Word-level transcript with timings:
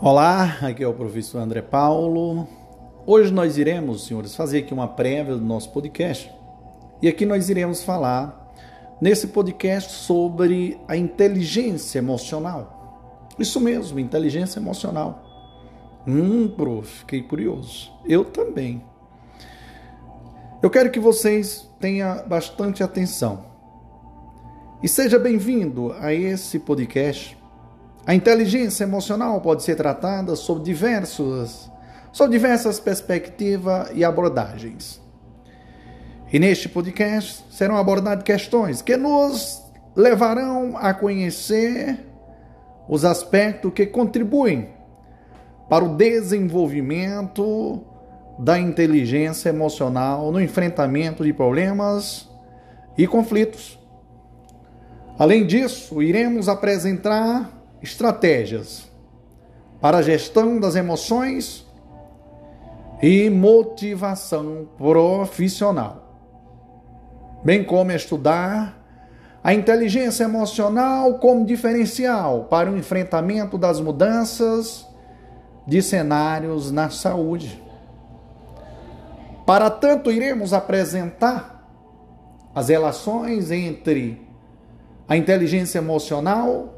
Olá, 0.00 0.58
aqui 0.62 0.84
é 0.84 0.86
o 0.86 0.94
professor 0.94 1.40
André 1.40 1.60
Paulo. 1.60 2.46
Hoje 3.04 3.32
nós 3.32 3.58
iremos, 3.58 4.06
senhores, 4.06 4.36
fazer 4.36 4.58
aqui 4.58 4.72
uma 4.72 4.86
prévia 4.86 5.34
do 5.34 5.44
nosso 5.44 5.72
podcast. 5.72 6.32
E 7.02 7.08
aqui 7.08 7.26
nós 7.26 7.48
iremos 7.50 7.82
falar 7.82 8.54
nesse 9.00 9.26
podcast 9.26 9.90
sobre 9.90 10.78
a 10.86 10.96
inteligência 10.96 11.98
emocional. 11.98 13.26
Isso 13.40 13.60
mesmo, 13.60 13.98
inteligência 13.98 14.60
emocional. 14.60 15.24
Hum, 16.06 16.46
prof, 16.46 17.00
fiquei 17.00 17.20
curioso. 17.20 17.92
Eu 18.06 18.24
também. 18.24 18.80
Eu 20.62 20.70
quero 20.70 20.92
que 20.92 21.00
vocês 21.00 21.68
tenham 21.80 22.24
bastante 22.28 22.84
atenção. 22.84 23.46
E 24.80 24.86
seja 24.86 25.18
bem-vindo 25.18 25.92
a 25.98 26.14
esse 26.14 26.60
podcast 26.60 27.37
a 28.08 28.14
inteligência 28.14 28.84
emocional 28.84 29.38
pode 29.42 29.62
ser 29.62 29.74
tratada 29.74 30.34
sob 30.34 30.64
diversos, 30.64 31.70
sob 32.10 32.30
diversas 32.30 32.80
perspectivas 32.80 33.90
e 33.92 34.02
abordagens. 34.02 34.98
E 36.32 36.38
neste 36.38 36.70
podcast 36.70 37.44
serão 37.50 37.76
abordadas 37.76 38.24
questões 38.24 38.80
que 38.80 38.96
nos 38.96 39.62
levarão 39.94 40.74
a 40.78 40.94
conhecer 40.94 41.98
os 42.88 43.04
aspectos 43.04 43.74
que 43.74 43.84
contribuem 43.84 44.70
para 45.68 45.84
o 45.84 45.94
desenvolvimento 45.94 47.84
da 48.38 48.58
inteligência 48.58 49.50
emocional 49.50 50.32
no 50.32 50.40
enfrentamento 50.40 51.22
de 51.22 51.34
problemas 51.34 52.26
e 52.96 53.06
conflitos. 53.06 53.78
Além 55.18 55.46
disso, 55.46 56.02
iremos 56.02 56.48
apresentar 56.48 57.57
estratégias 57.82 58.88
para 59.80 59.98
a 59.98 60.02
gestão 60.02 60.58
das 60.58 60.74
emoções 60.74 61.66
e 63.00 63.30
motivação 63.30 64.68
profissional, 64.76 66.02
bem 67.44 67.62
como 67.62 67.92
estudar 67.92 68.76
a 69.42 69.54
inteligência 69.54 70.24
emocional 70.24 71.14
como 71.18 71.46
diferencial 71.46 72.44
para 72.50 72.70
o 72.70 72.76
enfrentamento 72.76 73.56
das 73.56 73.80
mudanças 73.80 74.86
de 75.66 75.80
cenários 75.80 76.72
na 76.72 76.90
saúde. 76.90 77.62
Para 79.46 79.70
tanto, 79.70 80.10
iremos 80.10 80.52
apresentar 80.52 81.66
as 82.54 82.68
relações 82.68 83.50
entre 83.50 84.26
a 85.08 85.16
inteligência 85.16 85.78
emocional 85.78 86.77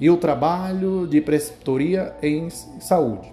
e 0.00 0.08
o 0.08 0.16
trabalho 0.16 1.06
de 1.06 1.20
preceptoria 1.20 2.16
em 2.22 2.48
saúde. 2.48 3.32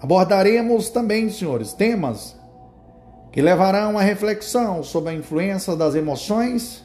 Abordaremos 0.00 0.90
também, 0.90 1.30
senhores, 1.30 1.72
temas 1.72 2.36
que 3.30 3.40
levarão 3.40 3.96
à 3.98 4.02
reflexão 4.02 4.82
sobre 4.82 5.10
a 5.10 5.14
influência 5.14 5.76
das 5.76 5.94
emoções 5.94 6.84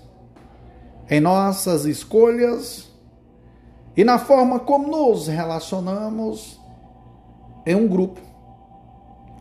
em 1.09 1.19
nossas 1.19 1.85
escolhas 1.85 2.91
e 3.95 4.03
na 4.03 4.17
forma 4.17 4.59
como 4.59 4.87
nos 4.87 5.27
relacionamos 5.27 6.59
em 7.65 7.75
um 7.75 7.87
grupo. 7.87 8.19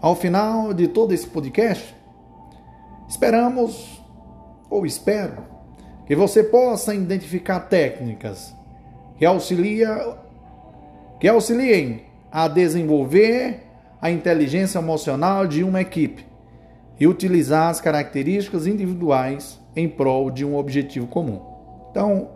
Ao 0.00 0.14
final 0.14 0.74
de 0.74 0.88
todo 0.88 1.12
esse 1.12 1.26
podcast, 1.26 1.94
esperamos, 3.08 4.02
ou 4.68 4.84
espero, 4.84 5.51
que 6.12 6.16
você 6.16 6.44
possa 6.44 6.94
identificar 6.94 7.58
técnicas 7.58 8.54
que, 9.16 9.24
auxilia, 9.24 10.14
que 11.18 11.26
auxiliem 11.26 12.02
a 12.30 12.46
desenvolver 12.48 13.62
a 13.98 14.10
inteligência 14.10 14.78
emocional 14.78 15.46
de 15.46 15.64
uma 15.64 15.80
equipe 15.80 16.26
e 17.00 17.06
utilizar 17.06 17.70
as 17.70 17.80
características 17.80 18.66
individuais 18.66 19.58
em 19.74 19.88
prol 19.88 20.30
de 20.30 20.44
um 20.44 20.54
objetivo 20.54 21.06
comum. 21.06 21.40
Então, 21.90 22.32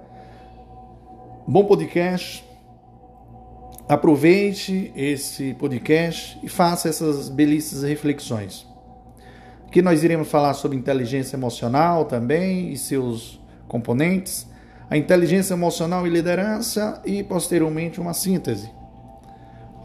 bom 1.46 1.66
podcast. 1.66 2.42
Aproveite 3.86 4.90
esse 4.96 5.52
podcast 5.52 6.38
e 6.42 6.48
faça 6.48 6.88
essas 6.88 7.28
belíssimas 7.28 7.84
reflexões. 7.84 8.66
Aqui 9.66 9.82
nós 9.82 10.02
iremos 10.02 10.30
falar 10.30 10.54
sobre 10.54 10.78
inteligência 10.78 11.36
emocional 11.36 12.06
também 12.06 12.72
e 12.72 12.78
seus 12.78 13.44
componentes, 13.68 14.46
a 14.88 14.96
inteligência 14.96 15.54
emocional 15.54 16.06
e 16.06 16.10
liderança 16.10 17.00
e 17.04 17.22
posteriormente 17.22 18.00
uma 18.00 18.14
síntese. 18.14 18.70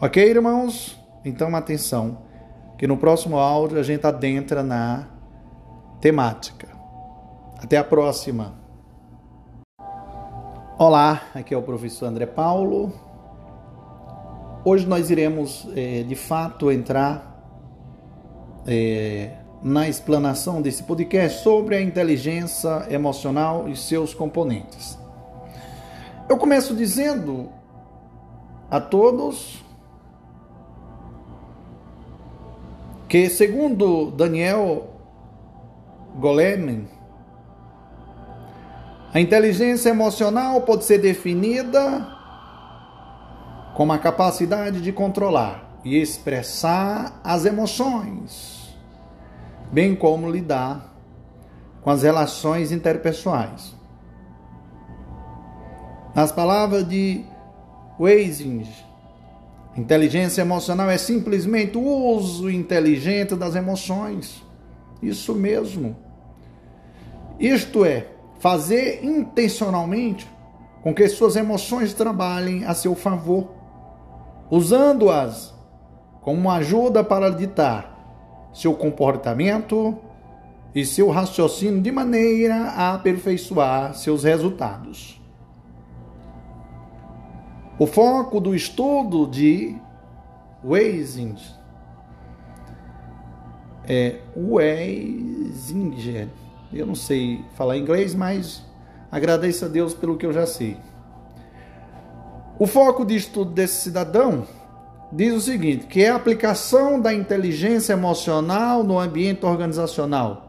Ok, 0.00 0.22
irmãos? 0.24 0.98
Então 1.24 1.54
atenção, 1.54 2.18
que 2.78 2.86
no 2.86 2.96
próximo 2.96 3.38
áudio 3.38 3.78
a 3.78 3.82
gente 3.82 4.06
adentra 4.06 4.62
na 4.62 5.06
temática. 6.00 6.68
Até 7.62 7.76
a 7.76 7.84
próxima. 7.84 8.54
Olá, 10.78 11.22
aqui 11.34 11.54
é 11.54 11.56
o 11.56 11.62
professor 11.62 12.06
André 12.06 12.26
Paulo. 12.26 12.92
Hoje 14.64 14.86
nós 14.86 15.10
iremos 15.10 15.68
é, 15.76 16.02
de 16.02 16.14
fato 16.16 16.70
entrar 16.70 17.32
é, 18.66 19.41
na 19.62 19.88
explanação 19.88 20.60
desse 20.60 20.82
podcast 20.82 21.42
sobre 21.42 21.76
a 21.76 21.80
inteligência 21.80 22.86
emocional 22.90 23.68
e 23.68 23.76
seus 23.76 24.12
componentes. 24.12 24.98
Eu 26.28 26.36
começo 26.36 26.74
dizendo 26.74 27.48
a 28.70 28.80
todos 28.80 29.62
que, 33.08 33.28
segundo 33.28 34.10
Daniel 34.10 34.88
Goleman, 36.16 36.88
a 39.14 39.20
inteligência 39.20 39.90
emocional 39.90 40.62
pode 40.62 40.84
ser 40.84 40.98
definida 40.98 42.08
como 43.74 43.92
a 43.92 43.98
capacidade 43.98 44.80
de 44.80 44.90
controlar 44.90 45.78
e 45.84 45.98
expressar 45.98 47.20
as 47.22 47.44
emoções 47.44 48.51
bem 49.72 49.96
como 49.96 50.30
lidar 50.30 50.92
com 51.82 51.90
as 51.90 52.02
relações 52.02 52.70
interpessoais. 52.70 53.74
Nas 56.14 56.30
palavras 56.30 56.86
de 56.86 57.24
Weising, 57.98 58.68
inteligência 59.76 60.42
emocional 60.42 60.90
é 60.90 60.98
simplesmente 60.98 61.78
o 61.78 61.82
uso 61.82 62.50
inteligente 62.50 63.34
das 63.34 63.56
emoções. 63.56 64.42
Isso 65.02 65.34
mesmo. 65.34 65.96
Isto 67.40 67.84
é, 67.84 68.06
fazer 68.38 69.02
intencionalmente 69.02 70.30
com 70.82 70.94
que 70.94 71.08
suas 71.08 71.34
emoções 71.34 71.94
trabalhem 71.94 72.64
a 72.64 72.74
seu 72.74 72.94
favor, 72.94 73.48
usando-as 74.50 75.54
como 76.20 76.50
ajuda 76.50 77.02
para 77.02 77.30
ditar 77.30 77.91
seu 78.52 78.74
comportamento 78.74 79.96
e 80.74 80.84
seu 80.84 81.10
raciocínio 81.10 81.80
de 81.80 81.90
maneira 81.90 82.54
a 82.54 82.94
aperfeiçoar 82.94 83.94
seus 83.94 84.24
resultados. 84.24 85.20
O 87.78 87.86
foco 87.86 88.40
do 88.40 88.54
estudo 88.54 89.26
de 89.26 89.76
Weisinger 90.64 91.62
é 93.88 94.20
Weisinger. 94.36 96.28
Eu 96.72 96.86
não 96.86 96.94
sei 96.94 97.44
falar 97.54 97.76
inglês, 97.76 98.14
mas 98.14 98.64
agradeço 99.10 99.64
a 99.64 99.68
Deus 99.68 99.92
pelo 99.94 100.16
que 100.16 100.24
eu 100.24 100.32
já 100.32 100.46
sei. 100.46 100.76
O 102.58 102.66
foco 102.66 103.04
de 103.04 103.16
estudo 103.16 103.50
desse 103.50 103.82
cidadão 103.82 104.46
diz 105.12 105.34
o 105.34 105.40
seguinte, 105.40 105.86
que 105.86 106.02
é 106.02 106.08
a 106.08 106.16
aplicação 106.16 106.98
da 106.98 107.12
inteligência 107.12 107.92
emocional 107.92 108.82
no 108.82 108.98
ambiente 108.98 109.44
organizacional, 109.44 110.48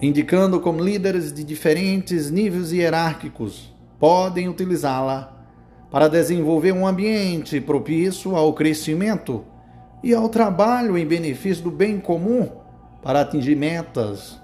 indicando 0.00 0.60
como 0.60 0.82
líderes 0.82 1.32
de 1.32 1.42
diferentes 1.42 2.30
níveis 2.30 2.70
hierárquicos 2.72 3.74
podem 3.98 4.48
utilizá-la 4.48 5.32
para 5.90 6.08
desenvolver 6.08 6.72
um 6.72 6.86
ambiente 6.86 7.60
propício 7.60 8.36
ao 8.36 8.52
crescimento 8.52 9.44
e 10.02 10.14
ao 10.14 10.28
trabalho 10.28 10.96
em 10.96 11.06
benefício 11.06 11.64
do 11.64 11.70
bem 11.70 11.98
comum 11.98 12.48
para 13.02 13.22
atingir 13.22 13.56
metas. 13.56 14.40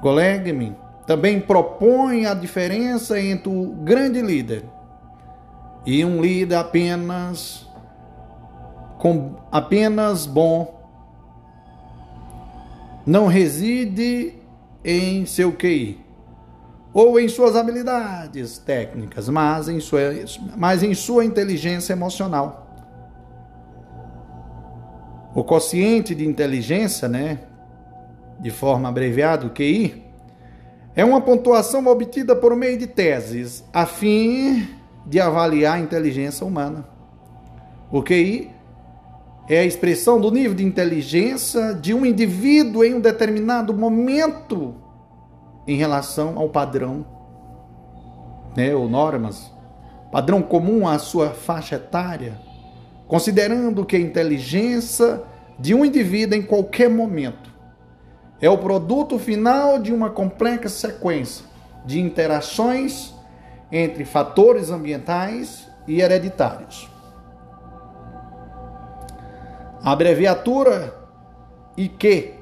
Golegmin 0.00 0.74
também 1.06 1.40
propõe 1.40 2.26
a 2.26 2.34
diferença 2.34 3.20
entre 3.20 3.48
o 3.48 3.74
grande 3.82 4.20
líder 4.20 4.64
e 5.86 6.04
um 6.04 6.20
líder 6.20 6.56
apenas 6.56 7.64
com 8.98 9.36
apenas 9.52 10.26
bom 10.26 10.74
não 13.06 13.26
reside 13.28 14.34
em 14.84 15.24
seu 15.24 15.52
QI. 15.52 16.04
ou 16.92 17.20
em 17.20 17.28
suas 17.28 17.54
habilidades 17.54 18.56
técnicas, 18.56 19.28
mas 19.28 19.68
em 19.68 19.78
sua, 19.80 20.00
mas 20.56 20.82
em 20.82 20.94
sua 20.94 21.26
inteligência 21.26 21.92
emocional. 21.92 22.66
O 25.34 25.44
quociente 25.44 26.14
de 26.14 26.26
inteligência, 26.26 27.06
né, 27.06 27.40
de 28.40 28.50
forma 28.50 28.88
abreviada, 28.88 29.46
o 29.46 29.50
QI, 29.50 30.06
é 30.94 31.04
uma 31.04 31.20
pontuação 31.20 31.86
obtida 31.86 32.34
por 32.34 32.56
meio 32.56 32.78
de 32.78 32.86
teses, 32.86 33.62
a 33.74 33.84
fim 33.84 34.66
de 35.06 35.20
avaliar 35.20 35.76
a 35.76 35.80
inteligência 35.80 36.44
humana. 36.44 36.86
O 37.90 38.02
QI 38.02 38.50
é 39.48 39.60
a 39.60 39.64
expressão 39.64 40.20
do 40.20 40.30
nível 40.30 40.54
de 40.54 40.64
inteligência 40.64 41.72
de 41.72 41.94
um 41.94 42.04
indivíduo 42.04 42.84
em 42.84 42.94
um 42.94 43.00
determinado 43.00 43.72
momento 43.72 44.74
em 45.66 45.76
relação 45.76 46.36
ao 46.36 46.48
padrão, 46.48 47.06
né, 48.56 48.74
ou 48.74 48.88
normas, 48.88 49.52
padrão 50.10 50.42
comum 50.42 50.88
à 50.88 50.98
sua 50.98 51.30
faixa 51.30 51.76
etária, 51.76 52.40
considerando 53.06 53.84
que 53.84 53.94
a 53.94 54.00
inteligência 54.00 55.22
de 55.58 55.74
um 55.74 55.84
indivíduo 55.84 56.36
em 56.36 56.42
qualquer 56.42 56.90
momento 56.90 57.54
é 58.40 58.50
o 58.50 58.58
produto 58.58 59.18
final 59.18 59.78
de 59.78 59.92
uma 59.92 60.10
complexa 60.10 60.68
sequência 60.68 61.44
de 61.84 62.00
interações 62.00 63.15
entre 63.70 64.04
fatores 64.04 64.70
ambientais 64.70 65.68
e 65.86 66.00
hereditários. 66.00 66.90
A 69.82 69.92
abreviatura 69.92 70.94
IQ 71.76 72.34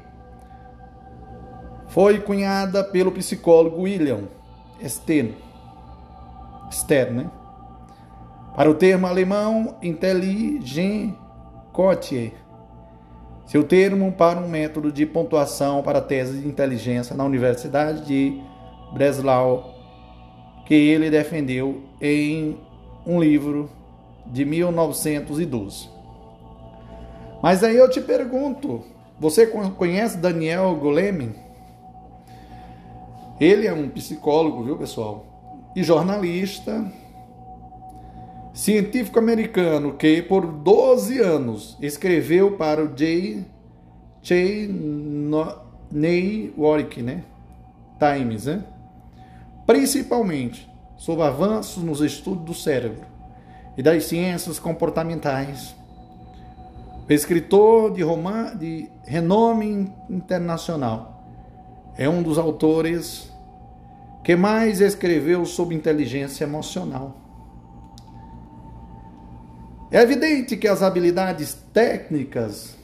foi 1.88 2.20
cunhada 2.20 2.82
pelo 2.82 3.12
psicólogo 3.12 3.82
William 3.82 4.22
Stern, 4.82 5.36
Stern 6.70 7.24
né? 7.24 7.30
para 8.56 8.70
o 8.70 8.74
termo 8.74 9.06
alemão 9.06 9.76
Intelligenzquotier, 9.82 12.32
seu 13.46 13.62
termo 13.62 14.10
para 14.12 14.40
um 14.40 14.48
método 14.48 14.90
de 14.90 15.04
pontuação 15.04 15.82
para 15.82 16.00
tese 16.00 16.40
de 16.40 16.48
inteligência 16.48 17.14
na 17.14 17.24
Universidade 17.24 18.06
de 18.06 18.40
Breslau, 18.92 19.73
que 20.64 20.74
ele 20.74 21.10
defendeu 21.10 21.82
em 22.00 22.58
um 23.06 23.20
livro 23.20 23.70
de 24.26 24.44
1912. 24.44 25.88
Mas 27.42 27.62
aí 27.62 27.76
eu 27.76 27.90
te 27.90 28.00
pergunto, 28.00 28.82
você 29.20 29.46
conhece 29.46 30.16
Daniel 30.16 30.74
Goleman? 30.76 31.34
Ele 33.38 33.66
é 33.66 33.72
um 33.72 33.88
psicólogo, 33.88 34.64
viu, 34.64 34.78
pessoal? 34.78 35.26
E 35.76 35.82
jornalista, 35.82 36.90
científico 38.54 39.18
americano 39.18 39.94
que 39.94 40.22
por 40.22 40.46
12 40.46 41.20
anos 41.20 41.76
escreveu 41.82 42.52
para 42.56 42.82
o 42.82 42.88
J. 42.94 43.44
J. 44.22 44.68
Ney 45.90 46.54
Warwick, 46.56 47.02
né? 47.02 47.24
Times, 47.98 48.46
né? 48.46 48.64
Principalmente 49.66 50.70
sobre 50.96 51.24
avanços 51.24 51.82
nos 51.82 52.00
estudos 52.00 52.44
do 52.44 52.54
cérebro 52.54 53.06
e 53.76 53.82
das 53.82 54.04
ciências 54.04 54.58
comportamentais 54.58 55.74
escritor 57.08 57.92
de, 57.92 58.02
roman 58.02 58.56
de 58.56 58.88
renome 59.04 59.92
internacional. 60.08 61.22
É 61.96 62.08
um 62.08 62.22
dos 62.22 62.38
autores 62.38 63.30
que 64.22 64.34
mais 64.34 64.80
escreveu 64.80 65.44
sobre 65.44 65.74
inteligência 65.74 66.44
emocional. 66.44 67.14
É 69.90 70.00
evidente 70.00 70.56
que 70.56 70.66
as 70.66 70.82
habilidades 70.82 71.54
técnicas 71.72 72.74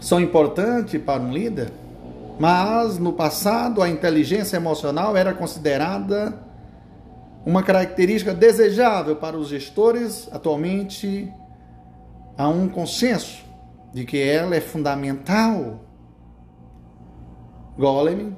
são 0.00 0.20
importantes 0.20 1.00
para 1.02 1.20
um 1.20 1.32
líder, 1.32 1.72
mas 2.38 2.98
no 2.98 3.12
passado 3.12 3.82
a 3.82 3.88
inteligência 3.88 4.56
emocional 4.56 5.16
era 5.16 5.32
considerada 5.32 6.42
uma 7.46 7.62
característica 7.62 8.34
desejável 8.34 9.16
para 9.16 9.36
os 9.36 9.48
gestores. 9.48 10.28
Atualmente, 10.32 11.32
há 12.36 12.48
um 12.48 12.68
consenso 12.68 13.44
de 13.92 14.04
que 14.04 14.20
ela 14.20 14.56
é 14.56 14.60
fundamental. 14.60 15.80
Golem 17.76 18.36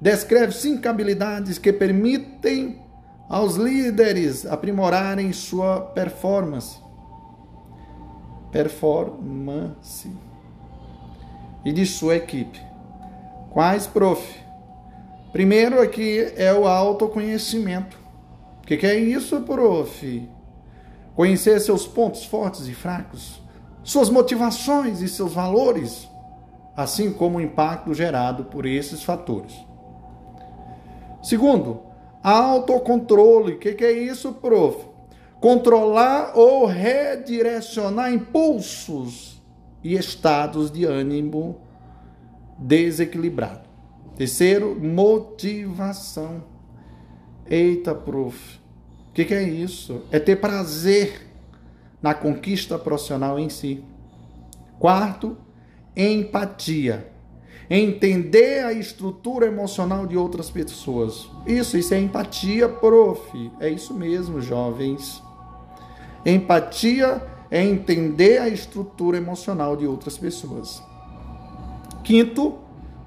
descreve 0.00 0.52
cinco 0.52 0.88
habilidades 0.88 1.58
que 1.58 1.72
permitem 1.72 2.82
aos 3.28 3.56
líderes 3.56 4.44
aprimorarem 4.44 5.32
sua 5.32 5.80
performance. 5.80 6.78
Performance. 8.50 10.10
E 11.64 11.72
de 11.72 11.86
sua 11.86 12.16
equipe. 12.16 12.69
Quais, 13.50 13.84
prof? 13.84 14.22
Primeiro 15.32 15.82
aqui 15.82 16.32
é 16.36 16.54
o 16.54 16.68
autoconhecimento. 16.68 17.98
O 18.62 18.66
que, 18.66 18.76
que 18.76 18.86
é 18.86 18.96
isso, 18.96 19.40
prof? 19.40 20.28
Conhecer 21.16 21.58
seus 21.60 21.84
pontos 21.84 22.24
fortes 22.24 22.68
e 22.68 22.74
fracos, 22.74 23.42
suas 23.82 24.08
motivações 24.08 25.02
e 25.02 25.08
seus 25.08 25.34
valores, 25.34 26.08
assim 26.76 27.12
como 27.12 27.38
o 27.38 27.40
impacto 27.40 27.92
gerado 27.92 28.44
por 28.44 28.64
esses 28.64 29.02
fatores. 29.02 29.54
Segundo, 31.20 31.80
autocontrole. 32.22 33.54
O 33.54 33.58
que, 33.58 33.74
que 33.74 33.84
é 33.84 33.92
isso, 33.92 34.32
prof? 34.34 34.86
Controlar 35.40 36.32
ou 36.36 36.66
redirecionar 36.66 38.12
impulsos 38.12 39.42
e 39.82 39.96
estados 39.96 40.70
de 40.70 40.84
ânimo 40.84 41.68
desequilibrado. 42.60 43.68
Terceiro, 44.16 44.78
motivação. 44.78 46.44
Eita, 47.48 47.94
prof. 47.94 48.60
O 49.08 49.12
que, 49.12 49.24
que 49.24 49.34
é 49.34 49.42
isso? 49.42 50.02
É 50.12 50.20
ter 50.20 50.36
prazer 50.36 51.26
na 52.02 52.14
conquista 52.14 52.78
profissional 52.78 53.38
em 53.38 53.48
si. 53.48 53.82
Quarto, 54.78 55.36
empatia. 55.96 57.10
Entender 57.68 58.64
a 58.64 58.72
estrutura 58.72 59.46
emocional 59.46 60.06
de 60.06 60.16
outras 60.16 60.50
pessoas. 60.50 61.28
Isso, 61.46 61.76
isso 61.78 61.94
é 61.94 61.98
empatia, 61.98 62.68
prof. 62.68 63.50
É 63.58 63.68
isso 63.68 63.94
mesmo, 63.94 64.40
jovens. 64.40 65.22
Empatia 66.26 67.22
é 67.50 67.64
entender 67.64 68.38
a 68.38 68.48
estrutura 68.48 69.16
emocional 69.16 69.76
de 69.76 69.86
outras 69.86 70.18
pessoas. 70.18 70.82
Quinto, 72.10 72.58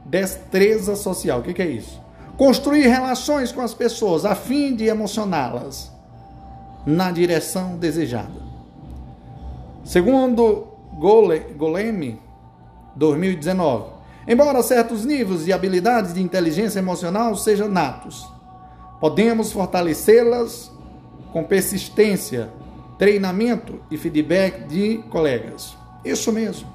destreza 0.06 0.96
social. 0.96 1.42
O 1.42 1.44
que, 1.44 1.54
que 1.54 1.62
é 1.62 1.68
isso? 1.68 2.02
Construir 2.38 2.88
relações 2.88 3.52
com 3.52 3.60
as 3.60 3.74
pessoas 3.74 4.24
a 4.24 4.34
fim 4.34 4.74
de 4.78 4.86
emocioná-las 4.86 5.92
na 6.86 7.12
direção 7.12 7.76
desejada. 7.76 8.42
Segundo 9.84 10.70
Golem, 10.94 11.44
2019, 12.96 13.92
embora 14.26 14.64
certos 14.64 15.04
níveis 15.04 15.44
de 15.44 15.52
habilidades 15.52 16.14
de 16.14 16.22
inteligência 16.22 16.80
emocional 16.80 17.36
sejam 17.36 17.68
natos, 17.68 18.26
podemos 19.02 19.52
fortalecê-las 19.52 20.72
com 21.34 21.44
persistência, 21.44 22.54
treinamento 22.98 23.82
e 23.92 23.98
feedback 23.98 24.66
de 24.66 25.00
colegas. 25.10 25.76
Isso 26.06 26.32
mesmo. 26.32 26.73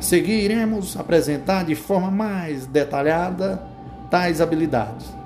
Seguiremos 0.00 0.96
apresentar 0.96 1.64
de 1.64 1.74
forma 1.74 2.10
mais 2.10 2.66
detalhada 2.66 3.62
tais 4.10 4.40
habilidades 4.40 5.16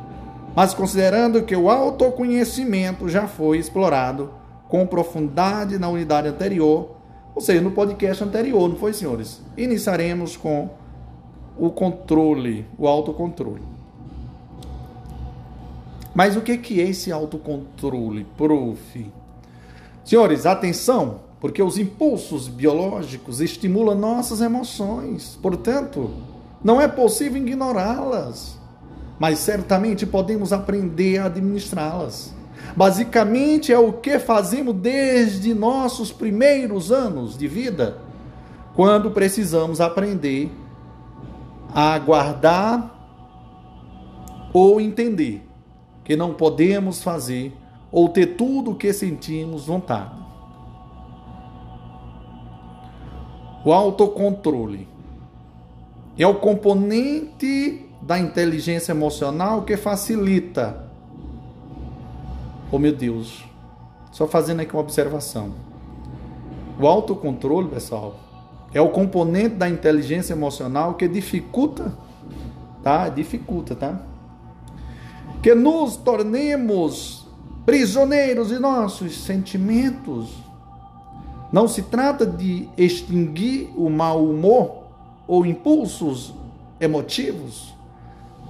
mas 0.55 0.75
considerando 0.75 1.43
que 1.43 1.55
o 1.55 1.71
autoconhecimento 1.71 3.09
já 3.09 3.29
foi 3.29 3.59
explorado 3.59 4.31
com 4.69 4.87
profundidade 4.87 5.79
na 5.79 5.89
unidade 5.89 6.29
anterior, 6.29 6.97
ou 7.35 7.41
seja, 7.41 7.61
no 7.61 7.71
podcast 7.71 8.23
anterior, 8.23 8.69
não 8.69 8.77
foi, 8.77 8.93
senhores? 8.93 9.41
Iniciaremos 9.57 10.37
com 10.37 10.71
o 11.57 11.71
controle, 11.71 12.67
o 12.79 12.87
autocontrole. 12.87 13.63
Mas 16.15 16.37
o 16.37 16.41
que 16.41 16.81
é 16.81 16.85
esse 16.89 17.13
autocontrole, 17.13 18.27
prof? 18.37 19.13
Senhores, 20.05 20.47
atenção, 20.47 21.21
porque 21.41 21.63
os 21.63 21.79
impulsos 21.79 22.49
biológicos 22.49 23.41
estimulam 23.41 23.99
nossas 23.99 24.41
emoções, 24.41 25.39
portanto, 25.41 26.11
não 26.63 26.81
é 26.81 26.87
possível 26.87 27.41
ignorá-las 27.41 28.61
mas 29.21 29.39
certamente 29.39 30.07
podemos 30.07 30.51
aprender 30.51 31.19
a 31.19 31.27
administrá-las. 31.27 32.35
Basicamente 32.75 33.71
é 33.71 33.79
o 33.79 33.93
que 33.93 34.19
fazemos 34.19 34.75
desde 34.75 35.53
nossos 35.53 36.11
primeiros 36.11 36.91
anos 36.91 37.37
de 37.37 37.47
vida, 37.47 37.99
quando 38.75 39.11
precisamos 39.11 39.79
aprender 39.79 40.51
a 41.75 41.99
guardar 41.99 42.99
ou 44.55 44.81
entender 44.81 45.47
que 46.03 46.17
não 46.17 46.33
podemos 46.33 47.03
fazer 47.03 47.55
ou 47.93 48.09
ter 48.09 48.37
tudo 48.37 48.71
o 48.71 48.75
que 48.75 48.91
sentimos 48.91 49.67
vontade. 49.67 50.20
O 53.65 53.73
autocontrole 53.73 54.89
é 56.19 56.27
o 56.27 56.35
componente 56.35 57.87
da 58.01 58.19
inteligência 58.19 58.93
emocional 58.93 59.63
que 59.63 59.77
facilita. 59.77 60.89
Oh 62.73 62.79
meu 62.79 62.95
Deus, 62.95 63.45
só 64.11 64.27
fazendo 64.27 64.61
aqui 64.61 64.73
uma 64.73 64.83
observação. 64.83 65.53
O 66.81 66.87
autocontrole, 66.87 67.69
pessoal, 67.69 68.17
é 68.73 68.81
o 68.81 68.89
componente 68.89 69.57
da 69.57 69.69
inteligência 69.69 70.33
emocional 70.33 70.95
que 70.95 71.07
dificulta, 71.07 71.93
tá? 72.83 73.11
Dificulta, 73.11 73.75
tá? 73.75 74.01
Que 75.43 75.55
nos 75.55 75.97
tornemos 75.97 77.27
prisioneiros 77.67 78.49
de 78.49 78.59
nossos 78.59 79.21
sentimentos. 79.21 80.50
Não 81.53 81.67
se 81.67 81.83
trata 81.83 82.25
de 82.25 82.69
extinguir 82.77 83.71
o 83.77 83.91
mau 83.91 84.25
humor 84.25 84.85
ou 85.27 85.45
impulsos 85.45 86.33
emotivos, 86.81 87.75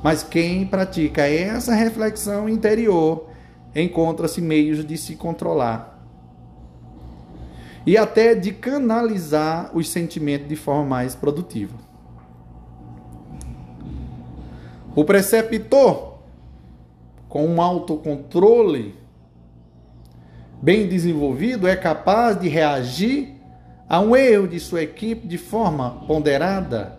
mas 0.02 0.22
quem 0.22 0.66
pratica 0.66 1.26
essa 1.26 1.74
reflexão 1.74 2.48
interior 2.48 3.26
encontra-se 3.74 4.40
meios 4.40 4.84
de 4.84 4.96
se 4.98 5.16
controlar 5.16 5.98
e 7.86 7.96
até 7.96 8.34
de 8.34 8.52
canalizar 8.52 9.70
os 9.74 9.88
sentimentos 9.88 10.48
de 10.48 10.56
forma 10.56 10.84
mais 10.84 11.14
produtiva. 11.14 11.74
O 14.94 15.04
preceptor, 15.04 16.18
com 17.28 17.46
um 17.46 17.62
autocontrole 17.62 18.99
bem 20.62 20.86
desenvolvido, 20.86 21.66
é 21.66 21.74
capaz 21.74 22.38
de 22.38 22.48
reagir 22.48 23.36
a 23.88 24.00
um 24.00 24.14
erro 24.14 24.46
de 24.46 24.60
sua 24.60 24.82
equipe 24.82 25.26
de 25.26 25.38
forma 25.38 26.02
ponderada, 26.06 26.98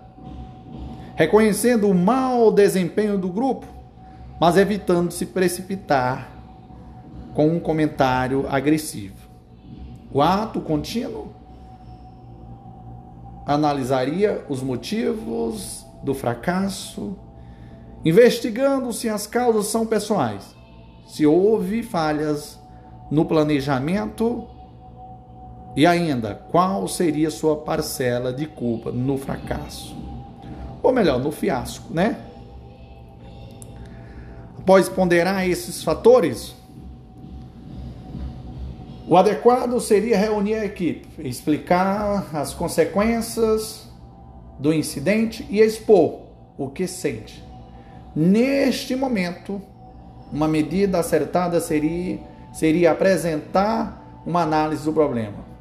reconhecendo 1.15 1.89
o 1.89 1.94
mau 1.94 2.51
desempenho 2.51 3.18
do 3.18 3.30
grupo, 3.30 3.68
mas 4.39 4.58
evitando 4.58 5.12
se 5.12 5.27
precipitar 5.27 6.32
com 7.34 7.48
um 7.48 7.60
comentário 7.60 8.46
agressivo. 8.50 9.15
O 10.12 10.22
ato 10.22 10.60
contínuo 10.60 11.32
analisaria 13.46 14.44
os 14.50 14.62
motivos 14.62 15.86
do 16.03 16.13
fracasso, 16.13 17.15
investigando 18.03 18.91
se 18.91 19.08
as 19.08 19.27
causas 19.27 19.68
são 19.68 19.86
pessoais, 19.86 20.56
se 21.06 21.25
houve 21.25 21.84
falhas 21.84 22.61
no 23.12 23.25
planejamento 23.25 24.48
e 25.75 25.86
ainda 25.86 26.34
qual 26.34 26.88
seria 26.88 27.30
sua 27.30 27.58
parcela 27.58 28.34
de 28.34 28.48
culpa 28.48 28.91
no 28.91 29.18
fracasso. 29.18 29.96
Ou 30.82 30.91
melhor, 30.91 31.20
no 31.20 31.32
fiasco, 31.32 31.94
né? 31.94 32.18
Após 34.58 34.89
ponderar 34.89 35.48
esses 35.48 35.84
fatores, 35.84 36.56
o 39.08 39.18
adequado 39.18 39.80
seria 39.80 40.18
reunir 40.18 40.56
a 40.56 40.65
equipe, 40.65 41.08
explicar 41.27 42.30
as 42.34 42.53
consequências 42.53 43.89
do 44.58 44.72
incidente 44.72 45.46
e 45.50 45.60
expor 45.60 46.22
o 46.58 46.70
que 46.70 46.88
sente. 46.88 47.44
Neste 48.15 48.96
momento, 48.96 49.62
uma 50.32 50.48
medida 50.48 51.00
acertada 51.00 51.60
seria, 51.60 52.20
seria 52.51 52.91
apresentar 52.91 54.22
uma 54.25 54.41
análise 54.41 54.84
do 54.84 54.93
problema 54.93 55.51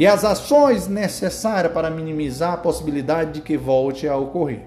e 0.00 0.06
as 0.06 0.24
ações 0.24 0.88
necessárias 0.88 1.74
para 1.74 1.90
minimizar 1.90 2.54
a 2.54 2.56
possibilidade 2.56 3.32
de 3.32 3.40
que 3.42 3.58
volte 3.58 4.08
a 4.08 4.16
ocorrer. 4.16 4.62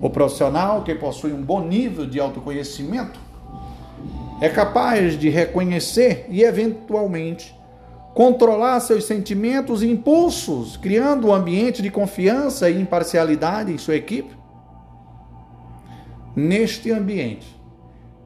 O 0.00 0.08
profissional 0.08 0.84
que 0.84 0.94
possui 0.94 1.32
um 1.32 1.42
bom 1.42 1.60
nível 1.60 2.06
de 2.06 2.20
autoconhecimento 2.20 3.18
é 4.40 4.48
capaz 4.48 5.18
de 5.18 5.28
reconhecer 5.28 6.24
e, 6.28 6.44
eventualmente, 6.44 7.52
controlar 8.14 8.78
seus 8.78 9.06
sentimentos 9.06 9.82
e 9.82 9.90
impulsos, 9.90 10.76
criando 10.76 11.26
um 11.26 11.34
ambiente 11.34 11.82
de 11.82 11.90
confiança 11.90 12.70
e 12.70 12.80
imparcialidade 12.80 13.72
em 13.72 13.78
sua 13.78 13.96
equipe? 13.96 14.36
Neste 16.36 16.92
ambiente, 16.92 17.53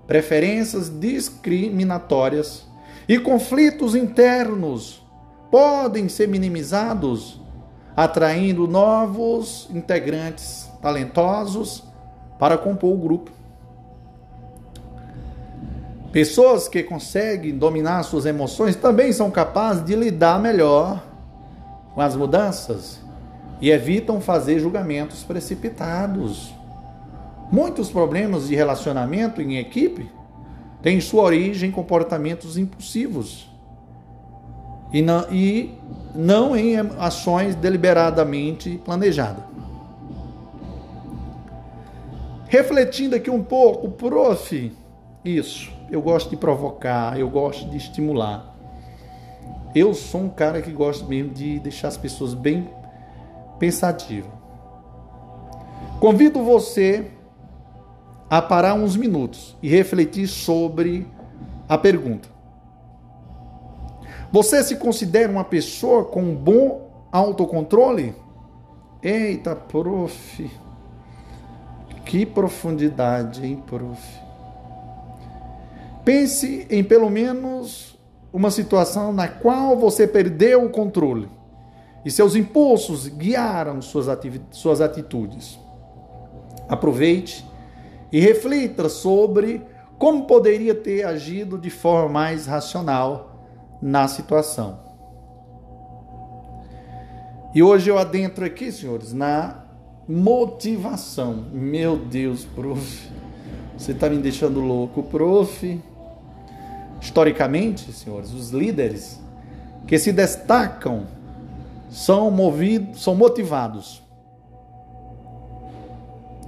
preferências 0.08 0.88
discriminatórias 0.88 2.66
e 3.06 3.18
conflitos 3.18 3.94
internos 3.94 5.06
podem 5.50 6.08
ser 6.08 6.26
minimizados, 6.26 7.38
atraindo 7.94 8.66
novos 8.66 9.68
integrantes 9.70 10.68
talentosos 10.80 11.84
para 12.38 12.56
compor 12.56 12.94
o 12.94 12.96
grupo. 12.96 13.30
Pessoas 16.10 16.68
que 16.68 16.82
conseguem 16.82 17.56
dominar 17.56 18.02
suas 18.02 18.24
emoções 18.24 18.74
também 18.76 19.12
são 19.12 19.30
capazes 19.30 19.84
de 19.84 19.94
lidar 19.94 20.40
melhor 20.40 21.04
com 21.94 22.00
as 22.00 22.16
mudanças 22.16 22.98
e 23.60 23.70
evitam 23.70 24.22
fazer 24.22 24.58
julgamentos 24.58 25.22
precipitados. 25.22 26.57
Muitos 27.50 27.90
problemas 27.90 28.48
de 28.48 28.54
relacionamento 28.54 29.40
em 29.40 29.56
equipe 29.56 30.10
têm 30.82 31.00
sua 31.00 31.22
origem 31.22 31.70
em 31.70 31.72
comportamentos 31.72 32.58
impulsivos 32.58 33.48
e 34.92 35.00
não, 35.00 35.32
e 35.32 35.74
não 36.14 36.56
em 36.56 36.76
ações 36.98 37.54
deliberadamente 37.54 38.80
planejadas. 38.84 39.44
Refletindo 42.48 43.14
aqui 43.14 43.30
um 43.30 43.42
pouco, 43.42 43.90
prof, 43.90 44.72
isso 45.24 45.70
eu 45.90 46.02
gosto 46.02 46.30
de 46.30 46.36
provocar, 46.36 47.18
eu 47.18 47.28
gosto 47.28 47.68
de 47.70 47.76
estimular. 47.76 48.54
Eu 49.74 49.92
sou 49.94 50.22
um 50.22 50.28
cara 50.28 50.60
que 50.62 50.70
gosta 50.70 51.06
mesmo 51.06 51.32
de 51.32 51.58
deixar 51.60 51.88
as 51.88 51.96
pessoas 51.96 52.34
bem 52.34 52.68
pensativas. 53.58 54.30
Convido 56.00 56.42
você 56.42 57.10
a 58.30 58.42
parar 58.42 58.74
uns 58.74 58.96
minutos 58.96 59.56
e 59.62 59.68
refletir 59.68 60.26
sobre 60.26 61.06
a 61.68 61.78
pergunta. 61.78 62.28
Você 64.30 64.62
se 64.62 64.76
considera 64.76 65.32
uma 65.32 65.44
pessoa 65.44 66.04
com 66.04 66.34
bom 66.34 67.06
autocontrole? 67.10 68.14
Eita, 69.02 69.56
prof. 69.56 70.50
Que 72.04 72.26
profundidade, 72.26 73.46
hein, 73.46 73.62
prof? 73.66 74.02
Pense 76.04 76.66
em 76.70 76.82
pelo 76.82 77.08
menos 77.08 77.98
uma 78.32 78.50
situação 78.50 79.12
na 79.12 79.28
qual 79.28 79.76
você 79.76 80.06
perdeu 80.06 80.64
o 80.64 80.70
controle 80.70 81.28
e 82.04 82.10
seus 82.10 82.34
impulsos 82.34 83.08
guiaram 83.08 83.82
suas, 83.82 84.06
suas 84.50 84.80
atitudes. 84.80 85.58
Aproveite 86.68 87.44
e 88.10 88.20
reflita 88.20 88.88
sobre 88.88 89.62
como 89.98 90.26
poderia 90.26 90.74
ter 90.74 91.04
agido 91.04 91.58
de 91.58 91.70
forma 91.70 92.08
mais 92.08 92.46
racional 92.46 93.46
na 93.82 94.06
situação. 94.06 94.80
E 97.54 97.62
hoje 97.62 97.90
eu 97.90 97.98
adentro 97.98 98.44
aqui, 98.44 98.70
senhores, 98.70 99.12
na 99.12 99.64
motivação. 100.08 101.46
Meu 101.52 101.96
Deus, 101.96 102.44
prof. 102.44 103.10
Você 103.76 103.92
está 103.92 104.08
me 104.08 104.18
deixando 104.18 104.60
louco, 104.60 105.02
prof. 105.02 105.80
Historicamente, 107.00 107.92
senhores, 107.92 108.32
os 108.32 108.50
líderes 108.50 109.20
que 109.86 109.98
se 109.98 110.12
destacam 110.12 111.06
são 111.90 112.30
movidos, 112.30 113.02
são 113.02 113.14
motivados. 113.14 114.02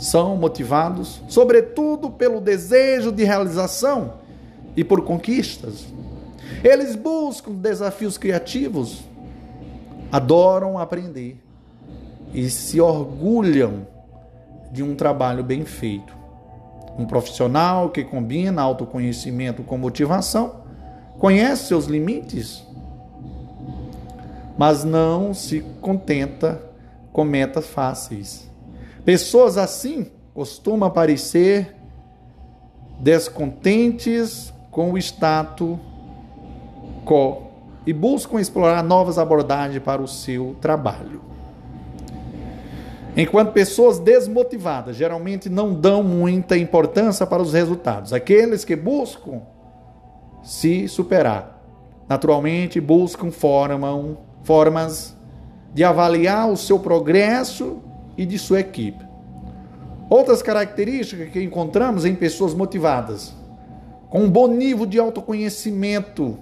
São 0.00 0.35
motivados, 0.35 1.21
sobretudo 1.28 2.09
pelo 2.09 2.40
desejo 2.40 3.12
de 3.12 3.23
realização 3.23 4.14
e 4.75 4.83
por 4.83 5.04
conquistas. 5.04 5.85
Eles 6.64 6.97
buscam 6.97 7.52
desafios 7.52 8.16
criativos, 8.16 9.04
adoram 10.11 10.78
aprender 10.78 11.38
e 12.33 12.49
se 12.49 12.80
orgulham 12.80 13.87
de 14.73 14.83
um 14.83 14.95
trabalho 14.97 15.45
bem 15.45 15.66
feito. 15.66 16.16
Um 16.99 17.04
profissional 17.04 17.90
que 17.90 18.02
combina 18.02 18.62
autoconhecimento 18.62 19.62
com 19.62 19.76
motivação 19.76 20.62
conhece 21.19 21.66
seus 21.66 21.85
limites, 21.85 22.66
mas 24.57 24.83
não 24.83 25.35
se 25.35 25.61
contenta 25.83 26.59
com 27.12 27.23
metas 27.23 27.66
fáceis. 27.66 28.50
Pessoas 29.11 29.59
assim 29.59 30.07
costuma 30.33 30.88
parecer 30.88 31.75
descontentes 33.00 34.55
com 34.71 34.93
o 34.93 34.99
status 34.99 35.76
quo 37.05 37.43
e 37.85 37.93
buscam 37.93 38.40
explorar 38.40 38.85
novas 38.85 39.19
abordagens 39.19 39.83
para 39.83 40.00
o 40.00 40.07
seu 40.07 40.55
trabalho. 40.61 41.23
Enquanto 43.17 43.50
pessoas 43.50 43.99
desmotivadas 43.99 44.95
geralmente 44.95 45.49
não 45.49 45.75
dão 45.75 46.05
muita 46.05 46.57
importância 46.57 47.26
para 47.26 47.43
os 47.43 47.52
resultados. 47.52 48.12
Aqueles 48.12 48.64
que 48.64 48.76
buscam 48.76 49.43
se 50.40 50.87
superar, 50.87 51.61
naturalmente 52.09 52.81
buscam 52.81 53.33
formam, 53.33 54.19
formas 54.45 55.17
de 55.75 55.83
avaliar 55.83 56.49
o 56.49 56.57
seu 56.57 56.79
progresso 56.79 57.89
e 58.21 58.27
de 58.27 58.39
sua 58.39 58.61
equipe. 58.61 59.03
Outras 60.11 60.43
características 60.43 61.31
que 61.31 61.43
encontramos 61.43 62.05
em 62.05 62.15
pessoas 62.15 62.53
motivadas, 62.53 63.35
com 64.11 64.25
um 64.25 64.31
bom 64.31 64.47
nível 64.47 64.85
de 64.85 64.99
autoconhecimento, 64.99 66.39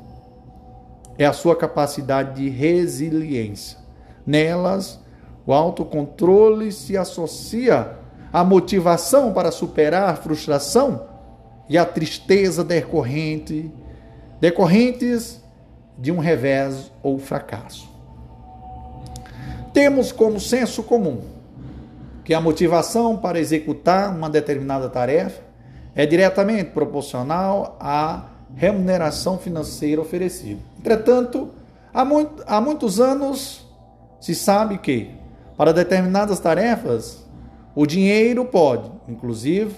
é 1.17 1.25
a 1.25 1.33
sua 1.33 1.55
capacidade 1.55 2.43
de 2.43 2.49
resiliência. 2.49 3.79
Nelas, 4.27 4.99
o 5.47 5.53
autocontrole 5.53 6.73
se 6.73 6.97
associa 6.97 7.97
à 8.33 8.43
motivação 8.43 9.33
para 9.33 9.53
superar 9.53 10.09
a 10.09 10.17
frustração 10.17 11.07
e 11.69 11.79
a 11.79 11.85
tristeza 11.85 12.65
decorrente, 12.65 13.71
decorrentes 14.41 15.41
de 15.97 16.11
um 16.11 16.19
revés 16.19 16.91
ou 17.05 17.21
fracasso. 17.21 17.89
Temos 19.73 20.11
como 20.11 20.41
senso 20.41 20.83
comum 20.83 21.38
que 22.29 22.35
a 22.35 22.43
motivação 22.43 23.17
para 23.17 23.41
executar 23.41 24.15
uma 24.15 24.29
determinada 24.29 24.91
tarefa 24.91 25.41
é 25.95 26.05
diretamente 26.05 26.73
proporcional 26.73 27.79
à 27.81 28.25
remuneração 28.55 29.39
financeira 29.39 30.03
oferecida. 30.03 30.61
Entretanto, 30.79 31.49
há, 31.91 32.05
muito, 32.05 32.45
há 32.47 32.61
muitos 32.61 33.01
anos 33.01 33.67
se 34.21 34.35
sabe 34.35 34.77
que, 34.77 35.11
para 35.57 35.73
determinadas 35.73 36.39
tarefas, 36.39 37.27
o 37.75 37.87
dinheiro 37.87 38.45
pode, 38.45 38.91
inclusive, 39.09 39.75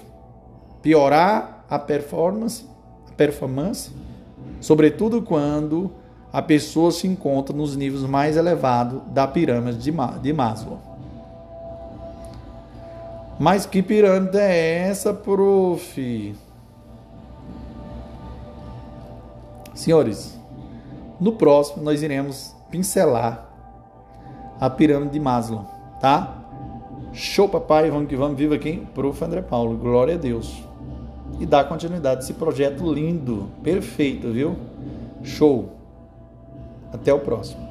piorar 0.83 1.64
a 1.71 1.78
performance, 1.78 2.66
a 3.09 3.12
performance, 3.12 3.92
sobretudo 4.61 5.23
quando 5.23 5.92
a 6.33 6.42
pessoa 6.42 6.90
se 6.90 7.07
encontra 7.07 7.54
nos 7.54 7.76
níveis 7.76 8.02
mais 8.02 8.37
elevados 8.37 9.00
da 9.12 9.28
pirâmide 9.28 9.78
de 9.78 10.33
Maslow. 10.33 10.89
Mas 13.40 13.64
que 13.64 13.82
pirâmide 13.82 14.37
é 14.37 14.88
essa, 14.88 15.14
prof? 15.14 16.37
Senhores, 19.73 20.38
no 21.18 21.32
próximo 21.32 21.82
nós 21.82 22.02
iremos 22.02 22.54
pincelar 22.70 23.49
a 24.61 24.68
pirâmide 24.68 25.12
de 25.12 25.20
Maslow, 25.20 25.64
tá? 26.02 26.37
Show, 27.14 27.49
papai, 27.49 27.90
vamos 27.90 28.11
que 28.11 28.14
vamos, 28.14 28.37
viva 28.37 28.56
aqui, 28.56 28.87
prof. 28.94 29.25
André 29.25 29.40
Paulo, 29.40 29.75
glória 29.75 30.16
a 30.16 30.18
Deus. 30.18 30.62
E 31.40 31.47
dá 31.47 31.64
continuidade 31.64 32.20
a 32.20 32.23
esse 32.25 32.35
projeto 32.35 32.92
lindo, 32.92 33.49
perfeito, 33.62 34.30
viu? 34.30 34.54
Show. 35.25 35.78
Até 36.92 37.14
o 37.14 37.20
próximo. 37.20 37.70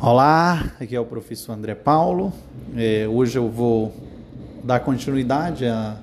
Olá, 0.00 0.72
aqui 0.80 0.96
é 0.96 1.00
o 1.00 1.04
professor 1.04 1.52
André 1.52 1.74
Paulo. 1.74 2.32
É, 2.74 3.06
hoje 3.06 3.38
eu 3.38 3.50
vou 3.50 4.05
dar 4.66 4.80
continuidade 4.80 5.64
a, 5.64 5.96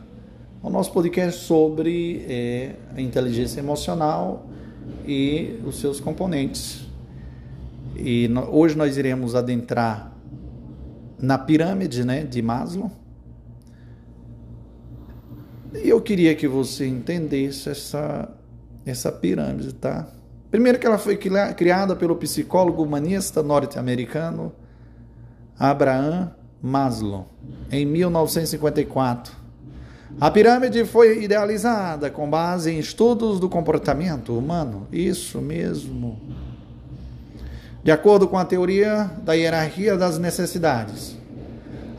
ao 0.63 0.71
nosso 0.71 0.93
podcast 0.93 1.41
sobre 1.41 2.25
é, 2.29 2.75
a 2.95 3.01
inteligência 3.01 3.59
emocional 3.59 4.47
e 5.05 5.59
os 5.65 5.81
seus 5.81 5.99
componentes. 5.99 6.87
E 7.97 8.29
no, 8.29 8.49
hoje 8.55 8.77
nós 8.77 8.95
iremos 8.95 9.35
adentrar 9.35 10.13
na 11.19 11.37
pirâmide 11.37 12.05
né, 12.05 12.23
de 12.23 12.41
Maslow. 12.41 12.89
E 15.73 15.89
eu 15.89 15.99
queria 15.99 16.33
que 16.33 16.47
você 16.47 16.87
entendesse 16.87 17.69
essa, 17.69 18.29
essa 18.85 19.11
pirâmide, 19.11 19.73
tá? 19.73 20.07
Primeiro 20.49 20.79
que 20.79 20.87
ela 20.87 20.97
foi 20.97 21.17
criada 21.17 21.97
pelo 21.97 22.15
psicólogo 22.15 22.81
humanista 22.81 23.43
norte-americano 23.43 24.53
Abraham 25.59 26.31
Maslow 26.63 27.27
em 27.69 27.85
1954. 27.85 29.33
A 30.21 30.31
pirâmide 30.31 30.85
foi 30.85 31.23
idealizada 31.23 32.09
com 32.09 32.29
base 32.29 32.71
em 32.71 32.79
estudos 32.79 33.39
do 33.39 33.49
comportamento 33.49 34.37
humano. 34.37 34.87
Isso 34.91 35.41
mesmo. 35.41 36.19
De 37.83 37.91
acordo 37.91 38.27
com 38.27 38.37
a 38.37 38.45
teoria 38.45 39.11
da 39.23 39.33
hierarquia 39.33 39.97
das 39.97 40.17
necessidades. 40.17 41.17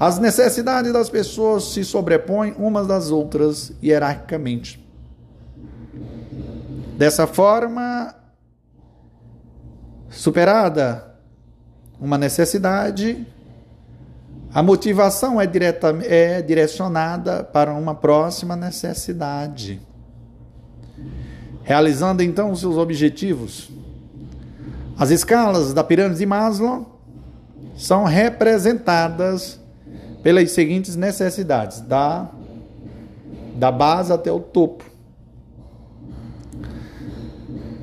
As 0.00 0.18
necessidades 0.18 0.92
das 0.92 1.11
pessoas 1.11 1.64
se 1.64 1.85
sobrepõem 1.85 2.55
umas 2.59 2.87
das 2.87 3.11
outras 3.11 3.72
hierarquicamente. 3.83 4.83
Dessa 6.96 7.27
forma, 7.27 8.14
Superada 10.14 11.12
uma 12.00 12.16
necessidade, 12.16 13.27
a 14.55 14.62
motivação 14.62 15.40
é, 15.40 15.49
direta, 15.49 15.88
é 16.05 16.40
direcionada 16.40 17.43
para 17.43 17.75
uma 17.75 17.93
próxima 17.93 18.55
necessidade. 18.55 19.83
Realizando 21.64 22.23
então 22.23 22.53
os 22.53 22.61
seus 22.61 22.77
objetivos. 22.77 23.69
As 24.97 25.11
escalas 25.11 25.75
da 25.75 25.83
pirâmide 25.83 26.21
de 26.21 26.27
Maslow 26.27 27.01
são 27.77 28.05
representadas 28.05 29.59
pelas 30.23 30.53
seguintes 30.53 30.95
necessidades, 30.95 31.81
da, 31.81 32.31
da 33.57 33.73
base 33.73 34.12
até 34.12 34.31
o 34.31 34.38
topo. 34.38 34.85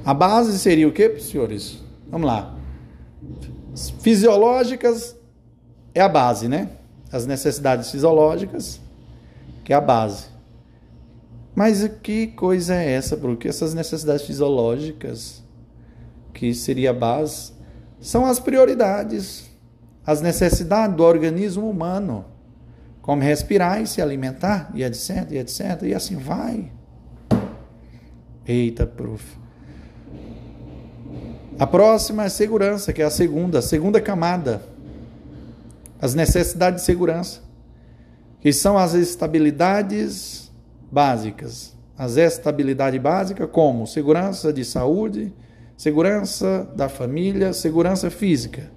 A 0.05 0.13
base 0.13 0.57
seria 0.57 0.87
o 0.87 0.93
que, 0.93 1.19
senhores? 1.19 1.79
Vamos 2.09 2.25
lá. 2.25 2.55
Fisiológicas 3.99 5.19
é 5.93 6.01
a 6.01 6.09
base, 6.09 6.47
né? 6.47 6.69
As 7.11 7.25
necessidades 7.25 7.91
fisiológicas, 7.91 8.79
que 9.63 9.73
é 9.73 9.75
a 9.75 9.81
base. 9.81 10.25
Mas 11.53 11.85
que 12.01 12.27
coisa 12.27 12.75
é 12.75 12.93
essa, 12.93 13.17
Porque 13.17 13.47
essas 13.47 13.73
necessidades 13.73 14.25
fisiológicas, 14.25 15.43
que 16.33 16.53
seria 16.53 16.91
a 16.91 16.93
base, 16.93 17.51
são 17.99 18.25
as 18.25 18.39
prioridades, 18.39 19.49
as 20.05 20.21
necessidades 20.21 20.95
do 20.95 21.03
organismo 21.03 21.69
humano, 21.69 22.25
como 23.01 23.21
respirar 23.21 23.81
e 23.81 23.87
se 23.87 24.01
alimentar, 24.01 24.71
e 24.73 24.83
etc, 24.83 25.27
e 25.29 25.37
etc, 25.37 25.83
e 25.83 25.93
assim 25.93 26.15
vai. 26.15 26.71
Eita, 28.47 28.87
prof. 28.87 29.37
A 31.59 31.67
próxima 31.67 32.25
é 32.25 32.29
segurança, 32.29 32.91
que 32.91 33.01
é 33.01 33.05
a 33.05 33.09
segunda, 33.09 33.59
a 33.59 33.61
segunda 33.61 34.01
camada. 34.01 34.63
As 36.01 36.15
necessidades 36.15 36.81
de 36.81 36.85
segurança, 36.85 37.41
que 38.39 38.51
são 38.51 38.77
as 38.77 38.93
estabilidades 38.95 40.51
básicas. 40.91 41.75
As 41.97 42.17
estabilidade 42.17 42.97
básica 42.97 43.45
como 43.45 43.85
segurança 43.85 44.51
de 44.51 44.65
saúde, 44.65 45.31
segurança 45.77 46.67
da 46.75 46.89
família, 46.89 47.53
segurança 47.53 48.09
física. 48.09 48.71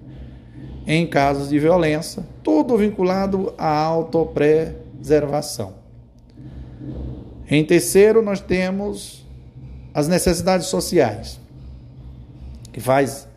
Em 0.85 1.07
casos 1.07 1.49
de 1.49 1.57
violência, 1.57 2.23
tudo 2.43 2.77
vinculado 2.77 3.51
à 3.57 3.75
autopreservação. 3.75 5.73
Em 7.49 7.65
terceiro, 7.65 8.21
nós 8.21 8.39
temos 8.39 9.25
as 9.93 10.07
necessidades 10.07 10.67
sociais 10.67 11.39
que 12.71 12.79
faz 12.79 13.27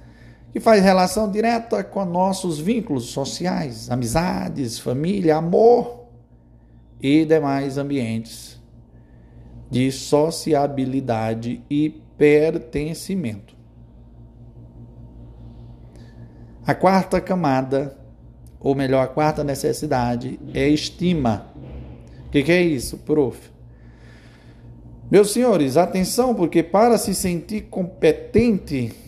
que 0.58 0.64
faz 0.64 0.82
relação 0.82 1.30
direta 1.30 1.84
com 1.84 2.04
nossos 2.04 2.58
vínculos 2.58 3.04
sociais, 3.04 3.88
amizades, 3.92 4.76
família, 4.76 5.36
amor 5.36 6.08
e 7.00 7.24
demais 7.24 7.78
ambientes 7.78 8.60
de 9.70 9.92
sociabilidade 9.92 11.62
e 11.70 12.02
pertencimento. 12.16 13.56
A 16.66 16.74
quarta 16.74 17.20
camada, 17.20 17.96
ou 18.58 18.74
melhor, 18.74 19.04
a 19.04 19.08
quarta 19.08 19.44
necessidade 19.44 20.40
é 20.52 20.68
estima. 20.68 21.52
O 22.26 22.30
que, 22.30 22.42
que 22.42 22.50
é 22.50 22.60
isso, 22.60 22.98
prof? 22.98 23.38
Meus 25.08 25.30
senhores, 25.32 25.76
atenção, 25.76 26.34
porque 26.34 26.64
para 26.64 26.98
se 26.98 27.14
sentir 27.14 27.68
competente 27.70 29.06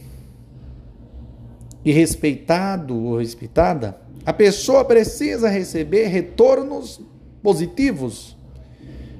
e 1.85 1.93
respeitado 1.93 2.97
ou 2.97 3.19
respeitada, 3.19 4.01
a 4.25 4.33
pessoa 4.33 4.85
precisa 4.85 5.49
receber 5.49 6.07
retornos 6.07 7.01
positivos 7.43 8.37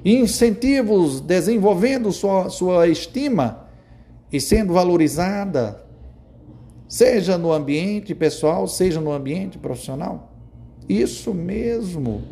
incentivos 0.03 1.21
desenvolvendo 1.21 2.11
sua, 2.11 2.49
sua 2.49 2.87
estima 2.87 3.67
e 4.31 4.39
sendo 4.39 4.73
valorizada, 4.73 5.83
seja 6.87 7.37
no 7.37 7.51
ambiente 7.51 8.15
pessoal, 8.15 8.67
seja 8.67 8.99
no 8.99 9.11
ambiente 9.11 9.57
profissional. 9.57 10.31
Isso 10.89 11.33
mesmo. 11.33 12.23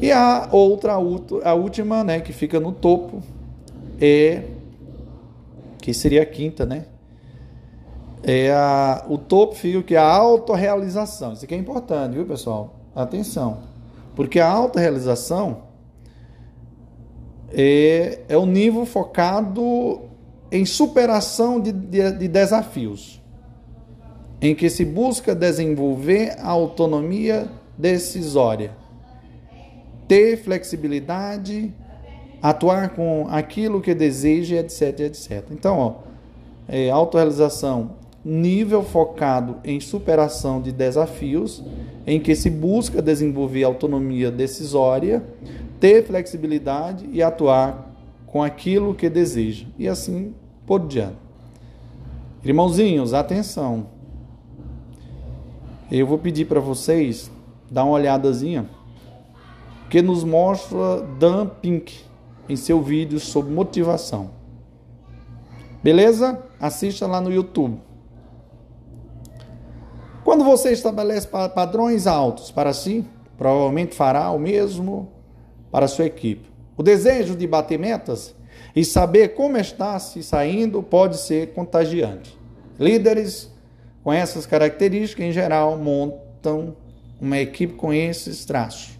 E 0.00 0.12
a 0.12 0.48
outra, 0.52 0.92
a 0.94 1.54
última, 1.54 2.04
né, 2.04 2.20
que 2.20 2.32
fica 2.32 2.60
no 2.60 2.72
topo, 2.72 3.22
é 4.00 4.42
que 5.78 5.92
seria 5.92 6.22
a 6.22 6.26
quinta, 6.26 6.64
né? 6.64 6.86
É 8.26 8.50
a, 8.50 9.04
o 9.08 9.18
topo 9.18 9.54
fica 9.54 9.82
que 9.82 9.94
é 9.94 9.98
a 9.98 10.10
autorrealização. 10.10 11.34
Isso 11.34 11.44
aqui 11.44 11.54
é 11.54 11.58
importante, 11.58 12.14
viu, 12.14 12.24
pessoal? 12.24 12.74
Atenção. 12.94 13.58
Porque 14.16 14.40
a 14.40 14.48
autorrealização 14.48 15.58
é, 17.52 18.20
é 18.28 18.36
o 18.36 18.46
nível 18.46 18.86
focado 18.86 20.00
em 20.50 20.64
superação 20.64 21.60
de, 21.60 21.72
de, 21.72 22.12
de 22.12 22.28
desafios, 22.28 23.20
em 24.40 24.54
que 24.54 24.70
se 24.70 24.84
busca 24.84 25.34
desenvolver 25.34 26.36
a 26.38 26.48
autonomia 26.48 27.48
decisória, 27.76 28.72
ter 30.06 30.36
flexibilidade, 30.36 31.74
atuar 32.40 32.90
com 32.90 33.26
aquilo 33.28 33.80
que 33.80 33.94
deseja, 33.94 34.56
etc, 34.56 35.00
etc. 35.00 35.44
Então, 35.50 35.78
ó, 35.78 35.94
é, 36.68 36.90
autorrealização, 36.90 37.96
nível 38.24 38.82
focado 38.82 39.56
em 39.62 39.78
superação 39.80 40.60
de 40.60 40.72
desafios, 40.72 41.62
em 42.06 42.18
que 42.18 42.34
se 42.34 42.48
busca 42.48 43.02
desenvolver 43.02 43.64
autonomia 43.64 44.30
decisória, 44.30 45.22
ter 45.78 46.04
flexibilidade 46.04 47.08
e 47.12 47.22
atuar 47.22 47.94
com 48.26 48.42
aquilo 48.42 48.94
que 48.94 49.10
deseja. 49.10 49.66
E 49.78 49.86
assim 49.86 50.34
por 50.66 50.86
diante. 50.86 51.16
Irmãozinhos, 52.44 53.14
atenção. 53.14 53.86
Eu 55.90 56.06
vou 56.06 56.18
pedir 56.18 56.46
para 56.46 56.60
vocês 56.60 57.30
dar 57.70 57.84
uma 57.84 57.92
olhadazinha 57.92 58.66
que 59.88 60.02
nos 60.02 60.24
mostra 60.24 61.02
Dan 61.18 61.46
Pink 61.46 62.00
em 62.48 62.56
seu 62.56 62.82
vídeo 62.82 63.20
sobre 63.20 63.52
motivação. 63.52 64.30
Beleza? 65.82 66.42
Assista 66.58 67.06
lá 67.06 67.20
no 67.20 67.32
YouTube. 67.32 67.78
Quando 70.24 70.42
você 70.42 70.72
estabelece 70.72 71.28
padrões 71.28 72.06
altos 72.06 72.50
para 72.50 72.72
si, 72.72 73.04
provavelmente 73.36 73.94
fará 73.94 74.30
o 74.30 74.38
mesmo 74.38 75.12
para 75.70 75.86
sua 75.86 76.06
equipe. 76.06 76.50
O 76.76 76.82
desejo 76.82 77.36
de 77.36 77.46
bater 77.46 77.78
metas 77.78 78.34
e 78.74 78.84
saber 78.84 79.34
como 79.34 79.58
está 79.58 79.98
se 79.98 80.22
saindo 80.22 80.82
pode 80.82 81.18
ser 81.18 81.52
contagiante. 81.52 82.38
Líderes 82.80 83.52
com 84.02 84.12
essas 84.12 84.46
características, 84.46 85.26
em 85.26 85.32
geral, 85.32 85.76
montam 85.76 86.74
uma 87.20 87.38
equipe 87.38 87.74
com 87.74 87.92
esses 87.92 88.44
traços. 88.44 88.98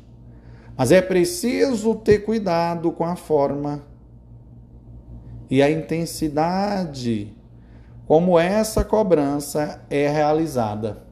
Mas 0.76 0.92
é 0.92 1.00
preciso 1.00 1.94
ter 1.94 2.20
cuidado 2.20 2.92
com 2.92 3.04
a 3.04 3.16
forma 3.16 3.82
e 5.50 5.62
a 5.62 5.70
intensidade 5.70 7.34
como 8.06 8.38
essa 8.38 8.84
cobrança 8.84 9.82
é 9.88 10.08
realizada, 10.08 11.02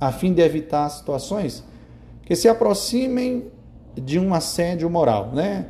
a 0.00 0.12
fim 0.12 0.32
de 0.32 0.42
evitar 0.42 0.88
situações 0.88 1.64
que 2.24 2.36
se 2.36 2.48
aproximem 2.48 3.50
de 3.96 4.18
um 4.18 4.34
assédio 4.34 4.88
moral, 4.88 5.32
né? 5.32 5.66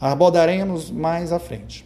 Abordaremos 0.00 0.90
mais 0.90 1.30
à 1.32 1.38
frente. 1.38 1.84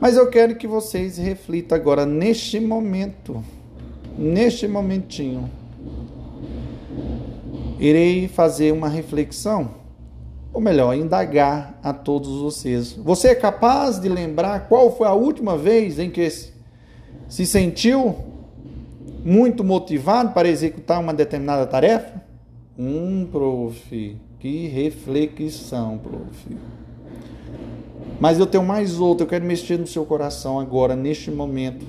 Mas 0.00 0.16
eu 0.16 0.28
quero 0.28 0.56
que 0.56 0.66
vocês 0.66 1.18
reflitam 1.18 1.76
agora 1.76 2.04
neste 2.04 2.58
momento, 2.58 3.42
neste 4.18 4.66
momentinho. 4.66 5.50
Irei 7.78 8.28
fazer 8.28 8.72
uma 8.72 8.88
reflexão, 8.88 9.70
ou 10.52 10.60
melhor, 10.60 10.94
indagar 10.94 11.78
a 11.82 11.92
todos 11.92 12.40
vocês. 12.40 12.92
Você 12.92 13.28
é 13.28 13.34
capaz 13.34 13.98
de 13.98 14.08
lembrar 14.08 14.68
qual 14.68 14.94
foi 14.96 15.06
a 15.06 15.12
última 15.12 15.56
vez 15.56 15.98
em 15.98 16.10
que 16.10 16.20
se 17.34 17.44
sentiu 17.44 18.14
muito 19.24 19.64
motivado 19.64 20.32
para 20.32 20.48
executar 20.48 21.00
uma 21.00 21.12
determinada 21.12 21.66
tarefa? 21.66 22.22
Hum, 22.78 23.26
prof, 23.28 24.16
que 24.38 24.68
reflexão, 24.68 25.98
prof. 25.98 26.56
Mas 28.20 28.38
eu 28.38 28.46
tenho 28.46 28.62
mais 28.62 29.00
outra, 29.00 29.24
eu 29.24 29.28
quero 29.28 29.44
mexer 29.44 29.76
no 29.76 29.86
seu 29.88 30.04
coração 30.04 30.60
agora, 30.60 30.94
neste 30.94 31.28
momento. 31.28 31.84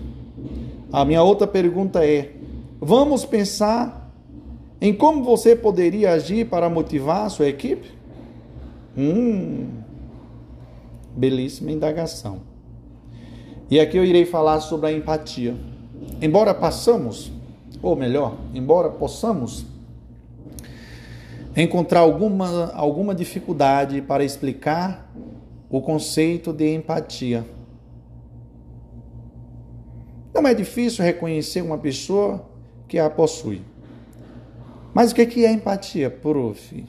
A 0.91 1.05
minha 1.05 1.21
outra 1.21 1.45
pergunta 1.45 2.03
é: 2.03 2.31
vamos 2.81 3.23
pensar 3.23 4.12
em 4.81 4.91
como 4.91 5.23
você 5.23 5.55
poderia 5.55 6.13
agir 6.13 6.49
para 6.49 6.67
motivar 6.71 7.27
a 7.27 7.29
sua 7.29 7.47
equipe? 7.47 7.91
Hum, 8.97 9.67
belíssima 11.15 11.71
indagação. 11.71 12.55
E 13.69 13.80
aqui 13.80 13.97
eu 13.97 14.06
irei 14.06 14.25
falar 14.25 14.60
sobre 14.60 14.89
a 14.89 14.91
empatia. 14.91 15.56
Embora 16.21 16.54
passamos, 16.54 17.32
ou 17.82 17.95
melhor, 17.95 18.38
embora 18.54 18.89
possamos 18.89 19.65
encontrar 21.56 22.01
alguma, 22.01 22.71
alguma 22.73 23.15
dificuldade 23.15 24.01
para 24.01 24.23
explicar 24.23 25.12
o 25.69 25.82
conceito 25.82 26.54
de 26.54 26.75
empatia. 26.75 27.45
Não 30.34 30.47
é 30.47 30.54
difícil 30.54 31.04
reconhecer 31.04 31.62
uma 31.62 31.78
pessoa 31.78 32.45
que 32.88 32.99
a 32.99 33.10
possui. 33.10 33.63
Mas 34.93 35.12
o 35.12 35.15
que 35.15 35.43
é 35.43 35.51
empatia, 35.51 36.10
prof? 36.10 36.86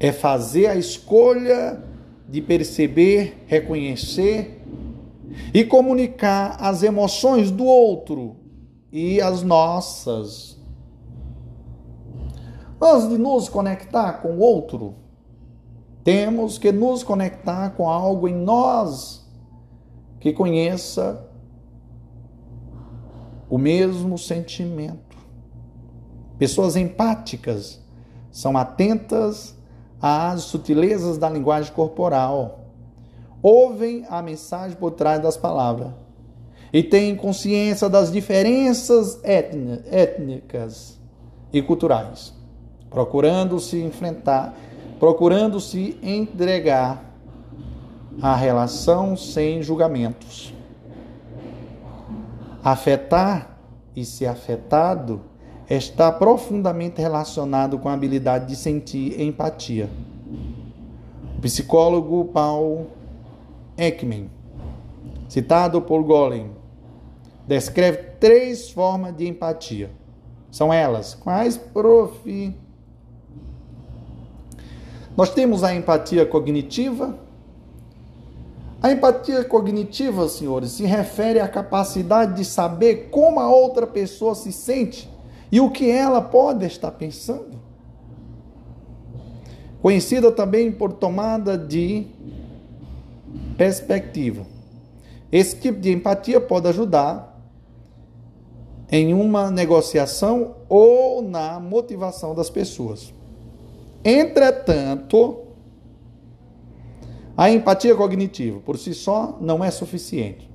É 0.00 0.10
fazer 0.10 0.68
a 0.68 0.76
escolha 0.76 1.82
de 2.26 2.40
perceber, 2.40 3.44
reconhecer 3.46 4.57
e 5.52 5.64
comunicar 5.64 6.56
as 6.60 6.82
emoções 6.82 7.50
do 7.50 7.64
outro 7.64 8.36
e 8.90 9.20
as 9.20 9.42
nossas. 9.42 10.58
Antes 12.80 13.08
de 13.08 13.18
nos 13.18 13.48
conectar 13.48 14.14
com 14.14 14.36
o 14.36 14.38
outro, 14.38 14.94
temos 16.04 16.58
que 16.58 16.72
nos 16.72 17.02
conectar 17.02 17.70
com 17.70 17.88
algo 17.88 18.28
em 18.28 18.34
nós 18.34 19.26
que 20.20 20.32
conheça 20.32 21.28
o 23.48 23.58
mesmo 23.58 24.16
sentimento. 24.16 25.16
Pessoas 26.38 26.76
empáticas 26.76 27.80
são 28.30 28.56
atentas 28.56 29.56
às 30.00 30.42
sutilezas 30.42 31.18
da 31.18 31.28
linguagem 31.28 31.72
corporal 31.72 32.57
ouvem 33.42 34.04
a 34.08 34.20
mensagem 34.22 34.76
por 34.76 34.92
trás 34.92 35.22
das 35.22 35.36
palavras 35.36 35.92
e 36.72 36.82
têm 36.82 37.16
consciência 37.16 37.88
das 37.88 38.12
diferenças 38.12 39.20
étnicas 39.24 40.98
e 41.52 41.62
culturais, 41.62 42.34
procurando 42.90 43.58
se 43.58 43.80
enfrentar, 43.80 44.54
procurando 44.98 45.60
se 45.60 45.98
entregar 46.02 47.04
à 48.20 48.34
relação 48.34 49.16
sem 49.16 49.62
julgamentos. 49.62 50.52
Afetar 52.62 53.58
e 53.94 54.04
ser 54.04 54.26
afetado 54.26 55.22
está 55.70 56.10
profundamente 56.10 57.00
relacionado 57.00 57.78
com 57.78 57.88
a 57.88 57.92
habilidade 57.92 58.46
de 58.46 58.56
sentir 58.56 59.20
empatia. 59.20 59.88
O 61.36 61.40
psicólogo 61.40 62.26
Paul 62.26 62.88
Ekman, 63.78 64.28
citado 65.28 65.80
por 65.80 66.02
Golem, 66.02 66.50
descreve 67.46 67.98
três 68.18 68.70
formas 68.70 69.16
de 69.16 69.28
empatia. 69.28 69.90
São 70.50 70.72
elas. 70.72 71.14
Quais, 71.14 71.56
prof? 71.56 72.56
Nós 75.16 75.30
temos 75.30 75.62
a 75.62 75.74
empatia 75.74 76.26
cognitiva. 76.26 77.16
A 78.82 78.92
empatia 78.92 79.44
cognitiva, 79.44 80.28
senhores, 80.28 80.72
se 80.72 80.84
refere 80.84 81.40
à 81.40 81.48
capacidade 81.48 82.34
de 82.34 82.44
saber 82.44 83.08
como 83.10 83.40
a 83.40 83.48
outra 83.48 83.86
pessoa 83.86 84.34
se 84.34 84.52
sente 84.52 85.08
e 85.50 85.60
o 85.60 85.70
que 85.70 85.90
ela 85.90 86.20
pode 86.20 86.66
estar 86.66 86.92
pensando. 86.92 87.58
Conhecida 89.82 90.30
também 90.32 90.70
por 90.70 90.92
tomada 90.92 91.56
de 91.56 92.06
perspectiva. 93.58 94.46
Esse 95.30 95.56
tipo 95.56 95.80
de 95.80 95.92
empatia 95.92 96.40
pode 96.40 96.68
ajudar 96.68 97.36
em 98.90 99.12
uma 99.12 99.50
negociação 99.50 100.54
ou 100.68 101.20
na 101.20 101.60
motivação 101.60 102.34
das 102.34 102.48
pessoas. 102.48 103.12
Entretanto, 104.02 105.40
a 107.36 107.50
empatia 107.50 107.94
cognitiva 107.94 108.60
por 108.60 108.78
si 108.78 108.94
só 108.94 109.36
não 109.40 109.62
é 109.62 109.70
suficiente, 109.70 110.48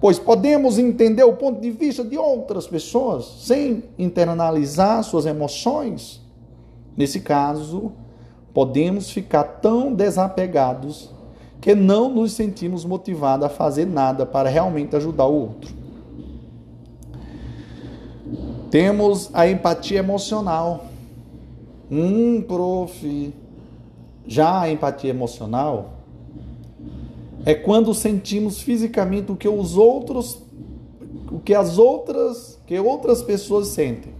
pois 0.00 0.18
podemos 0.18 0.78
entender 0.78 1.22
o 1.22 1.36
ponto 1.36 1.60
de 1.60 1.70
vista 1.70 2.04
de 2.04 2.18
outras 2.18 2.66
pessoas 2.66 3.24
sem 3.46 3.84
internalizar 3.96 5.02
suas 5.04 5.24
emoções. 5.24 6.20
Nesse 6.96 7.20
caso, 7.20 7.92
podemos 8.52 9.10
ficar 9.10 9.44
tão 9.44 9.94
desapegados 9.94 11.16
que 11.60 11.74
não 11.74 12.08
nos 12.08 12.32
sentimos 12.32 12.84
motivados 12.84 13.46
a 13.46 13.48
fazer 13.48 13.86
nada 13.86 14.24
para 14.24 14.48
realmente 14.48 14.94
ajudar 14.94 15.26
o 15.26 15.34
outro. 15.34 15.74
Temos 18.70 19.30
a 19.32 19.48
empatia 19.48 19.98
emocional. 19.98 20.84
Hum, 21.90 22.42
prof. 22.42 23.34
Já 24.26 24.60
a 24.60 24.70
empatia 24.70 25.10
emocional 25.10 25.94
é 27.46 27.54
quando 27.54 27.94
sentimos 27.94 28.60
fisicamente 28.60 29.32
o 29.32 29.36
que 29.36 29.48
os 29.48 29.76
outros, 29.76 30.42
o 31.32 31.38
que 31.38 31.54
as 31.54 31.78
outras, 31.78 32.60
que 32.66 32.78
outras 32.78 33.22
pessoas 33.22 33.68
sentem, 33.68 34.12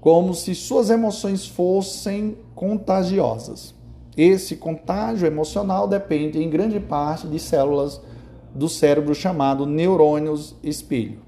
como 0.00 0.32
se 0.32 0.54
suas 0.54 0.88
emoções 0.88 1.46
fossem 1.46 2.36
contagiosas. 2.54 3.75
Esse 4.16 4.56
contágio 4.56 5.26
emocional 5.26 5.86
depende 5.86 6.42
em 6.42 6.48
grande 6.48 6.80
parte 6.80 7.26
de 7.26 7.38
células 7.38 8.00
do 8.54 8.68
cérebro 8.68 9.14
chamado 9.14 9.66
neurônios 9.66 10.56
espelho 10.62 11.26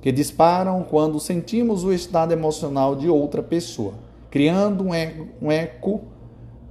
que 0.00 0.10
disparam 0.10 0.82
quando 0.82 1.20
sentimos 1.20 1.84
o 1.84 1.92
estado 1.92 2.32
emocional 2.32 2.96
de 2.96 3.08
outra 3.08 3.42
pessoa, 3.42 3.94
criando 4.30 4.84
um 5.40 5.52
eco, 5.52 6.00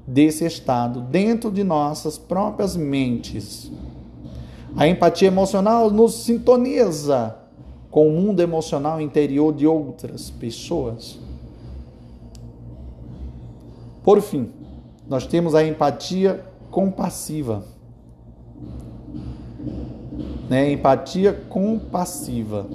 desse 0.07 0.43
estado 0.43 1.01
dentro 1.01 1.51
de 1.51 1.63
nossas 1.63 2.17
próprias 2.17 2.75
mentes. 2.75 3.71
A 4.75 4.87
empatia 4.87 5.27
emocional 5.27 5.91
nos 5.91 6.15
sintoniza 6.15 7.35
com 7.91 8.07
o 8.07 8.11
mundo 8.11 8.41
emocional 8.41 8.99
interior 8.99 9.53
de 9.53 9.67
outras 9.67 10.31
pessoas. 10.31 11.19
Por 14.03 14.19
fim, 14.21 14.49
nós 15.09 15.25
temos 15.25 15.55
a 15.55 15.65
empatia 15.65 16.45
compassiva. 16.69 17.63
Né? 20.47 20.71
Empatia 20.71 21.33
compassiva. 21.33 22.67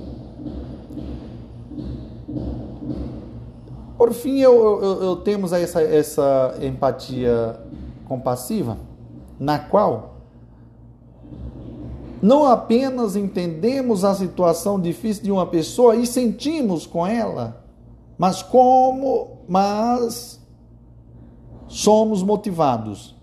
Por 3.97 4.13
fim, 4.13 4.41
eu, 4.41 4.83
eu, 4.83 5.03
eu 5.03 5.17
temos 5.17 5.53
essa, 5.53 5.81
essa 5.81 6.59
empatia 6.61 7.61
compassiva, 8.09 8.79
na 9.39 9.61
qual 9.61 10.17
não 12.21 12.45
apenas 12.47 13.15
entendemos 13.15 14.05
a 14.05 14.13
situação 14.13 14.81
difícil 14.81 15.23
de 15.23 15.31
uma 15.31 15.47
pessoa 15.47 15.95
e 15.95 16.05
sentimos 16.05 16.85
com 16.85 17.07
ela, 17.07 17.65
mas 18.19 18.43
como, 18.43 19.39
mas 19.49 20.44
somos 21.75 22.23
motivados 22.23 23.17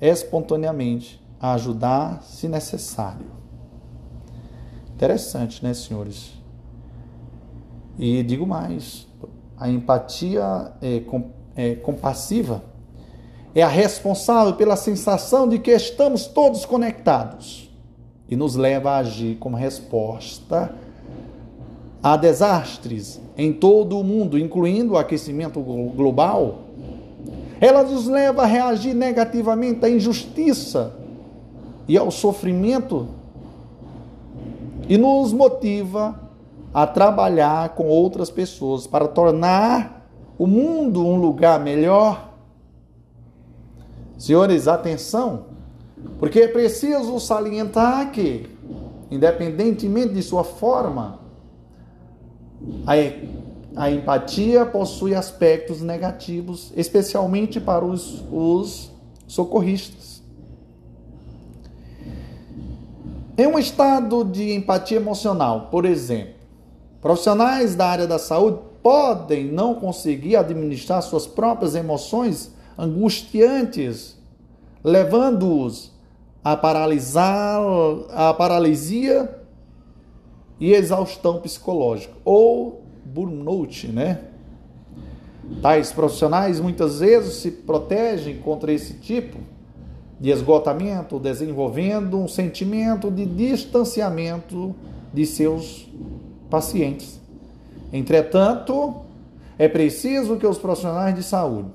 espontaneamente 0.00 1.22
a 1.38 1.52
ajudar 1.52 2.22
se 2.22 2.48
necessário. 2.48 3.26
Interessante, 4.94 5.62
né, 5.62 5.74
senhores? 5.74 6.32
E 7.98 8.22
digo 8.22 8.46
mais, 8.46 9.06
a 9.58 9.68
empatia 9.68 10.72
é, 10.80 11.02
é, 11.54 11.74
compassiva 11.74 12.64
é 13.54 13.62
a 13.62 13.68
responsável 13.68 14.54
pela 14.54 14.74
sensação 14.74 15.46
de 15.46 15.58
que 15.58 15.70
estamos 15.70 16.26
todos 16.26 16.64
conectados 16.64 17.70
e 18.26 18.34
nos 18.34 18.56
leva 18.56 18.92
a 18.92 18.96
agir 18.98 19.36
como 19.36 19.54
resposta 19.54 20.74
a 22.02 22.16
desastres 22.16 23.20
em 23.36 23.52
todo 23.52 23.98
o 23.98 24.02
mundo, 24.02 24.38
incluindo 24.38 24.94
o 24.94 24.96
aquecimento 24.96 25.60
global. 25.60 26.71
Ela 27.62 27.84
nos 27.84 28.08
leva 28.08 28.42
a 28.42 28.46
reagir 28.46 28.92
negativamente 28.92 29.86
à 29.86 29.88
injustiça 29.88 30.96
e 31.86 31.96
ao 31.96 32.10
sofrimento 32.10 33.06
e 34.88 34.98
nos 34.98 35.32
motiva 35.32 36.20
a 36.74 36.88
trabalhar 36.88 37.68
com 37.76 37.86
outras 37.86 38.32
pessoas 38.32 38.88
para 38.88 39.06
tornar 39.06 40.08
o 40.36 40.44
mundo 40.44 41.06
um 41.06 41.14
lugar 41.14 41.60
melhor. 41.60 42.32
Senhores, 44.18 44.66
atenção, 44.66 45.44
porque 46.18 46.40
é 46.40 46.48
preciso 46.48 47.20
salientar 47.20 48.10
que, 48.10 48.50
independentemente 49.08 50.14
de 50.14 50.22
sua 50.24 50.42
forma, 50.42 51.20
a, 52.84 52.94
a 53.74 53.90
empatia 53.90 54.66
possui 54.66 55.14
aspectos 55.14 55.80
negativos, 55.80 56.72
especialmente 56.76 57.60
para 57.60 57.84
os, 57.84 58.22
os 58.30 58.90
socorristas. 59.26 60.22
Em 63.36 63.46
um 63.46 63.58
estado 63.58 64.24
de 64.24 64.52
empatia 64.52 64.98
emocional, 64.98 65.68
por 65.70 65.84
exemplo, 65.84 66.42
Profissionais 67.02 67.74
da 67.74 67.88
área 67.88 68.06
da 68.06 68.16
saúde 68.16 68.60
podem 68.80 69.46
não 69.46 69.74
conseguir 69.74 70.36
administrar 70.36 71.02
suas 71.02 71.26
próprias 71.26 71.74
emoções 71.74 72.54
angustiantes, 72.78 74.16
levando-os 74.84 75.90
a 76.44 76.56
paralisar 76.56 77.60
a 78.12 78.32
paralisia 78.32 79.36
e 80.60 80.72
exaustão 80.72 81.40
psicológica 81.40 82.14
ou 82.24 82.81
burnout, 83.12 83.88
né? 83.88 84.20
Tais 85.60 85.92
profissionais 85.92 86.60
muitas 86.60 87.00
vezes 87.00 87.34
se 87.34 87.50
protegem 87.50 88.38
contra 88.38 88.72
esse 88.72 88.94
tipo 88.94 89.38
de 90.18 90.30
esgotamento, 90.30 91.18
desenvolvendo 91.18 92.16
um 92.16 92.28
sentimento 92.28 93.10
de 93.10 93.26
distanciamento 93.26 94.74
de 95.12 95.26
seus 95.26 95.88
pacientes. 96.48 97.20
Entretanto, 97.92 98.94
é 99.58 99.68
preciso 99.68 100.36
que 100.36 100.46
os 100.46 100.58
profissionais 100.58 101.14
de 101.14 101.22
saúde 101.22 101.68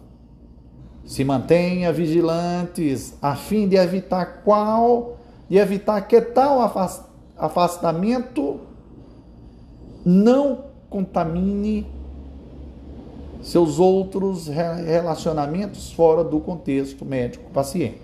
se 1.06 1.24
mantenham 1.24 1.94
vigilantes 1.94 3.14
a 3.22 3.36
fim 3.36 3.68
de 3.68 3.76
evitar 3.76 4.42
qual 4.44 5.18
de 5.50 5.58
evitar 5.58 6.02
que 6.02 6.20
tal 6.20 6.60
afastamento 7.38 8.60
não 10.06 10.67
contamine 10.90 11.86
seus 13.42 13.80
outros 13.80 14.48
relacionamentos 14.48 15.92
fora 15.92 16.24
do 16.24 16.40
contexto 16.40 17.06
médico-paciente. 17.06 18.02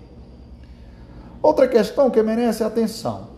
Outra 1.42 1.68
questão 1.68 2.10
que 2.10 2.22
merece 2.22 2.62
atenção 2.64 3.28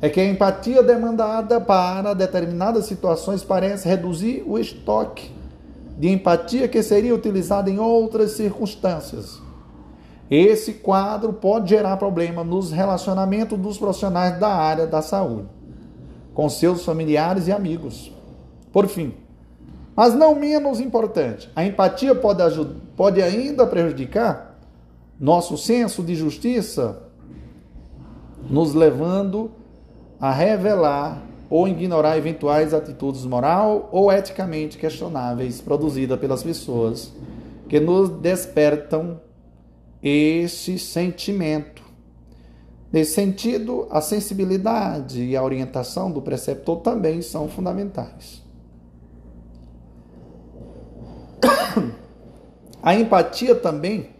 é 0.00 0.08
que 0.08 0.20
a 0.20 0.24
empatia 0.24 0.82
demandada 0.82 1.60
para 1.60 2.14
determinadas 2.14 2.86
situações 2.86 3.42
parece 3.42 3.88
reduzir 3.88 4.44
o 4.46 4.58
estoque 4.58 5.30
de 5.98 6.08
empatia 6.08 6.68
que 6.68 6.82
seria 6.82 7.14
utilizado 7.14 7.68
em 7.68 7.78
outras 7.78 8.32
circunstâncias. 8.32 9.40
Esse 10.30 10.74
quadro 10.74 11.32
pode 11.32 11.70
gerar 11.70 11.96
problema 11.96 12.44
nos 12.44 12.70
relacionamentos 12.70 13.58
dos 13.58 13.76
profissionais 13.76 14.38
da 14.38 14.48
área 14.48 14.86
da 14.86 15.02
saúde 15.02 15.48
com 16.32 16.48
seus 16.48 16.84
familiares 16.84 17.48
e 17.48 17.52
amigos. 17.52 18.12
Por 18.78 18.86
fim, 18.86 19.12
mas 19.96 20.14
não 20.14 20.36
menos 20.36 20.78
importante, 20.78 21.50
a 21.56 21.64
empatia 21.64 22.14
pode, 22.14 22.42
pode 22.96 23.20
ainda 23.20 23.66
prejudicar 23.66 24.56
nosso 25.18 25.58
senso 25.58 26.00
de 26.00 26.14
justiça, 26.14 27.02
nos 28.48 28.74
levando 28.74 29.50
a 30.20 30.30
revelar 30.30 31.20
ou 31.50 31.66
ignorar 31.66 32.16
eventuais 32.18 32.72
atitudes 32.72 33.24
moral 33.24 33.88
ou 33.90 34.12
eticamente 34.12 34.78
questionáveis 34.78 35.60
produzidas 35.60 36.20
pelas 36.20 36.44
pessoas 36.44 37.12
que 37.68 37.80
nos 37.80 38.10
despertam 38.10 39.20
esse 40.00 40.78
sentimento. 40.78 41.82
Nesse 42.92 43.14
sentido, 43.14 43.88
a 43.90 44.00
sensibilidade 44.00 45.20
e 45.20 45.36
a 45.36 45.42
orientação 45.42 46.12
do 46.12 46.22
preceptor 46.22 46.76
também 46.76 47.20
são 47.20 47.48
fundamentais. 47.48 48.46
A 52.82 52.94
empatia 52.94 53.54
também 53.54 54.10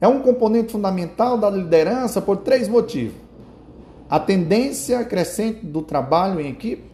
é 0.00 0.06
um 0.06 0.20
componente 0.20 0.72
fundamental 0.72 1.36
da 1.36 1.50
liderança 1.50 2.20
por 2.20 2.38
três 2.38 2.68
motivos 2.68 3.26
a 4.08 4.20
tendência 4.20 5.04
crescente 5.04 5.66
do 5.66 5.82
trabalho 5.82 6.40
em 6.40 6.50
equipe, 6.50 6.84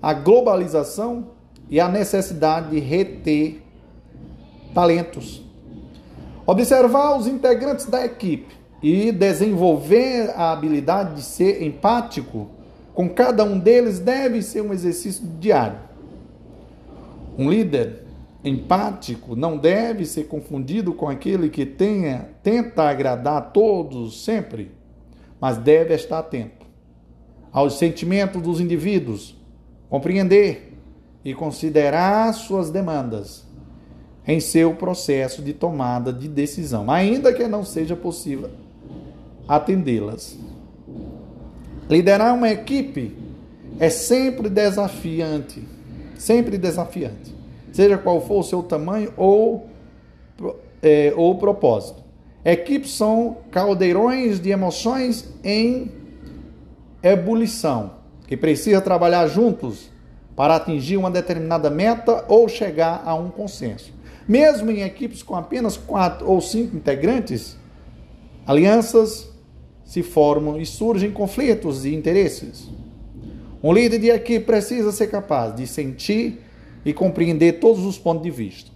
a 0.00 0.14
globalização 0.14 1.28
e 1.68 1.78
a 1.78 1.88
necessidade 1.88 2.70
de 2.70 2.78
reter 2.78 3.62
talentos. 4.72 5.42
Observar 6.46 7.16
os 7.16 7.26
integrantes 7.26 7.86
da 7.86 8.04
equipe 8.04 8.54
e 8.82 9.12
desenvolver 9.12 10.30
a 10.36 10.52
habilidade 10.52 11.16
de 11.16 11.22
ser 11.22 11.62
empático 11.62 12.48
com 12.92 13.08
cada 13.08 13.44
um 13.44 13.58
deles 13.58 13.98
deve 13.98 14.42
ser 14.42 14.60
um 14.60 14.72
exercício 14.72 15.26
diário. 15.38 15.78
Um 17.36 17.50
líder 17.50 18.03
empático 18.44 19.34
não 19.34 19.56
deve 19.56 20.04
ser 20.04 20.24
confundido 20.24 20.92
com 20.92 21.08
aquele 21.08 21.48
que 21.48 21.64
tenha, 21.64 22.28
tenta 22.42 22.82
agradar 22.82 23.38
a 23.38 23.40
todos 23.40 24.22
sempre, 24.22 24.70
mas 25.40 25.56
deve 25.56 25.94
estar 25.94 26.18
atento 26.18 26.64
aos 27.50 27.78
sentimentos 27.78 28.42
dos 28.42 28.60
indivíduos, 28.60 29.36
compreender 29.88 30.76
e 31.24 31.32
considerar 31.32 32.32
suas 32.34 32.70
demandas 32.70 33.46
em 34.26 34.40
seu 34.40 34.74
processo 34.74 35.40
de 35.40 35.52
tomada 35.52 36.12
de 36.12 36.28
decisão, 36.28 36.90
ainda 36.90 37.32
que 37.32 37.46
não 37.46 37.64
seja 37.64 37.94
possível 37.94 38.50
atendê-las. 39.46 40.38
Liderar 41.88 42.34
uma 42.34 42.48
equipe 42.48 43.16
é 43.78 43.90
sempre 43.90 44.48
desafiante, 44.48 45.62
sempre 46.16 46.56
desafiante, 46.56 47.33
seja 47.74 47.98
qual 47.98 48.20
for 48.20 48.38
o 48.38 48.42
seu 48.44 48.62
tamanho 48.62 49.12
ou, 49.16 49.66
é, 50.80 51.12
ou 51.16 51.36
propósito. 51.38 52.04
Equipes 52.44 52.92
são 52.92 53.38
caldeirões 53.50 54.38
de 54.38 54.50
emoções 54.50 55.28
em 55.42 55.90
ebulição, 57.02 57.94
que 58.28 58.36
precisa 58.36 58.80
trabalhar 58.80 59.26
juntos 59.26 59.90
para 60.36 60.54
atingir 60.54 60.96
uma 60.96 61.10
determinada 61.10 61.68
meta 61.68 62.24
ou 62.28 62.48
chegar 62.48 63.02
a 63.04 63.12
um 63.16 63.28
consenso. 63.28 63.92
Mesmo 64.28 64.70
em 64.70 64.82
equipes 64.82 65.24
com 65.24 65.34
apenas 65.34 65.76
quatro 65.76 66.30
ou 66.30 66.40
cinco 66.40 66.76
integrantes, 66.76 67.56
alianças 68.46 69.28
se 69.84 70.00
formam 70.04 70.60
e 70.60 70.64
surgem 70.64 71.10
conflitos 71.10 71.82
de 71.82 71.92
interesses. 71.92 72.68
Um 73.60 73.72
líder 73.72 73.98
de 73.98 74.10
equipe 74.10 74.46
precisa 74.46 74.92
ser 74.92 75.08
capaz 75.08 75.56
de 75.56 75.66
sentir 75.66 76.43
e 76.84 76.92
compreender 76.92 77.60
todos 77.60 77.84
os 77.84 77.98
pontos 77.98 78.22
de 78.22 78.30
vista. 78.30 78.70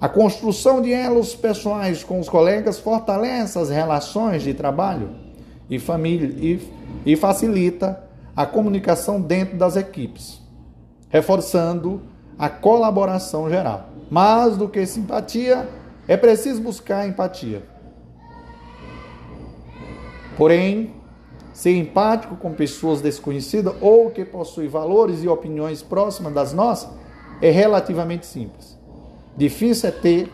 A 0.00 0.08
construção 0.08 0.82
de 0.82 0.92
elos 0.92 1.34
pessoais 1.34 2.04
com 2.04 2.20
os 2.20 2.28
colegas 2.28 2.78
fortalece 2.78 3.58
as 3.58 3.70
relações 3.70 4.42
de 4.42 4.52
trabalho 4.52 5.10
e 5.68 5.78
família 5.78 6.28
e, 6.38 6.60
e 7.04 7.16
facilita 7.16 8.04
a 8.34 8.44
comunicação 8.44 9.20
dentro 9.20 9.56
das 9.56 9.76
equipes, 9.76 10.40
reforçando 11.08 12.02
a 12.38 12.48
colaboração 12.48 13.48
geral. 13.48 13.88
Mais 14.10 14.56
do 14.56 14.68
que 14.68 14.84
simpatia, 14.86 15.68
é 16.06 16.16
preciso 16.16 16.60
buscar 16.60 17.08
empatia 17.08 17.76
Porém, 20.36 20.94
ser 21.52 21.74
empático 21.74 22.36
com 22.36 22.52
pessoas 22.52 23.00
desconhecidas 23.00 23.74
ou 23.80 24.10
que 24.10 24.24
possuem 24.24 24.68
valores 24.68 25.24
e 25.24 25.28
opiniões 25.28 25.82
próximas 25.82 26.32
das 26.34 26.52
nossas 26.52 26.90
é 27.40 27.50
relativamente 27.50 28.26
simples. 28.26 28.78
Difícil 29.36 29.88
é 29.88 29.92
ter 29.92 30.32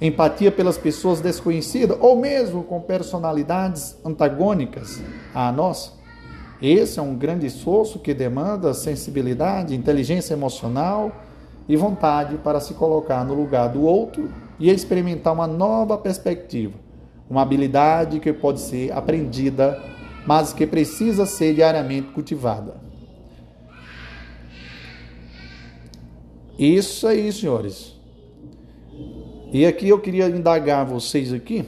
empatia 0.00 0.50
pelas 0.50 0.76
pessoas 0.76 1.20
desconhecidas 1.20 1.96
ou 2.00 2.16
mesmo 2.16 2.64
com 2.64 2.80
personalidades 2.80 3.96
antagônicas 4.04 5.00
à 5.34 5.52
nossa. 5.52 5.92
Esse 6.60 6.98
é 6.98 7.02
um 7.02 7.14
grande 7.16 7.46
esforço 7.46 7.98
que 7.98 8.12
demanda 8.12 8.74
sensibilidade, 8.74 9.74
inteligência 9.74 10.34
emocional 10.34 11.12
e 11.68 11.76
vontade 11.76 12.36
para 12.38 12.60
se 12.60 12.74
colocar 12.74 13.24
no 13.24 13.34
lugar 13.34 13.68
do 13.68 13.82
outro 13.82 14.30
e 14.58 14.70
experimentar 14.70 15.32
uma 15.32 15.46
nova 15.46 15.96
perspectiva 15.96 16.74
uma 17.32 17.40
habilidade 17.40 18.20
que 18.20 18.30
pode 18.30 18.60
ser 18.60 18.92
aprendida, 18.92 19.82
mas 20.26 20.52
que 20.52 20.66
precisa 20.66 21.24
ser 21.24 21.54
diariamente 21.54 22.08
cultivada. 22.08 22.74
Isso 26.62 27.08
aí, 27.08 27.32
senhores. 27.32 27.92
E 29.52 29.66
aqui 29.66 29.88
eu 29.88 29.98
queria 29.98 30.28
indagar 30.28 30.86
vocês 30.86 31.32
aqui. 31.32 31.64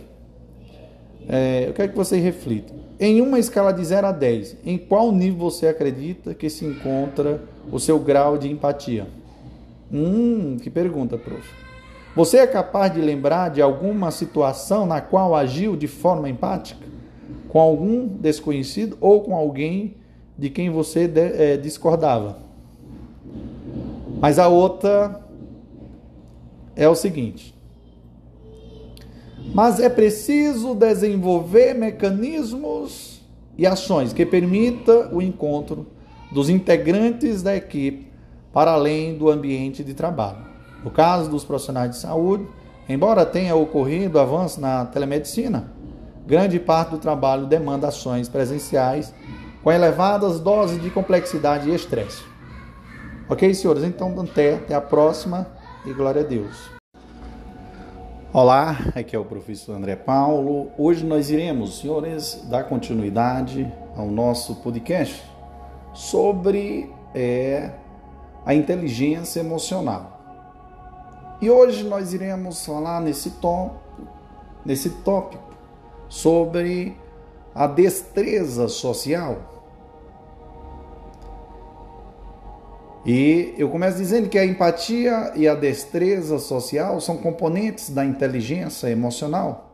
É, 1.28 1.64
eu 1.66 1.72
quero 1.72 1.90
que 1.90 1.96
vocês 1.96 2.22
reflitam. 2.22 2.76
Em 3.00 3.20
uma 3.20 3.40
escala 3.40 3.72
de 3.72 3.84
0 3.84 4.06
a 4.06 4.12
10, 4.12 4.58
em 4.64 4.78
qual 4.78 5.10
nível 5.10 5.50
você 5.50 5.66
acredita 5.66 6.32
que 6.32 6.48
se 6.48 6.64
encontra 6.64 7.42
o 7.72 7.80
seu 7.80 7.98
grau 7.98 8.38
de 8.38 8.48
empatia? 8.48 9.08
Hum, 9.92 10.58
que 10.62 10.70
pergunta, 10.70 11.18
prof. 11.18 11.44
Você 12.14 12.36
é 12.36 12.46
capaz 12.46 12.94
de 12.94 13.00
lembrar 13.00 13.50
de 13.50 13.60
alguma 13.60 14.12
situação 14.12 14.86
na 14.86 15.00
qual 15.00 15.34
agiu 15.34 15.74
de 15.74 15.88
forma 15.88 16.28
empática? 16.28 16.86
Com 17.48 17.58
algum 17.58 18.06
desconhecido 18.06 18.96
ou 19.00 19.22
com 19.22 19.34
alguém 19.34 19.96
de 20.38 20.50
quem 20.50 20.70
você 20.70 21.10
é, 21.16 21.56
discordava? 21.56 22.43
Mas 24.24 24.38
a 24.38 24.48
outra 24.48 25.20
é 26.74 26.88
o 26.88 26.94
seguinte: 26.94 27.54
mas 29.54 29.78
é 29.78 29.90
preciso 29.90 30.74
desenvolver 30.74 31.74
mecanismos 31.74 33.20
e 33.58 33.66
ações 33.66 34.14
que 34.14 34.24
permita 34.24 35.10
o 35.12 35.20
encontro 35.20 35.88
dos 36.32 36.48
integrantes 36.48 37.42
da 37.42 37.54
equipe 37.54 38.10
para 38.50 38.70
além 38.72 39.18
do 39.18 39.28
ambiente 39.28 39.84
de 39.84 39.92
trabalho. 39.92 40.38
No 40.82 40.90
caso 40.90 41.28
dos 41.28 41.44
profissionais 41.44 41.90
de 41.90 41.98
saúde, 41.98 42.48
embora 42.88 43.26
tenha 43.26 43.54
ocorrido 43.54 44.18
avanço 44.18 44.58
na 44.58 44.86
telemedicina, 44.86 45.70
grande 46.26 46.58
parte 46.58 46.92
do 46.92 46.98
trabalho 46.98 47.44
demanda 47.44 47.88
ações 47.88 48.26
presenciais 48.26 49.12
com 49.62 49.70
elevadas 49.70 50.40
doses 50.40 50.80
de 50.80 50.88
complexidade 50.88 51.68
e 51.68 51.74
estresse. 51.74 52.32
Ok, 53.26 53.54
senhores? 53.54 53.82
Então, 53.84 54.14
até, 54.20 54.56
até 54.56 54.74
a 54.74 54.82
próxima 54.82 55.46
e 55.86 55.94
glória 55.94 56.20
a 56.20 56.24
Deus. 56.24 56.70
Olá, 58.30 58.76
aqui 58.94 59.16
é 59.16 59.18
o 59.18 59.24
professor 59.24 59.74
André 59.74 59.96
Paulo. 59.96 60.70
Hoje 60.76 61.06
nós 61.06 61.30
iremos, 61.30 61.78
senhores, 61.78 62.44
dar 62.50 62.64
continuidade 62.64 63.72
ao 63.96 64.08
nosso 64.08 64.56
podcast 64.56 65.24
sobre 65.94 66.92
é, 67.14 67.70
a 68.44 68.54
inteligência 68.54 69.40
emocional. 69.40 70.20
E 71.40 71.48
hoje 71.48 71.82
nós 71.82 72.12
iremos 72.12 72.66
falar 72.66 73.00
nesse 73.00 73.30
tópico, 73.30 74.06
nesse 74.66 74.90
tópico 75.02 75.54
sobre 76.10 76.94
a 77.54 77.66
destreza 77.66 78.68
social. 78.68 79.53
E 83.04 83.54
eu 83.58 83.68
começo 83.68 83.98
dizendo 83.98 84.30
que 84.30 84.38
a 84.38 84.46
empatia 84.46 85.32
e 85.34 85.46
a 85.46 85.54
destreza 85.54 86.38
social 86.38 86.98
são 87.02 87.18
componentes 87.18 87.90
da 87.90 88.02
inteligência 88.02 88.88
emocional, 88.88 89.72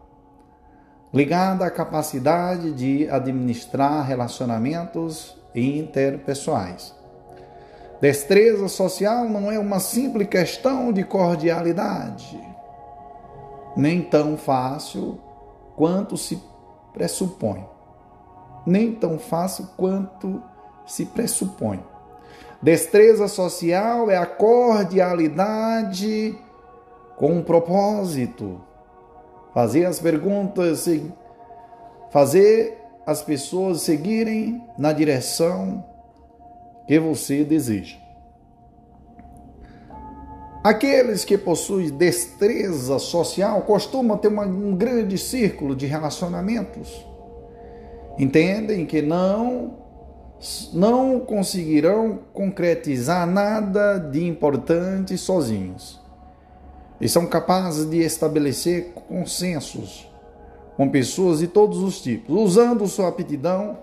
ligada 1.15 1.65
à 1.65 1.71
capacidade 1.71 2.73
de 2.73 3.09
administrar 3.09 4.05
relacionamentos 4.05 5.37
interpessoais. 5.55 6.93
Destreza 8.01 8.67
social 8.67 9.29
não 9.29 9.53
é 9.53 9.59
uma 9.59 9.79
simples 9.79 10.27
questão 10.29 10.93
de 10.93 11.05
cordialidade, 11.05 12.41
nem 13.77 14.03
tão 14.03 14.37
fácil 14.37 15.21
quanto 15.77 16.17
se 16.17 16.43
pressupõe. 16.93 17.65
Nem 18.67 18.93
tão 18.93 19.19
fácil 19.19 19.69
quanto 19.77 20.43
se 20.85 21.07
pressupõe. 21.07 21.83
Destreza 22.63 23.27
social 23.27 24.11
é 24.11 24.19
a 24.19 24.27
cordialidade 24.27 26.39
com 27.17 27.33
um 27.33 27.43
propósito. 27.43 28.61
Fazer 29.55 29.87
as 29.87 29.99
perguntas, 29.99 30.87
fazer 32.11 32.77
as 33.07 33.23
pessoas 33.23 33.81
seguirem 33.81 34.63
na 34.77 34.93
direção 34.93 35.83
que 36.87 36.99
você 36.99 37.45
deseja. 37.45 37.97
Aqueles 40.63 41.25
que 41.25 41.39
possuem 41.39 41.89
destreza 41.89 42.99
social 42.99 43.63
costumam 43.63 44.19
ter 44.19 44.29
uma, 44.29 44.45
um 44.45 44.77
grande 44.77 45.17
círculo 45.17 45.75
de 45.75 45.87
relacionamentos. 45.87 47.07
Entendem 48.19 48.85
que 48.85 49.01
não 49.01 49.79
não 50.73 51.21
conseguirão 51.21 52.21
concretizar 52.33 53.27
nada 53.27 53.99
de 53.99 54.27
importante 54.27 55.17
sozinhos. 55.19 56.01
E 57.01 57.09
são 57.09 57.27
capazes 57.27 57.89
de 57.89 57.99
estabelecer 57.99 58.93
consensos 59.09 60.11
com 60.77 60.89
pessoas 60.89 61.41
de 61.41 61.49
todos 61.49 61.79
os 61.79 62.01
tipos, 62.01 62.35
usando 62.35 62.87
sua 62.87 63.09
aptidão 63.09 63.79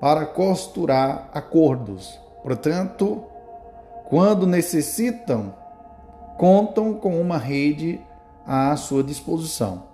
para 0.00 0.26
costurar 0.26 1.30
acordos 1.32 2.24
Portanto, 2.44 3.24
quando 4.04 4.46
necessitam, 4.46 5.54
contam 6.36 6.92
com 6.92 7.18
uma 7.18 7.38
rede 7.38 7.98
à 8.46 8.76
sua 8.76 9.02
disposição. 9.02 9.93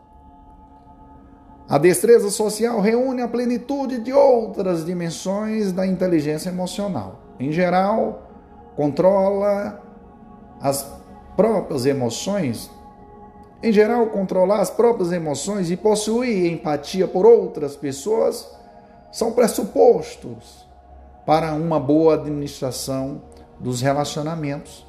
A 1.70 1.78
destreza 1.78 2.30
social 2.30 2.80
reúne 2.80 3.22
a 3.22 3.28
plenitude 3.28 4.00
de 4.00 4.12
outras 4.12 4.84
dimensões 4.84 5.70
da 5.70 5.86
inteligência 5.86 6.48
emocional. 6.48 7.20
Em 7.38 7.52
geral, 7.52 8.28
controla 8.74 9.80
as 10.60 10.84
próprias 11.36 11.86
emoções. 11.86 12.68
Em 13.62 13.72
geral, 13.72 14.08
controlar 14.08 14.58
as 14.58 14.68
próprias 14.68 15.12
emoções 15.12 15.70
e 15.70 15.76
possuir 15.76 16.50
empatia 16.50 17.06
por 17.06 17.24
outras 17.24 17.76
pessoas 17.76 18.50
são 19.12 19.30
pressupostos 19.30 20.66
para 21.24 21.54
uma 21.54 21.78
boa 21.78 22.14
administração 22.14 23.22
dos 23.60 23.80
relacionamentos. 23.80 24.84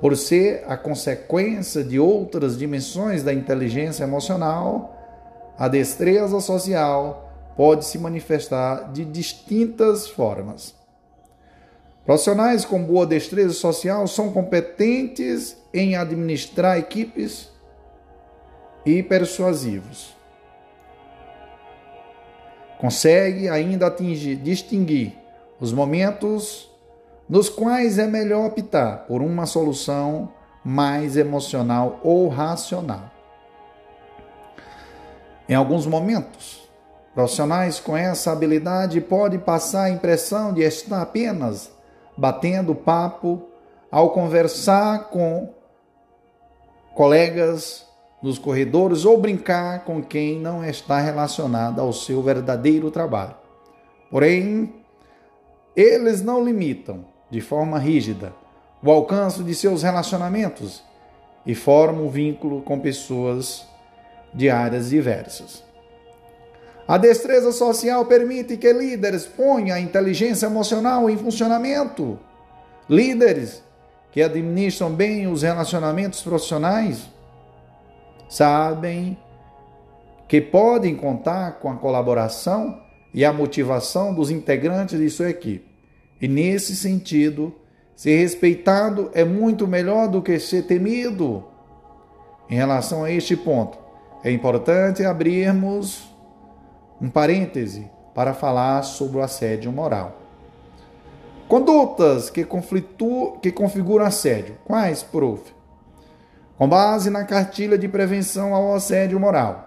Por 0.00 0.16
ser 0.16 0.62
a 0.68 0.76
consequência 0.76 1.82
de 1.82 1.98
outras 1.98 2.56
dimensões 2.56 3.24
da 3.24 3.34
inteligência 3.34 4.04
emocional, 4.04 4.99
a 5.60 5.68
destreza 5.68 6.40
social 6.40 7.30
pode 7.54 7.84
se 7.84 7.98
manifestar 7.98 8.90
de 8.92 9.04
distintas 9.04 10.08
formas. 10.08 10.74
Profissionais 12.06 12.64
com 12.64 12.82
boa 12.82 13.06
destreza 13.06 13.52
social 13.52 14.06
são 14.06 14.32
competentes 14.32 15.58
em 15.74 15.96
administrar 15.96 16.78
equipes 16.78 17.50
e 18.86 19.02
persuasivos. 19.02 20.16
Consegue 22.78 23.46
ainda 23.50 23.88
atingir, 23.88 24.36
distinguir 24.36 25.12
os 25.60 25.74
momentos 25.74 26.70
nos 27.28 27.50
quais 27.50 27.98
é 27.98 28.06
melhor 28.06 28.46
optar 28.46 29.04
por 29.06 29.20
uma 29.20 29.44
solução 29.44 30.32
mais 30.64 31.18
emocional 31.18 32.00
ou 32.02 32.28
racional. 32.28 33.19
Em 35.50 35.54
alguns 35.54 35.84
momentos, 35.84 36.70
profissionais 37.12 37.80
com 37.80 37.96
essa 37.96 38.30
habilidade 38.30 39.00
podem 39.00 39.40
passar 39.40 39.86
a 39.86 39.90
impressão 39.90 40.54
de 40.54 40.62
estar 40.62 41.02
apenas 41.02 41.72
batendo 42.16 42.72
papo 42.72 43.48
ao 43.90 44.10
conversar 44.10 45.08
com 45.10 45.52
colegas 46.94 47.84
nos 48.22 48.38
corredores 48.38 49.04
ou 49.04 49.18
brincar 49.18 49.84
com 49.84 50.00
quem 50.00 50.38
não 50.38 50.64
está 50.64 51.00
relacionado 51.00 51.80
ao 51.80 51.92
seu 51.92 52.22
verdadeiro 52.22 52.88
trabalho. 52.88 53.34
Porém, 54.08 54.72
eles 55.74 56.22
não 56.22 56.44
limitam 56.44 57.04
de 57.28 57.40
forma 57.40 57.76
rígida 57.76 58.32
o 58.80 58.88
alcance 58.88 59.42
de 59.42 59.54
seus 59.56 59.82
relacionamentos 59.82 60.80
e 61.44 61.56
formam 61.56 62.06
um 62.06 62.08
vínculo 62.08 62.62
com 62.62 62.78
pessoas 62.78 63.68
de 64.32 64.48
áreas 64.50 64.90
diversas. 64.90 65.62
A 66.86 66.98
destreza 66.98 67.52
social 67.52 68.04
permite 68.04 68.56
que 68.56 68.72
líderes 68.72 69.24
ponham 69.24 69.76
a 69.76 69.80
inteligência 69.80 70.46
emocional 70.46 71.08
em 71.08 71.16
funcionamento. 71.16 72.18
Líderes 72.88 73.62
que 74.10 74.22
administram 74.22 74.90
bem 74.90 75.28
os 75.28 75.42
relacionamentos 75.42 76.20
profissionais 76.20 77.08
sabem 78.28 79.16
que 80.26 80.40
podem 80.40 80.94
contar 80.94 81.58
com 81.58 81.70
a 81.70 81.76
colaboração 81.76 82.80
e 83.12 83.24
a 83.24 83.32
motivação 83.32 84.14
dos 84.14 84.30
integrantes 84.30 84.98
de 84.98 85.10
sua 85.10 85.30
equipe. 85.30 85.68
E 86.20 86.28
nesse 86.28 86.76
sentido, 86.76 87.54
ser 87.96 88.16
respeitado 88.18 89.10
é 89.12 89.24
muito 89.24 89.66
melhor 89.66 90.08
do 90.08 90.22
que 90.22 90.38
ser 90.38 90.62
temido. 90.62 91.44
Em 92.48 92.54
relação 92.54 93.04
a 93.04 93.10
este 93.10 93.36
ponto, 93.36 93.78
é 94.22 94.30
importante 94.30 95.02
abrirmos 95.02 96.14
um 97.00 97.08
parêntese 97.08 97.90
para 98.14 98.34
falar 98.34 98.82
sobre 98.82 99.16
o 99.16 99.22
assédio 99.22 99.72
moral. 99.72 100.18
Condutas 101.48 102.28
que, 102.28 102.46
que 103.40 103.50
configuram 103.50 104.04
assédio. 104.04 104.58
Quais, 104.64 105.02
prof? 105.02 105.42
Com 106.58 106.68
base 106.68 107.08
na 107.08 107.24
cartilha 107.24 107.78
de 107.78 107.88
prevenção 107.88 108.54
ao 108.54 108.74
assédio 108.74 109.18
moral. 109.18 109.66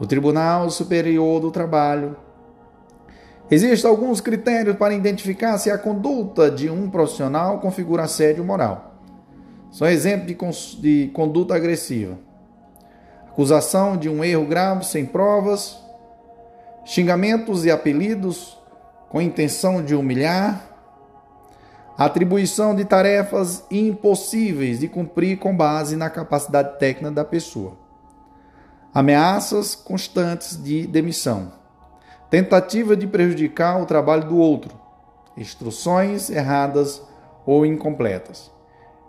O 0.00 0.06
Tribunal 0.06 0.68
Superior 0.68 1.40
do 1.40 1.52
Trabalho. 1.52 2.16
Existem 3.48 3.88
alguns 3.88 4.20
critérios 4.20 4.76
para 4.76 4.92
identificar 4.92 5.56
se 5.58 5.70
a 5.70 5.78
conduta 5.78 6.50
de 6.50 6.68
um 6.68 6.90
profissional 6.90 7.60
configura 7.60 8.02
assédio 8.02 8.44
moral. 8.44 8.96
São 9.70 9.86
exemplos 9.86 10.76
de, 10.80 11.06
de 11.06 11.12
conduta 11.12 11.54
agressiva 11.54 12.18
acusação 13.34 13.96
de 13.96 14.08
um 14.08 14.22
erro 14.22 14.46
grave 14.46 14.86
sem 14.86 15.04
provas, 15.04 15.76
xingamentos 16.84 17.64
e 17.64 17.70
apelidos 17.70 18.56
com 19.08 19.20
intenção 19.20 19.82
de 19.82 19.92
humilhar, 19.92 20.64
atribuição 21.98 22.76
de 22.76 22.84
tarefas 22.84 23.64
impossíveis 23.72 24.78
de 24.78 24.86
cumprir 24.86 25.40
com 25.40 25.56
base 25.56 25.96
na 25.96 26.08
capacidade 26.08 26.78
técnica 26.78 27.10
da 27.10 27.24
pessoa, 27.24 27.76
ameaças 28.94 29.74
constantes 29.74 30.56
de 30.62 30.86
demissão, 30.86 31.54
tentativa 32.30 32.96
de 32.96 33.08
prejudicar 33.08 33.82
o 33.82 33.86
trabalho 33.86 34.28
do 34.28 34.38
outro, 34.38 34.78
instruções 35.36 36.30
erradas 36.30 37.02
ou 37.44 37.66
incompletas 37.66 38.52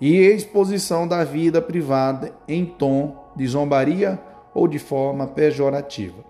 e 0.01 0.17
exposição 0.17 1.07
da 1.07 1.23
vida 1.23 1.61
privada 1.61 2.33
em 2.47 2.65
tom 2.65 3.23
de 3.35 3.47
zombaria 3.47 4.19
ou 4.53 4.67
de 4.67 4.79
forma 4.79 5.27
pejorativa. 5.27 6.23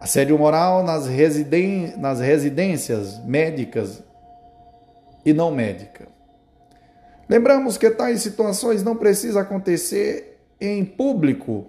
Assédio 0.00 0.38
moral 0.38 0.82
nas, 0.82 1.06
residen 1.06 1.96
nas 1.96 2.20
residências 2.20 3.18
médicas 3.24 4.02
e 5.24 5.32
não 5.32 5.50
médicas. 5.50 6.08
Lembramos 7.28 7.78
que 7.78 7.88
tais 7.90 8.20
situações 8.20 8.82
não 8.82 8.96
precisam 8.96 9.40
acontecer 9.40 10.40
em 10.60 10.84
público 10.84 11.66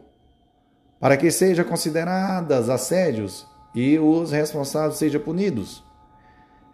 para 0.99 1.15
que 1.15 1.29
sejam 1.29 1.65
consideradas 1.65 2.69
assédios 2.69 3.45
e 3.75 3.99
os 3.99 4.31
responsáveis 4.31 4.97
sejam 4.97 5.21
punidos. 5.21 5.83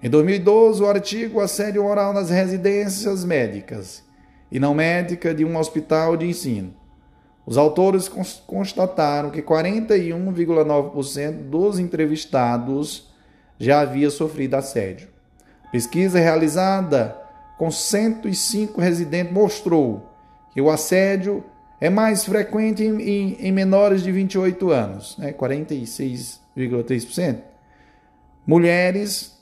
Em 0.02 0.10
2012, 0.10 0.82
o 0.82 0.88
artigo 0.88 1.42
Assédio 1.42 1.84
moral 1.84 2.14
nas 2.14 2.30
residências 2.30 3.26
médicas 3.26 4.04
e 4.52 4.60
não 4.60 4.74
médica 4.74 5.34
de 5.34 5.46
um 5.46 5.58
hospital 5.58 6.18
de 6.18 6.26
ensino. 6.26 6.74
Os 7.46 7.58
autores 7.58 8.12
constataram 8.46 9.30
que 9.32 9.42
41,9% 9.42 11.50
dos 11.50 11.80
entrevistados 11.80 13.10
já 13.58 13.80
havia 13.82 14.10
sofrido 14.10 14.56
assédio. 14.56 15.08
Pesquisa 15.72 16.20
realizada 16.20 17.18
com 17.58 17.72
105 17.72 18.80
residentes 18.80 19.34
mostrou 19.34 20.08
que 20.52 20.62
o 20.62 20.70
assédio 20.70 21.44
é 21.82 21.90
mais 21.90 22.24
frequente 22.26 22.84
em, 22.84 23.02
em, 23.02 23.38
em 23.40 23.52
menores 23.52 24.04
de 24.04 24.12
28 24.12 24.70
anos, 24.70 25.18
né, 25.18 25.34
46,3%. 25.34 27.40
Mulheres 28.46 29.39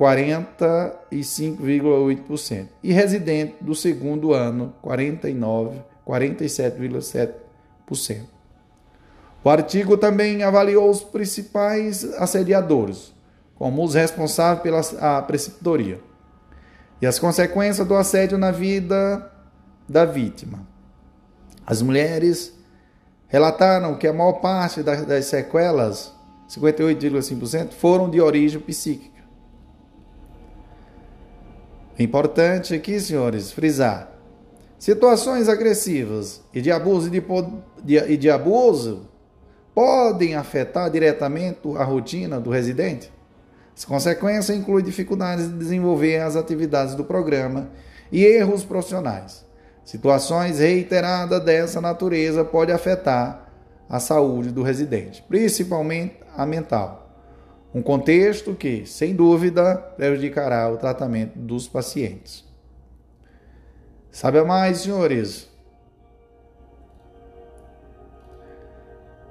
45,8%. 0.00 2.68
E 2.82 2.90
residente 2.90 3.56
do 3.60 3.74
segundo 3.74 4.32
ano, 4.32 4.72
49, 4.80 5.82
47,7%. 6.06 8.22
O 9.44 9.50
artigo 9.50 9.98
também 9.98 10.42
avaliou 10.42 10.88
os 10.88 11.02
principais 11.02 12.02
assediadores, 12.14 13.12
como 13.54 13.84
os 13.84 13.92
responsáveis 13.94 14.62
pela 14.62 14.82
preceptoria, 15.22 16.00
e 17.02 17.06
as 17.06 17.18
consequências 17.18 17.86
do 17.86 17.94
assédio 17.94 18.38
na 18.38 18.50
vida 18.50 19.30
da 19.86 20.06
vítima. 20.06 20.66
As 21.66 21.82
mulheres 21.82 22.58
relataram 23.28 23.96
que 23.96 24.06
a 24.06 24.12
maior 24.12 24.34
parte 24.34 24.82
das 24.82 25.24
sequelas, 25.26 26.14
58,5%, 26.48 27.72
foram 27.72 28.08
de 28.10 28.20
origem 28.20 28.60
psíquica 28.60 29.19
importante 32.02 32.74
aqui, 32.74 32.98
senhores, 33.00 33.52
frisar. 33.52 34.12
Situações 34.78 35.48
agressivas 35.48 36.40
e 36.54 36.60
de 36.60 36.70
abuso 36.70 37.10
de, 37.10 37.22
de, 37.82 37.96
e 38.12 38.16
de 38.16 38.30
abuso 38.30 39.08
podem 39.74 40.34
afetar 40.34 40.90
diretamente 40.90 41.60
a 41.76 41.84
rotina 41.84 42.40
do 42.40 42.50
residente. 42.50 43.12
As 43.76 43.84
consequências 43.84 44.56
incluem 44.56 44.84
dificuldades 44.84 45.48
de 45.48 45.58
desenvolver 45.58 46.20
as 46.20 46.36
atividades 46.36 46.94
do 46.94 47.04
programa 47.04 47.70
e 48.10 48.24
erros 48.24 48.64
profissionais. 48.64 49.44
Situações 49.84 50.58
reiteradas 50.58 51.42
dessa 51.42 51.80
natureza 51.80 52.44
podem 52.44 52.74
afetar 52.74 53.50
a 53.88 53.98
saúde 53.98 54.50
do 54.50 54.62
residente, 54.62 55.24
principalmente 55.28 56.16
a 56.36 56.46
mental. 56.46 57.09
Um 57.72 57.82
contexto 57.82 58.54
que, 58.54 58.84
sem 58.84 59.14
dúvida, 59.14 59.76
prejudicará 59.96 60.68
o 60.70 60.76
tratamento 60.76 61.38
dos 61.38 61.68
pacientes. 61.68 62.44
Sabe 64.10 64.42
mais, 64.42 64.78
senhores? 64.78 65.48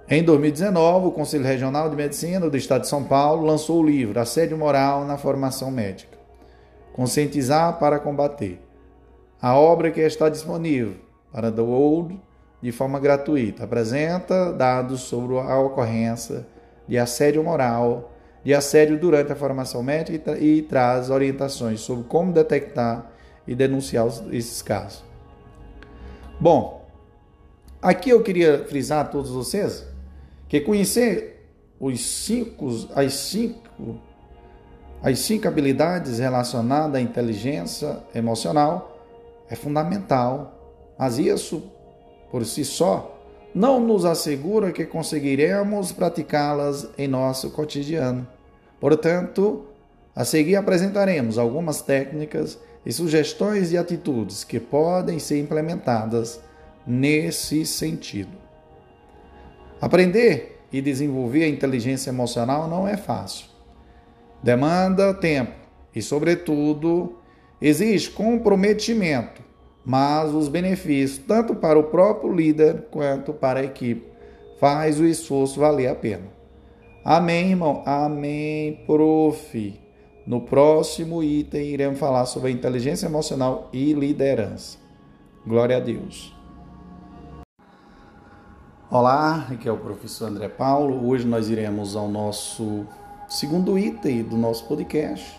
Em 0.07 0.23
2019, 0.23 1.07
o 1.07 1.11
Conselho 1.11 1.43
Regional 1.43 1.89
de 1.89 1.95
Medicina 1.95 2.49
do 2.49 2.57
Estado 2.57 2.81
de 2.81 2.87
São 2.87 3.03
Paulo 3.03 3.45
lançou 3.45 3.81
o 3.81 3.85
livro 3.85 4.19
Assédio 4.19 4.57
Moral 4.57 5.05
na 5.05 5.17
Formação 5.17 5.69
Médica. 5.69 6.17
Conscientizar 6.93 7.77
para 7.77 7.99
combater. 7.99 8.59
A 9.41 9.53
obra 9.53 9.91
que 9.91 9.99
está 9.99 10.27
disponível 10.27 10.95
para 11.31 11.51
download 11.51 12.19
de 12.61 12.71
forma 12.71 12.99
gratuita 12.99 13.65
apresenta 13.65 14.51
dados 14.51 15.01
sobre 15.01 15.37
a 15.37 15.59
ocorrência 15.59 16.47
de 16.87 16.97
assédio 16.97 17.43
moral, 17.43 18.11
de 18.43 18.53
assédio 18.53 18.97
durante 18.97 19.31
a 19.31 19.35
formação 19.35 19.83
médica 19.83 20.13
e, 20.13 20.19
tra 20.19 20.39
e 20.39 20.61
traz 20.61 21.09
orientações 21.09 21.81
sobre 21.81 22.05
como 22.05 22.31
detectar 22.31 23.11
e 23.47 23.53
denunciar 23.53 24.05
os, 24.05 24.23
esses 24.31 24.61
casos. 24.61 25.03
Bom, 26.39 26.87
aqui 27.81 28.09
eu 28.09 28.23
queria 28.23 28.65
frisar 28.65 29.05
a 29.05 29.09
todos 29.09 29.29
vocês 29.29 29.85
que 30.47 30.61
conhecer 30.61 31.47
os 31.79 31.99
cinco, 32.01 32.69
as 32.95 33.13
cinco, 33.13 33.99
as 35.01 35.19
cinco 35.19 35.47
habilidades 35.47 36.19
relacionadas 36.19 36.95
à 36.95 37.01
inteligência 37.01 37.99
emocional 38.13 38.97
é 39.49 39.55
fundamental, 39.55 40.93
mas 40.97 41.17
isso 41.17 41.63
por 42.31 42.45
si 42.45 42.63
só 42.63 43.18
não 43.53 43.79
nos 43.79 44.05
assegura 44.05 44.71
que 44.71 44.85
conseguiremos 44.85 45.91
praticá-las 45.91 46.87
em 46.97 47.07
nosso 47.07 47.49
cotidiano. 47.51 48.27
Portanto, 48.79 49.65
a 50.15 50.23
seguir 50.23 50.55
apresentaremos 50.55 51.37
algumas 51.37 51.81
técnicas 51.81 52.59
e 52.85 52.91
sugestões 52.91 53.69
de 53.69 53.77
atitudes 53.77 54.43
que 54.43 54.59
podem 54.59 55.19
ser 55.19 55.39
implementadas 55.39 56.39
nesse 56.85 57.65
sentido. 57.65 58.37
Aprender 59.81 60.59
e 60.71 60.81
desenvolver 60.81 61.43
a 61.43 61.49
inteligência 61.49 62.09
emocional 62.09 62.67
não 62.67 62.87
é 62.87 62.95
fácil. 62.95 63.47
Demanda 64.41 65.13
tempo 65.13 65.53
e, 65.93 66.01
sobretudo, 66.01 67.17
exige 67.61 68.09
comprometimento 68.11 69.48
mas 69.85 70.33
os 70.33 70.47
benefícios, 70.47 71.25
tanto 71.25 71.55
para 71.55 71.79
o 71.79 71.83
próprio 71.83 72.33
líder 72.33 72.85
quanto 72.91 73.33
para 73.33 73.59
a 73.59 73.63
equipe, 73.63 74.07
faz 74.59 74.99
o 74.99 75.05
esforço 75.05 75.59
valer 75.59 75.87
a 75.87 75.95
pena. 75.95 76.25
Amém, 77.03 77.51
irmão? 77.51 77.81
Amém, 77.85 78.83
prof. 78.85 79.79
No 80.27 80.41
próximo 80.41 81.23
item 81.23 81.69
iremos 81.69 81.97
falar 81.97 82.25
sobre 82.25 82.51
inteligência 82.51 83.07
emocional 83.07 83.69
e 83.73 83.93
liderança. 83.93 84.77
Glória 85.45 85.77
a 85.77 85.79
Deus. 85.79 86.35
Olá, 88.91 89.47
aqui 89.49 89.69
é 89.69 89.71
o 89.71 89.77
professor 89.77 90.27
André 90.29 90.49
Paulo. 90.49 91.07
Hoje 91.07 91.25
nós 91.25 91.49
iremos 91.49 91.95
ao 91.95 92.07
nosso 92.07 92.85
segundo 93.27 93.77
item 93.77 94.23
do 94.23 94.35
nosso 94.35 94.67
podcast, 94.67 95.38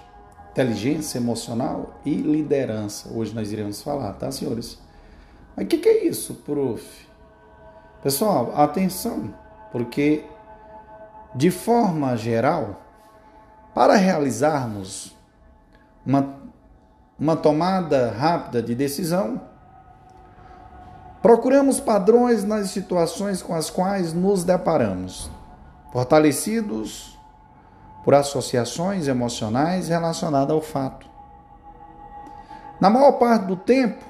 inteligência 0.61 1.19
emocional 1.19 1.99
e 2.05 2.15
liderança. 2.15 3.11
Hoje 3.15 3.35
nós 3.35 3.51
iremos 3.51 3.81
falar, 3.83 4.13
tá, 4.15 4.31
senhores? 4.31 4.79
Mas 5.57 5.65
o 5.65 5.69
que, 5.69 5.79
que 5.79 5.89
é 5.89 6.05
isso, 6.05 6.35
prof? 6.45 6.85
Pessoal, 8.03 8.53
atenção, 8.55 9.35
porque 9.73 10.25
de 11.35 11.51
forma 11.51 12.17
geral, 12.17 12.83
para 13.75 13.95
realizarmos 13.95 15.17
uma, 16.05 16.35
uma 17.19 17.37
tomada 17.37 18.11
rápida 18.11 18.63
de 18.63 18.75
decisão, 18.75 19.41
procuramos 21.23 21.81
padrões 21.81 22.45
nas 22.45 22.71
situações 22.71 23.41
com 23.41 23.55
as 23.55 23.71
quais 23.71 24.13
nos 24.13 24.45
deparamos, 24.45 25.31
fortalecidos 25.93 27.19
por 28.05 28.15
associações 28.15 29.09
emocionais 29.09 29.89
relacionadas 29.89 30.51
ao 30.51 30.61
fato. 30.61 31.07
Na 32.81 32.89
maior 32.89 33.13
parte 33.13 33.45
do 33.45 33.57
tempo, 33.57 34.05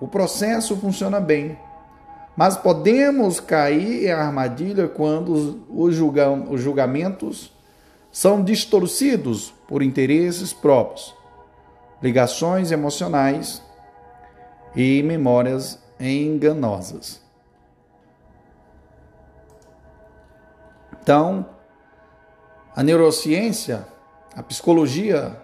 o 0.00 0.08
processo 0.08 0.76
funciona 0.76 1.20
bem, 1.20 1.58
mas 2.36 2.56
podemos 2.56 3.38
cair 3.38 4.06
em 4.06 4.10
armadilha 4.10 4.88
quando 4.88 5.64
os, 5.68 5.94
julgamentos 5.94 7.52
são 8.10 8.42
distorcidos 8.42 9.52
por 9.68 9.82
interesses 9.82 10.52
próprios, 10.52 11.14
ligações 12.02 12.72
emocionais 12.72 13.62
e 14.74 15.02
memórias 15.02 15.78
enganosas. 16.00 17.22
Então, 21.00 21.46
a 22.74 22.82
neurociência, 22.82 23.86
a 24.34 24.42
psicologia 24.42 25.40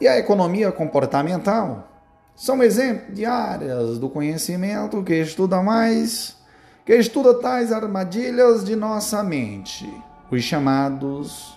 e 0.00 0.08
a 0.08 0.18
economia 0.18 0.72
comportamental 0.72 1.88
são 2.34 2.62
exemplos 2.62 3.14
de 3.14 3.24
áreas 3.24 3.98
do 3.98 4.08
conhecimento 4.08 5.02
que 5.04 5.14
estuda 5.14 5.62
mais, 5.62 6.36
que 6.84 6.94
estuda 6.94 7.34
tais 7.34 7.72
armadilhas 7.72 8.64
de 8.64 8.74
nossa 8.74 9.22
mente, 9.22 9.88
os 10.30 10.42
chamados 10.42 11.56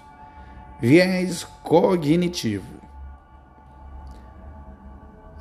viés 0.79 1.43
cognitivo. 1.63 2.77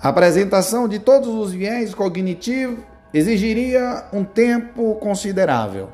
A 0.00 0.08
apresentação 0.08 0.88
de 0.88 0.98
todos 0.98 1.28
os 1.28 1.52
viés 1.52 1.94
cognitivos 1.94 2.82
exigiria 3.12 4.06
um 4.12 4.24
tempo 4.24 4.94
considerável 4.96 5.90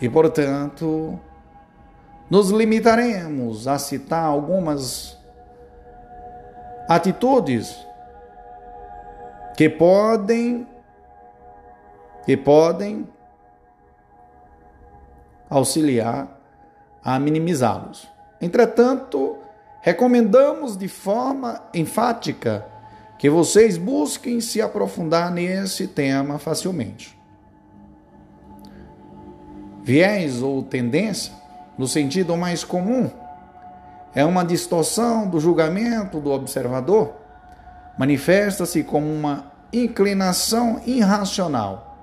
e, 0.00 0.08
portanto, 0.08 1.18
nos 2.30 2.50
limitaremos 2.50 3.68
a 3.68 3.78
citar 3.78 4.24
algumas 4.24 5.18
atitudes 6.88 7.86
que 9.56 9.68
podem 9.68 10.66
que 12.24 12.36
podem 12.36 13.06
auxiliar 15.48 16.40
a 17.02 17.18
minimizá-los. 17.18 18.08
Entretanto, 18.40 19.38
recomendamos 19.82 20.76
de 20.76 20.88
forma 20.88 21.62
enfática 21.74 22.66
que 23.18 23.28
vocês 23.28 23.76
busquem 23.76 24.40
se 24.40 24.62
aprofundar 24.62 25.30
nesse 25.30 25.86
tema 25.86 26.38
facilmente. 26.38 27.18
Viés 29.82 30.40
ou 30.40 30.62
tendência 30.62 31.43
no 31.76 31.86
sentido 31.86 32.36
mais 32.36 32.64
comum, 32.64 33.10
é 34.14 34.24
uma 34.24 34.44
distorção 34.44 35.28
do 35.28 35.40
julgamento 35.40 36.20
do 36.20 36.30
observador, 36.30 37.14
manifesta-se 37.98 38.84
como 38.84 39.12
uma 39.12 39.52
inclinação 39.72 40.80
irracional 40.86 41.96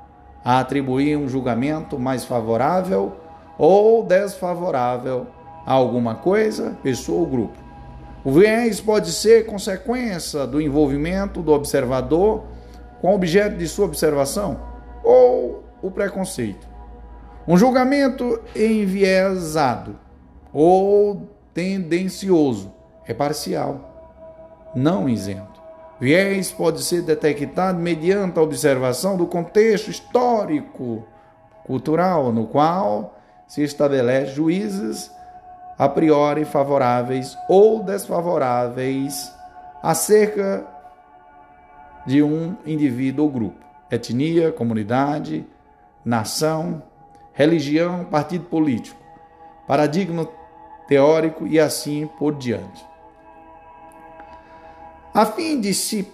a 0.43 0.59
atribuir 0.59 1.15
um 1.15 1.27
julgamento 1.27 1.97
mais 1.97 2.25
favorável 2.25 3.15
ou 3.57 4.03
desfavorável 4.03 5.27
a 5.65 5.73
alguma 5.73 6.15
coisa, 6.15 6.75
pessoa 6.83 7.19
ou 7.19 7.27
grupo. 7.27 7.57
O 8.23 8.31
viés 8.31 8.81
pode 8.81 9.11
ser 9.11 9.45
consequência 9.45 10.45
do 10.45 10.61
envolvimento 10.61 11.41
do 11.41 11.51
observador 11.51 12.43
com 12.99 13.11
o 13.11 13.15
objeto 13.15 13.57
de 13.57 13.67
sua 13.67 13.85
observação 13.85 14.59
ou 15.03 15.63
o 15.81 15.89
preconceito. 15.89 16.70
Um 17.47 17.57
julgamento 17.57 18.39
enviesado 18.55 19.97
ou 20.53 21.27
tendencioso 21.53 22.71
é 23.07 23.13
parcial, 23.13 24.71
não 24.75 25.09
isento. 25.09 25.59
Viés 25.99 26.51
pode 26.51 26.83
ser 26.83 27.01
detectado 27.01 27.79
mediante 27.79 28.37
a 28.39 28.41
observação 28.41 29.17
do 29.17 29.27
contexto 29.27 29.89
histórico, 29.89 31.05
cultural, 31.65 32.31
no 32.31 32.47
qual 32.47 33.17
se 33.47 33.63
estabelece 33.63 34.33
juízes 34.33 35.11
a 35.77 35.89
priori 35.89 36.45
favoráveis 36.45 37.37
ou 37.49 37.83
desfavoráveis 37.83 39.33
acerca 39.81 40.65
de 42.05 42.21
um 42.21 42.55
indivíduo 42.65 43.25
ou 43.25 43.31
grupo, 43.31 43.65
etnia, 43.89 44.51
comunidade, 44.51 45.45
nação, 46.03 46.83
religião, 47.33 48.05
partido 48.05 48.45
político, 48.45 48.99
paradigma 49.67 50.27
teórico 50.87 51.47
e 51.47 51.59
assim 51.59 52.07
por 52.19 52.35
diante. 52.35 52.85
A 55.13 55.25
fim 55.25 55.59
de 55.59 55.73
se 55.73 56.07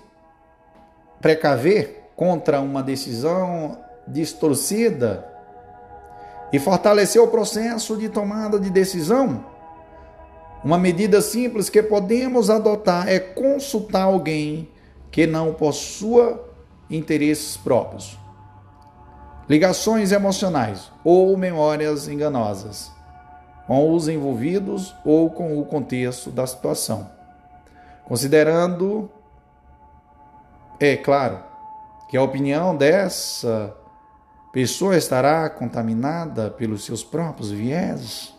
precaver 1.20 2.12
contra 2.16 2.62
uma 2.62 2.82
decisão 2.84 3.78
distorcida 4.08 5.28
e 6.54 6.60
fortalecer 6.60 7.22
o 7.22 7.28
processo 7.28 7.98
de 7.98 8.10
tomada 8.10 8.60
de 8.60 8.70
decisão, 8.70 9.44
Uma 10.64 10.78
medida 10.78 11.22
simples 11.22 11.70
que 11.70 11.84
podemos 11.84 12.50
adotar 12.50 13.08
é 13.08 13.20
consultar 13.20 14.04
alguém 14.04 14.70
que 15.12 15.28
não 15.28 15.54
possua 15.54 16.46
interesses 16.90 17.56
próprios, 17.56 18.18
ligações 19.50 20.12
emocionais 20.12 20.92
ou 21.04 21.36
memórias 21.38 22.08
enganosas 22.08 22.92
com 23.66 23.94
os 23.94 24.08
envolvidos 24.08 24.96
ou 25.04 25.30
com 25.30 25.60
o 25.60 25.66
contexto 25.66 26.32
da 26.32 26.48
situação. 26.48 27.10
Considerando, 28.06 29.10
é 30.80 30.96
claro, 30.96 31.44
que 32.10 32.16
a 32.16 32.24
opinião 32.24 32.76
dessa 32.76 33.76
pessoa 34.54 34.96
estará 34.96 35.50
contaminada 35.50 36.50
pelos 36.50 36.86
seus 36.86 37.04
próprios 37.04 37.52
viés. 37.52 38.34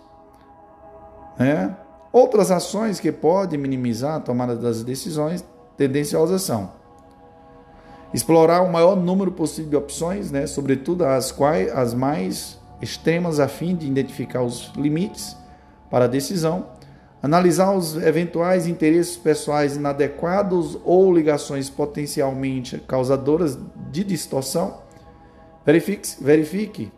Né? 1.38 1.76
Outras 2.10 2.50
ações 2.50 2.98
que 2.98 3.12
podem 3.12 3.58
minimizar 3.58 4.16
a 4.16 4.20
tomada 4.20 4.56
das 4.56 4.82
decisões 4.82 5.44
tendenciosas 5.76 6.42
são 6.42 6.77
explorar 8.12 8.62
o 8.62 8.72
maior 8.72 8.96
número 8.96 9.30
possível 9.30 9.70
de 9.70 9.76
opções, 9.76 10.30
né, 10.30 10.46
sobretudo 10.46 11.04
as 11.04 11.30
quais 11.30 11.70
as 11.72 11.92
mais 11.92 12.58
extremas 12.80 13.40
a 13.40 13.48
fim 13.48 13.74
de 13.74 13.86
identificar 13.86 14.42
os 14.42 14.72
limites 14.76 15.36
para 15.90 16.06
a 16.06 16.08
decisão, 16.08 16.66
analisar 17.22 17.72
os 17.72 17.96
eventuais 17.96 18.66
interesses 18.66 19.16
pessoais 19.16 19.76
inadequados 19.76 20.78
ou 20.84 21.12
ligações 21.12 21.68
potencialmente 21.68 22.78
causadoras 22.86 23.58
de 23.90 24.04
distorção, 24.04 24.78
verifique, 25.66 26.08
verifique 26.22 26.92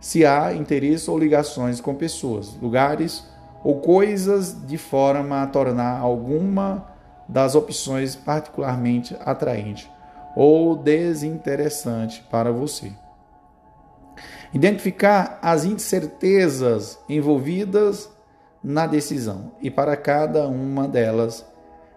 se 0.00 0.26
há 0.26 0.52
interesse 0.52 1.10
ou 1.10 1.18
ligações 1.18 1.80
com 1.80 1.94
pessoas, 1.94 2.54
lugares 2.60 3.24
ou 3.62 3.80
coisas 3.80 4.54
de 4.66 4.76
forma 4.76 5.42
a 5.42 5.46
tornar 5.46 6.00
alguma 6.00 6.92
das 7.26 7.54
opções 7.54 8.14
particularmente 8.14 9.16
atraente 9.24 9.93
ou 10.34 10.76
desinteressante 10.76 12.24
para 12.30 12.52
você. 12.52 12.92
Identificar 14.52 15.38
as 15.42 15.64
incertezas 15.64 16.98
envolvidas 17.08 18.08
na 18.62 18.86
decisão 18.86 19.52
e 19.60 19.70
para 19.70 19.96
cada 19.96 20.46
uma 20.46 20.86
delas 20.86 21.44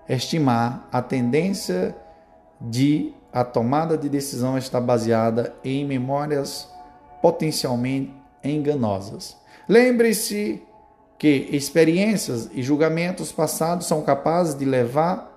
estimar 0.09 0.87
a 0.91 1.01
tendência 1.01 1.95
de 2.59 3.13
a 3.31 3.43
tomada 3.43 3.97
de 3.97 4.09
decisão 4.09 4.57
estar 4.57 4.81
baseada 4.81 5.53
em 5.63 5.85
memórias 5.85 6.67
potencialmente 7.21 8.11
enganosas. 8.43 9.37
Lembre-se 9.69 10.63
que 11.17 11.49
experiências 11.51 12.49
e 12.53 12.63
julgamentos 12.63 13.31
passados 13.31 13.85
são 13.85 14.01
capazes 14.01 14.55
de 14.55 14.65
levar 14.65 15.36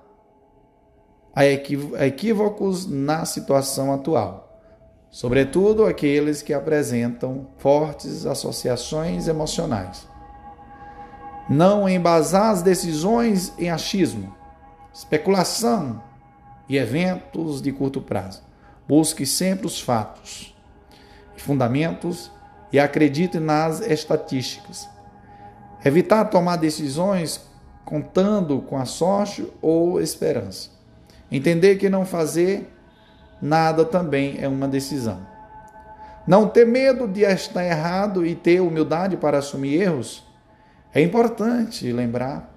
a 1.34 1.44
equívocos 1.46 2.86
na 2.86 3.24
situação 3.24 3.92
atual, 3.92 4.60
sobretudo 5.10 5.84
aqueles 5.84 6.42
que 6.42 6.52
apresentam 6.52 7.46
fortes 7.58 8.26
associações 8.26 9.28
emocionais. 9.28 10.08
Não 11.48 11.88
embasar 11.88 12.50
as 12.50 12.62
decisões 12.62 13.52
em 13.58 13.70
achismo, 13.70 14.34
especulação 14.92 16.02
e 16.68 16.76
eventos 16.76 17.60
de 17.60 17.72
curto 17.72 18.00
prazo. 18.00 18.42
Busque 18.86 19.24
sempre 19.24 19.66
os 19.66 19.80
fatos 19.80 20.54
e 21.36 21.40
fundamentos 21.40 22.30
e 22.72 22.78
acredite 22.78 23.38
nas 23.38 23.80
estatísticas 23.80 24.88
Evitar 25.82 26.26
tomar 26.26 26.56
decisões 26.56 27.40
contando 27.86 28.60
com 28.60 28.76
a 28.76 28.84
sorte 28.84 29.50
ou 29.62 30.00
esperança. 30.00 30.68
Entender 31.30 31.76
que 31.76 31.88
não 31.88 32.04
fazer 32.04 32.72
nada 33.40 33.84
também 33.84 34.36
é 34.40 34.48
uma 34.48 34.68
decisão. 34.68 35.20
Não 36.26 36.48
ter 36.48 36.66
medo 36.66 37.08
de 37.08 37.22
estar 37.22 37.64
errado 37.64 38.26
e 38.26 38.34
ter 38.34 38.60
humildade 38.60 39.16
para 39.16 39.38
assumir 39.38 39.80
erros. 39.80 40.24
É 40.92 41.00
importante 41.00 41.90
lembrar 41.92 42.52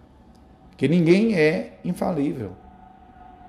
que 0.76 0.88
ninguém 0.88 1.36
é 1.36 1.80
infalível. 1.84 2.52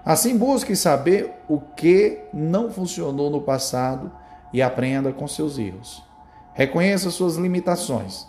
Assim, 0.05 0.37
busque 0.37 0.77
saber 0.77 1.33
o 1.49 1.59
que 1.59 2.19
não 2.33 2.71
funcionou 2.71 3.31
no 3.31 3.41
passado 3.41 4.13
e 4.53 4.61
aprenda 4.61 5.13
com 5.13 5.27
seus 5.27 5.59
erros. 5.59 6.03
Reconheça 6.53 7.11
suas 7.11 7.37
limitações 7.37 8.27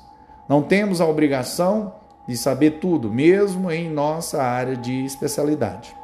não 0.47 0.61
temos 0.61 1.01
a 1.01 1.07
obrigação 1.07 1.95
de 2.27 2.37
saber 2.37 2.79
tudo, 2.79 3.11
mesmo 3.11 3.71
em 3.71 3.89
nossa 3.89 4.43
área 4.43 4.75
de 4.75 5.03
especialidade. 5.03 5.95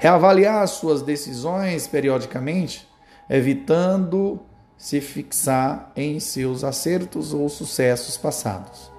Reavaliar 0.00 0.66
suas 0.66 1.02
decisões 1.02 1.86
periodicamente, 1.86 2.88
evitando 3.28 4.40
se 4.74 4.98
fixar 4.98 5.92
em 5.94 6.18
seus 6.18 6.64
acertos 6.64 7.34
ou 7.34 7.46
sucessos 7.50 8.16
passados. 8.16 8.90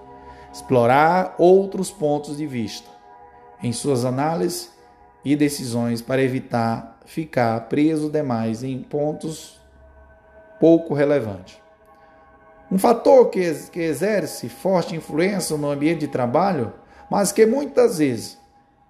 Explorar 0.53 1.33
outros 1.39 1.89
pontos 1.89 2.37
de 2.37 2.45
vista 2.45 2.87
em 3.63 3.73
suas 3.73 4.05
análises 4.05 4.71
e 5.25 5.35
decisões 5.35 6.03
para 6.03 6.21
evitar 6.21 6.99
ficar 7.03 7.59
preso 7.61 8.07
demais 8.07 8.63
em 8.63 8.83
pontos 8.83 9.59
pouco 10.59 10.93
relevantes. 10.93 11.59
Um 12.71 12.77
fator 12.77 13.31
que, 13.31 13.51
que 13.71 13.79
exerce 13.79 14.47
forte 14.49 14.95
influência 14.95 15.57
no 15.57 15.71
ambiente 15.71 16.01
de 16.01 16.09
trabalho, 16.09 16.71
mas 17.09 17.31
que 17.31 17.43
muitas 17.43 17.97
vezes 17.97 18.37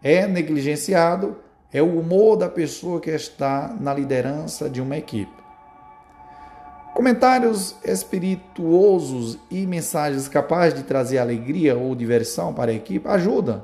é 0.04 0.28
negligenciado, 0.28 1.38
é 1.74 1.82
o 1.82 2.00
humor 2.00 2.38
da 2.38 2.50
pessoa 2.50 3.00
que 3.00 3.10
está 3.10 3.76
na 3.80 3.94
liderança 3.94 4.70
de 4.70 4.82
uma 4.82 4.98
equipe. 4.98 5.42
Comentários 6.94 7.76
espirituosos 7.86 9.40
e 9.50 9.66
mensagens 9.66 10.28
capazes 10.28 10.78
de 10.78 10.84
trazer 10.84 11.20
alegria 11.20 11.78
ou 11.78 11.96
diversão 11.96 12.54
para 12.54 12.72
a 12.72 12.74
equipe 12.74 13.08
ajudam 13.08 13.64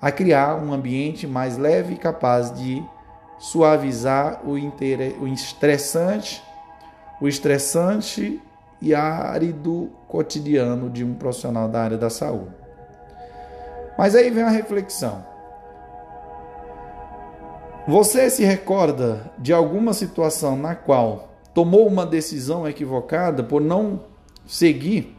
a 0.00 0.12
criar 0.12 0.54
um 0.54 0.72
ambiente 0.72 1.26
mais 1.26 1.58
leve 1.58 1.94
e 1.94 1.98
capaz 1.98 2.54
de 2.54 2.82
suavizar 3.38 4.40
o, 4.44 4.52
o 4.52 5.28
estressante, 5.28 6.42
o 7.20 7.26
estressante 7.26 8.40
e 8.80 8.94
árido 8.94 9.90
cotidiano 10.06 10.88
de 10.88 11.02
um 11.02 11.14
profissional 11.14 11.68
da 11.68 11.82
área 11.82 11.98
da 11.98 12.08
saúde. 12.08 12.54
Mas 13.98 14.14
aí 14.14 14.30
vem 14.30 14.44
a 14.44 14.48
reflexão. 14.48 15.26
Você 17.88 18.28
se 18.28 18.44
recorda 18.44 19.32
de 19.38 19.50
alguma 19.50 19.94
situação 19.94 20.58
na 20.58 20.74
qual 20.74 21.30
tomou 21.54 21.88
uma 21.88 22.04
decisão 22.04 22.68
equivocada 22.68 23.42
por 23.42 23.62
não 23.62 24.04
seguir 24.46 25.16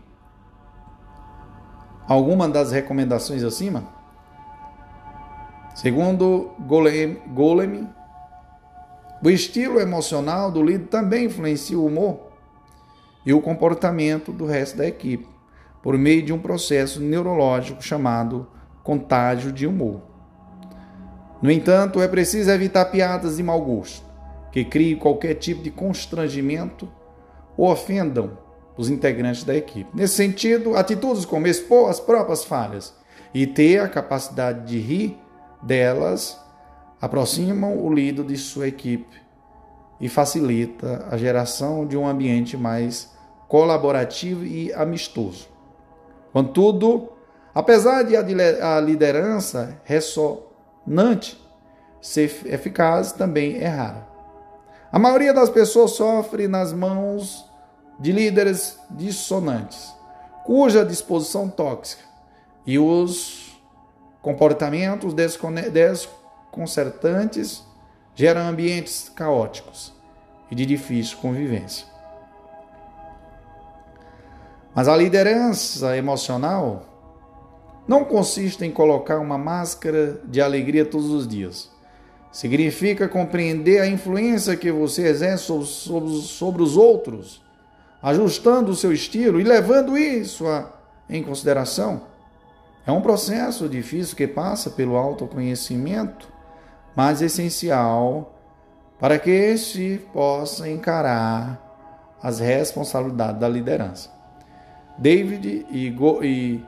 alguma 2.07 2.47
das 2.47 2.71
recomendações 2.71 3.43
acima? 3.43 3.85
Segundo 5.73 6.51
Golem, 6.59 7.19
Golem 7.33 7.89
o 9.23 9.31
estilo 9.31 9.79
emocional 9.79 10.51
do 10.51 10.61
líder 10.61 10.89
também 10.89 11.25
influencia 11.25 11.79
o 11.79 11.87
humor 11.87 12.19
e 13.25 13.33
o 13.33 13.41
comportamento 13.41 14.31
do 14.31 14.45
resto 14.45 14.77
da 14.77 14.85
equipe, 14.85 15.27
por 15.81 15.97
meio 15.97 16.21
de 16.21 16.31
um 16.31 16.37
processo 16.37 17.01
neurológico 17.01 17.81
chamado 17.81 18.45
contágio 18.83 19.51
de 19.51 19.65
humor. 19.65 20.08
No 21.41 21.49
entanto, 21.51 22.01
é 22.01 22.07
preciso 22.07 22.51
evitar 22.51 22.85
piadas 22.85 23.37
de 23.37 23.43
mau 23.43 23.61
gosto, 23.61 24.05
que 24.51 24.65
criem 24.65 24.97
qualquer 24.97 25.35
tipo 25.35 25.61
de 25.61 25.71
constrangimento 25.71 26.89
ou 27.55 27.71
ofendam 27.71 28.37
os 28.77 28.89
integrantes 28.89 29.43
da 29.43 29.55
equipe. 29.55 29.89
Nesse 29.93 30.15
sentido, 30.15 30.75
atitudes 30.75 31.25
como 31.25 31.47
expor 31.47 31.89
as 31.89 31.99
próprias 31.99 32.43
falhas 32.43 32.93
e 33.33 33.45
ter 33.45 33.79
a 33.79 33.89
capacidade 33.89 34.65
de 34.65 34.79
rir 34.79 35.17
delas 35.61 36.39
aproximam 37.01 37.77
o 37.77 37.93
líder 37.93 38.25
de 38.25 38.37
sua 38.37 38.67
equipe 38.67 39.17
e 39.99 40.07
facilita 40.07 41.05
a 41.09 41.17
geração 41.17 41.85
de 41.85 41.97
um 41.97 42.07
ambiente 42.07 42.55
mais 42.57 43.11
colaborativo 43.47 44.45
e 44.45 44.71
amistoso. 44.73 45.47
Contudo, 46.31 47.09
apesar 47.53 48.03
de 48.03 48.15
a 48.15 48.79
liderança 48.79 49.81
ressonante 50.89 51.39
ser 52.01 52.41
eficaz, 52.45 53.11
também 53.11 53.57
é 53.57 53.67
rara. 53.67 54.07
A 54.91 54.97
maioria 54.97 55.31
das 55.33 55.49
pessoas 55.49 55.91
sofre 55.91 56.47
nas 56.47 56.73
mãos 56.73 57.45
de 57.99 58.11
líderes 58.11 58.79
dissonantes, 58.89 59.93
cuja 60.43 60.83
disposição 60.83 61.47
tóxica 61.47 62.01
e 62.65 62.79
os 62.79 63.55
comportamentos 64.21 65.13
desconcertantes 65.13 67.63
geram 68.15 68.41
ambientes 68.41 69.09
caóticos 69.09 69.93
e 70.49 70.55
de 70.55 70.65
difícil 70.65 71.19
convivência. 71.19 71.85
Mas 74.73 74.87
a 74.87 74.95
liderança 74.95 75.97
emocional 75.97 76.88
não 77.89 78.05
consiste 78.05 78.63
em 78.63 78.69
colocar 78.69 79.17
uma 79.17 79.35
máscara 79.35 80.21
de 80.23 80.39
alegria 80.39 80.85
todos 80.85 81.09
os 81.09 81.27
dias. 81.27 81.71
Significa 82.31 83.09
compreender 83.09 83.81
a 83.81 83.87
influência 83.87 84.55
que 84.55 84.71
você 84.71 85.07
exerce 85.07 85.45
sobre, 85.45 85.65
sobre, 85.65 86.11
sobre 86.21 86.61
os 86.61 86.77
outros, 86.77 87.41
ajustando 87.99 88.69
o 88.69 88.75
seu 88.75 88.93
estilo 88.93 89.41
e 89.41 89.43
levando 89.43 89.97
isso 89.97 90.45
a, 90.45 90.71
em 91.09 91.23
consideração. 91.23 92.03
É 92.85 92.91
um 92.91 93.01
processo 93.01 93.67
difícil 93.67 94.15
que 94.15 94.27
passa 94.27 94.69
pelo 94.69 94.95
autoconhecimento, 94.95 96.31
mas 96.95 97.23
essencial 97.23 98.35
para 98.99 99.17
que 99.17 99.31
este 99.31 99.99
possa 100.13 100.69
encarar 100.69 101.59
as 102.21 102.39
responsabilidades 102.39 103.41
da 103.41 103.49
liderança. 103.49 104.11
David 104.95 105.65
e, 105.71 105.89
Go 105.89 106.23
e 106.23 106.63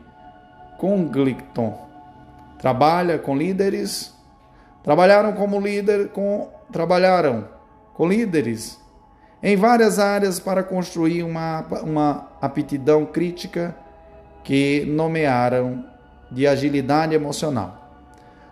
Congleton 0.82 1.77
trabalha 2.57 3.19
com 3.19 3.38
líderes, 3.38 4.15
trabalharam 4.84 5.34
como 5.34 5.59
líder 5.59 6.09
com 6.09 6.49
trabalharam 6.71 7.47
com 7.93 8.07
líderes 8.07 8.79
em 9.43 9.55
várias 9.55 9.99
áreas 9.99 10.39
para 10.39 10.63
construir 10.63 11.21
uma, 11.21 11.61
uma 11.84 12.32
aptidão 12.41 13.05
crítica 13.05 13.75
que 14.43 14.84
nomearam 14.88 15.86
de 16.32 16.47
agilidade 16.47 17.13
emocional. 17.13 17.77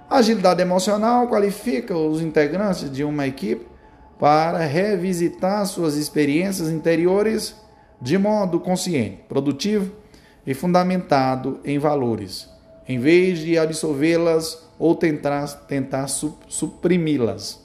Agilidade 0.07 0.61
emocional 0.61 1.27
qualifica 1.29 1.97
os 1.97 2.21
integrantes 2.21 2.91
de 2.91 3.03
uma 3.03 3.25
equipe 3.25 3.67
para 4.19 4.59
revisitar 4.59 5.65
suas 5.65 5.95
experiências 5.95 6.69
interiores 6.69 7.55
de 7.99 8.19
modo 8.19 8.59
consciente, 8.59 9.23
produtivo 9.27 9.98
e 10.49 10.53
fundamentado 10.55 11.59
em 11.63 11.77
valores, 11.77 12.49
em 12.87 12.97
vez 12.97 13.37
de 13.37 13.55
absolvê-las 13.55 14.67
ou 14.79 14.95
tentar, 14.95 15.45
tentar 15.67 16.07
suprimi-las. 16.07 17.63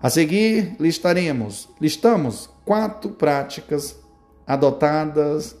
A 0.00 0.08
seguir, 0.08 0.76
listaremos, 0.78 1.68
listamos 1.80 2.48
quatro 2.64 3.10
práticas 3.10 4.00
adotadas 4.46 5.56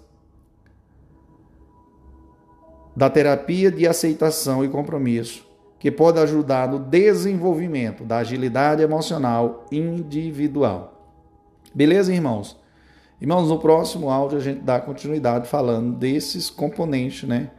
da 2.94 3.10
terapia 3.10 3.68
de 3.68 3.84
aceitação 3.88 4.64
e 4.64 4.68
compromisso 4.68 5.44
que 5.80 5.90
pode 5.90 6.20
ajudar 6.20 6.68
no 6.68 6.78
desenvolvimento 6.78 8.04
da 8.04 8.18
agilidade 8.18 8.80
emocional 8.80 9.66
individual. 9.72 11.10
Beleza, 11.74 12.14
irmãos? 12.14 12.62
Irmãos, 13.20 13.48
no 13.48 13.58
próximo 13.58 14.10
áudio 14.10 14.38
a 14.38 14.40
gente 14.40 14.60
dá 14.60 14.80
continuidade 14.80 15.48
falando 15.48 15.96
desses 15.96 16.50
componentes, 16.50 17.28
né? 17.28 17.50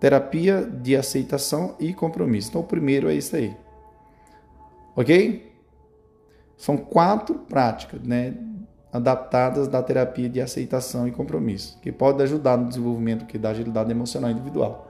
Terapia 0.00 0.62
de 0.62 0.96
aceitação 0.96 1.74
e 1.78 1.92
compromisso. 1.92 2.50
Então, 2.50 2.60
o 2.60 2.64
primeiro 2.64 3.08
é 3.08 3.14
isso 3.14 3.34
aí. 3.34 3.56
Ok? 4.94 5.52
São 6.56 6.76
quatro 6.76 7.36
práticas, 7.36 8.02
né? 8.02 8.34
Adaptadas 8.92 9.68
da 9.68 9.82
terapia 9.82 10.28
de 10.28 10.40
aceitação 10.40 11.06
e 11.06 11.12
compromisso, 11.12 11.78
que 11.80 11.92
pode 11.92 12.22
ajudar 12.22 12.56
no 12.56 12.68
desenvolvimento 12.68 13.26
que 13.26 13.38
da 13.38 13.50
agilidade 13.50 13.90
emocional 13.90 14.30
individual. 14.30 14.86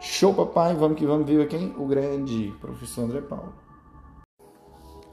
Show, 0.00 0.34
papai. 0.34 0.74
Vamos 0.74 0.98
que 0.98 1.06
vamos. 1.06 1.26
Viva 1.26 1.46
quem? 1.46 1.74
O 1.78 1.86
grande 1.86 2.52
professor 2.60 3.04
André 3.04 3.20
Paulo. 3.22 3.54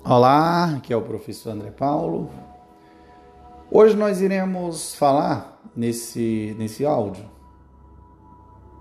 Olá, 0.03 0.75
aqui 0.75 0.91
é 0.91 0.97
o 0.97 1.01
professor 1.01 1.51
André 1.51 1.71
Paulo. 1.71 2.29
Hoje 3.75 3.97
nós 3.97 4.21
iremos 4.21 4.93
falar 4.93 5.59
nesse, 5.75 6.55
nesse 6.59 6.85
áudio, 6.85 7.25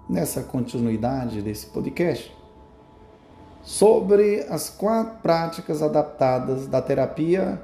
nessa 0.07 0.43
continuidade 0.43 1.41
desse 1.41 1.65
podcast, 1.65 2.31
sobre 3.63 4.45
as 4.51 4.69
quatro 4.69 5.23
práticas 5.23 5.83
adaptadas 5.83 6.67
da 6.67 6.83
terapia 6.83 7.59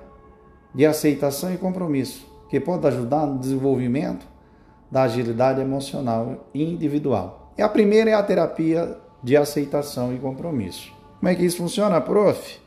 de 0.75 0.87
aceitação 0.87 1.53
e 1.53 1.59
compromisso, 1.59 2.27
que 2.49 2.59
pode 2.59 2.87
ajudar 2.87 3.27
no 3.27 3.39
desenvolvimento 3.39 4.27
da 4.91 5.03
agilidade 5.03 5.61
emocional 5.61 6.49
individual. 6.55 7.53
E 7.59 7.61
a 7.61 7.69
primeira 7.69 8.09
é 8.09 8.15
a 8.15 8.23
terapia 8.23 8.97
de 9.23 9.37
aceitação 9.37 10.15
e 10.15 10.19
compromisso. 10.19 10.91
Como 11.19 11.29
é 11.29 11.35
que 11.35 11.45
isso 11.45 11.59
funciona, 11.59 12.01
prof? 12.01 12.59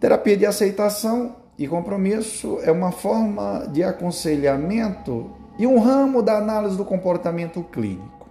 Terapia 0.00 0.38
de 0.38 0.46
aceitação 0.46 1.43
e 1.58 1.68
compromisso 1.68 2.58
é 2.62 2.70
uma 2.70 2.90
forma 2.90 3.66
de 3.70 3.82
aconselhamento 3.82 5.30
e 5.58 5.66
um 5.66 5.78
ramo 5.78 6.22
da 6.22 6.38
análise 6.38 6.76
do 6.76 6.84
comportamento 6.84 7.62
clínico. 7.62 8.28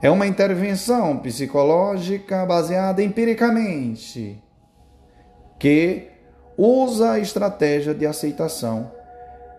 É 0.00 0.10
uma 0.10 0.26
intervenção 0.26 1.18
psicológica 1.18 2.46
baseada 2.46 3.02
empiricamente 3.02 4.42
que 5.58 6.08
usa 6.56 7.12
a 7.12 7.18
estratégia 7.18 7.94
de 7.94 8.06
aceitação 8.06 8.90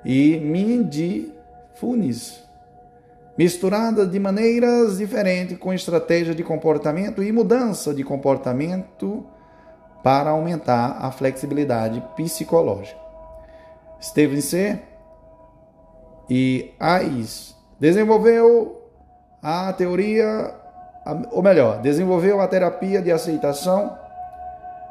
e 0.06 0.38
mindfulness 0.38 2.48
misturada 3.38 4.06
de 4.06 4.20
maneiras 4.20 4.98
diferentes 4.98 5.58
com 5.58 5.72
estratégia 5.72 6.34
de 6.34 6.44
comportamento 6.44 7.22
e 7.22 7.32
mudança 7.32 7.94
de 7.94 8.04
comportamento 8.04 9.24
para 10.04 10.32
aumentar 10.32 10.98
a 11.02 11.12
flexibilidade 11.12 12.04
psicológica. 12.16 13.00
Stevenson 14.02 14.80
e 16.30 16.74
Ais 16.80 17.56
desenvolveu 17.80 18.82
a 19.42 19.72
teoria, 19.74 20.54
ou 21.32 21.42
melhor, 21.42 21.82
desenvolveu 21.82 22.40
a 22.42 22.48
terapia 22.48 23.02
de 23.02 23.12
aceitação 23.12 23.98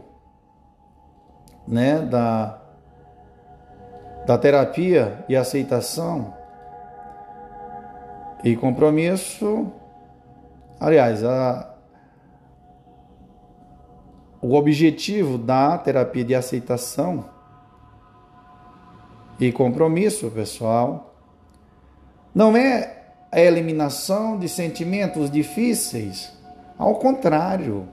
né, 1.67 1.99
da, 1.99 2.61
da 4.25 4.39
terapia 4.39 5.25
e 5.29 5.35
aceitação 5.35 6.33
e 8.45 8.55
compromisso, 8.55 9.73
aliás, 10.79 11.25
a, 11.25 11.75
o 14.41 14.55
objetivo 14.55 15.39
da 15.39 15.77
terapia 15.77 16.25
de 16.25 16.37
aceitação 16.37 17.29
e 19.41 19.51
compromisso, 19.51 20.31
pessoal, 20.31 21.17
não 22.33 22.57
é 22.57 23.07
a 23.33 23.41
eliminação 23.41 24.39
de 24.39 24.49
sentimentos 24.49 25.29
difíceis, 25.29 26.33
ao 26.79 26.95
contrário, 27.01 27.89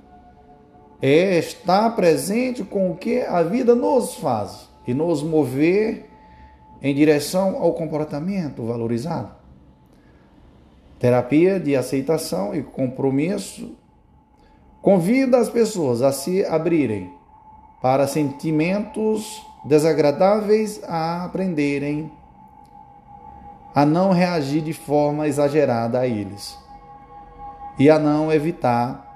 é 1.01 1.39
estar 1.39 1.89
presente 1.95 2.63
com 2.63 2.91
o 2.91 2.95
que 2.95 3.21
a 3.21 3.41
vida 3.41 3.73
nos 3.73 4.15
faz 4.15 4.69
e 4.85 4.93
nos 4.93 5.23
mover 5.23 6.05
em 6.81 6.93
direção 6.93 7.57
ao 7.57 7.73
comportamento 7.73 8.63
valorizado. 8.63 9.31
Terapia 10.99 11.59
de 11.59 11.75
aceitação 11.75 12.53
e 12.53 12.61
compromisso 12.61 13.75
convida 14.81 15.39
as 15.39 15.49
pessoas 15.49 16.01
a 16.01 16.11
se 16.11 16.45
abrirem 16.45 17.11
para 17.81 18.07
sentimentos 18.07 19.43
desagradáveis 19.65 20.81
a 20.83 21.25
aprenderem 21.25 22.11
a 23.73 23.85
não 23.85 24.11
reagir 24.11 24.61
de 24.61 24.73
forma 24.73 25.27
exagerada 25.27 25.99
a 25.99 26.07
eles 26.07 26.57
e 27.79 27.89
a 27.89 27.97
não 27.97 28.31
evitar 28.31 29.10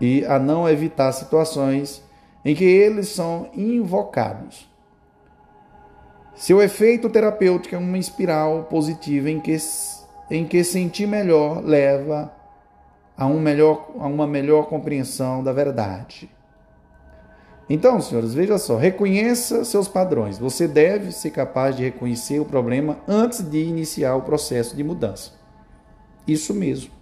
e 0.00 0.24
a 0.24 0.38
não 0.38 0.68
evitar 0.68 1.12
situações 1.12 2.02
em 2.44 2.54
que 2.54 2.64
eles 2.64 3.08
são 3.08 3.50
invocados. 3.54 4.68
Seu 6.34 6.62
efeito 6.62 7.08
terapêutico 7.08 7.74
é 7.74 7.78
uma 7.78 7.98
espiral 7.98 8.64
positiva 8.64 9.30
em 9.30 9.40
que, 9.40 9.56
em 10.30 10.46
que 10.46 10.62
sentir 10.62 11.06
melhor 11.06 11.64
leva 11.64 12.32
a, 13.16 13.26
um 13.26 13.40
melhor, 13.40 13.90
a 13.98 14.06
uma 14.06 14.26
melhor 14.26 14.68
compreensão 14.68 15.42
da 15.42 15.52
verdade. 15.52 16.30
Então, 17.68 18.00
senhores, 18.00 18.32
veja 18.32 18.58
só, 18.58 18.76
reconheça 18.76 19.64
seus 19.64 19.88
padrões. 19.88 20.38
Você 20.38 20.68
deve 20.68 21.10
ser 21.10 21.30
capaz 21.30 21.74
de 21.74 21.82
reconhecer 21.82 22.38
o 22.38 22.44
problema 22.44 22.98
antes 23.08 23.42
de 23.42 23.64
iniciar 23.64 24.14
o 24.14 24.22
processo 24.22 24.76
de 24.76 24.84
mudança. 24.84 25.32
Isso 26.28 26.54
mesmo. 26.54 26.92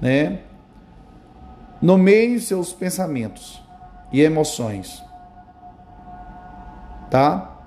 Né? 0.00 0.40
Nomeie 1.80 2.38
seus 2.40 2.72
pensamentos 2.72 3.62
e 4.12 4.20
emoções. 4.20 5.02
Tá? 7.10 7.58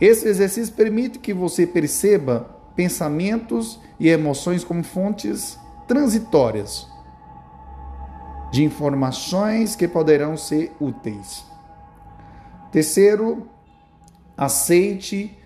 Esse 0.00 0.28
exercício 0.28 0.74
permite 0.74 1.18
que 1.18 1.32
você 1.32 1.66
perceba 1.66 2.50
pensamentos 2.76 3.80
e 3.98 4.08
emoções 4.08 4.62
como 4.62 4.84
fontes 4.84 5.58
transitórias 5.88 6.86
de 8.52 8.62
informações 8.64 9.74
que 9.74 9.88
poderão 9.88 10.36
ser 10.36 10.74
úteis. 10.80 11.44
Terceiro, 12.70 13.48
aceite 14.36 15.36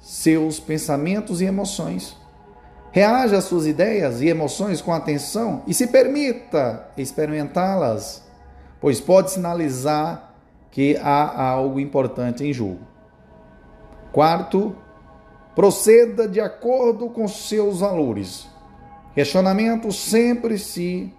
seus 0.00 0.60
pensamentos 0.60 1.40
e 1.40 1.44
emoções. 1.44 2.16
Reaja 2.94 3.38
às 3.38 3.44
suas 3.46 3.66
ideias 3.66 4.20
e 4.20 4.28
emoções 4.28 4.80
com 4.80 4.92
atenção 4.92 5.64
e 5.66 5.74
se 5.74 5.88
permita 5.88 6.86
experimentá-las, 6.96 8.22
pois 8.80 9.00
pode 9.00 9.32
sinalizar 9.32 10.32
que 10.70 10.96
há 10.98 11.42
algo 11.42 11.80
importante 11.80 12.44
em 12.44 12.52
jogo. 12.52 12.78
Quarto, 14.12 14.76
proceda 15.56 16.28
de 16.28 16.40
acordo 16.40 17.10
com 17.10 17.26
seus 17.26 17.80
valores. 17.80 18.46
Questionamento 19.12 19.90
sempre 19.90 20.56
se 20.56 21.12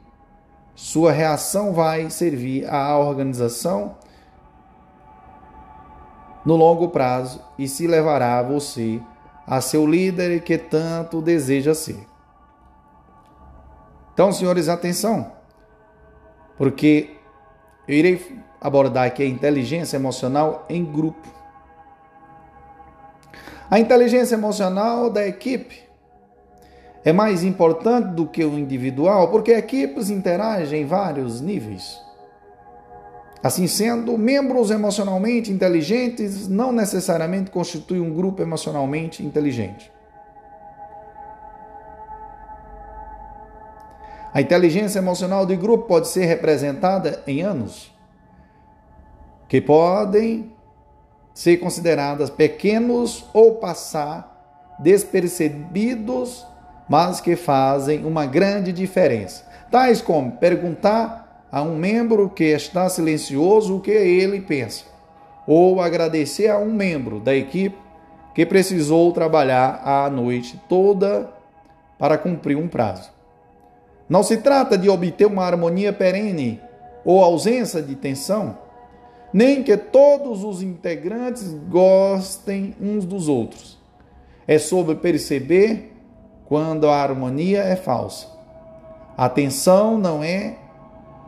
sua 0.76 1.12
reação 1.12 1.74
vai 1.74 2.10
servir 2.10 2.66
à 2.70 2.98
organização 2.98 3.98
no 6.46 6.56
longo 6.56 6.88
prazo 6.88 7.42
e 7.60 7.68
se 7.68 7.86
levará 7.86 8.42
você 8.42 9.02
a 9.48 9.62
seu 9.62 9.86
líder 9.86 10.42
que 10.42 10.58
tanto 10.58 11.22
deseja 11.22 11.74
ser. 11.74 12.08
Então, 14.14 14.32
senhores, 14.32 14.70
atenção, 14.70 15.32
porque 16.58 17.18
eu 17.88 17.96
irei 17.96 18.42
abordar 18.62 19.06
aqui 19.06 19.22
a 19.24 19.28
inteligência 19.28 19.98
emocional 19.98 20.66
em 20.70 20.84
grupo. 20.84 21.28
A 23.70 23.80
inteligência 23.80 24.36
emocional 24.36 25.10
da 25.10 25.28
equipe 25.28 25.84
é 27.04 27.14
mais 27.14 27.44
importante 27.44 28.16
do 28.16 28.26
que 28.26 28.44
o 28.44 28.58
individual, 28.58 29.30
porque 29.30 29.52
equipes 29.52 30.10
interagem 30.10 30.82
em 30.82 30.86
vários 30.86 31.42
níveis. 31.42 32.05
Assim 33.44 33.68
sendo, 33.68 34.18
membros 34.18 34.72
emocionalmente 34.72 35.52
inteligentes 35.52 36.48
não 36.48 36.72
necessariamente 36.72 37.52
constituem 37.52 38.02
um 38.02 38.14
grupo 38.14 38.42
emocionalmente 38.42 39.24
inteligente. 39.24 39.92
A 44.34 44.42
inteligência 44.42 45.00
emocional 45.00 45.46
de 45.46 45.56
grupo 45.56 45.86
pode 45.86 46.10
ser 46.10 46.26
representada 46.26 47.24
em 47.26 47.42
anos, 47.42 47.90
que 49.48 49.62
podem 49.62 50.52
ser 51.34 51.58
consideradas 51.58 52.30
pequenos 52.30 53.26
ou 53.34 53.56
passar 53.56 54.76
despercebidos, 54.80 56.46
mas 56.90 57.22
que 57.22 57.36
fazem 57.36 58.06
uma 58.06 58.26
grande 58.26 58.74
diferença. 58.74 59.46
Tais 59.72 60.02
como 60.02 60.34
perguntar 60.34 61.25
a 61.56 61.62
um 61.62 61.78
membro 61.78 62.30
que 62.30 62.44
está 62.44 62.90
silencioso 62.90 63.78
o 63.78 63.80
que 63.80 63.90
ele 63.90 64.42
pensa, 64.42 64.84
ou 65.48 65.80
agradecer 65.80 66.50
a 66.50 66.60
um 66.60 66.74
membro 66.74 67.18
da 67.18 67.34
equipe 67.34 67.78
que 68.34 68.46
precisou 68.46 69.14
trabalhar 69.14 69.82
a 69.86 70.10
noite 70.10 70.62
toda 70.68 71.32
para 71.98 72.18
cumprir 72.18 72.58
um 72.58 72.68
prazo. 72.68 73.10
Não 74.10 74.22
se 74.22 74.36
trata 74.36 74.78
de 74.78 74.90
obter 74.90 75.28
uma 75.28 75.46
harmonia 75.46 75.94
perene 75.94 76.60
ou 77.06 77.24
ausência 77.24 77.82
de 77.82 77.96
tensão, 77.96 78.58
nem 79.32 79.64
que 79.64 79.78
todos 79.78 80.44
os 80.44 80.62
integrantes 80.62 81.54
gostem 81.70 82.76
uns 82.82 83.06
dos 83.06 83.30
outros. 83.30 83.80
É 84.46 84.60
sobre 84.60 84.96
perceber 84.96 85.94
quando 86.50 86.90
a 86.90 87.02
harmonia 87.02 87.62
é 87.62 87.78
falsa. 87.78 88.28
A 89.16 89.30
tensão 89.30 89.98
não 89.98 90.22
é 90.22 90.65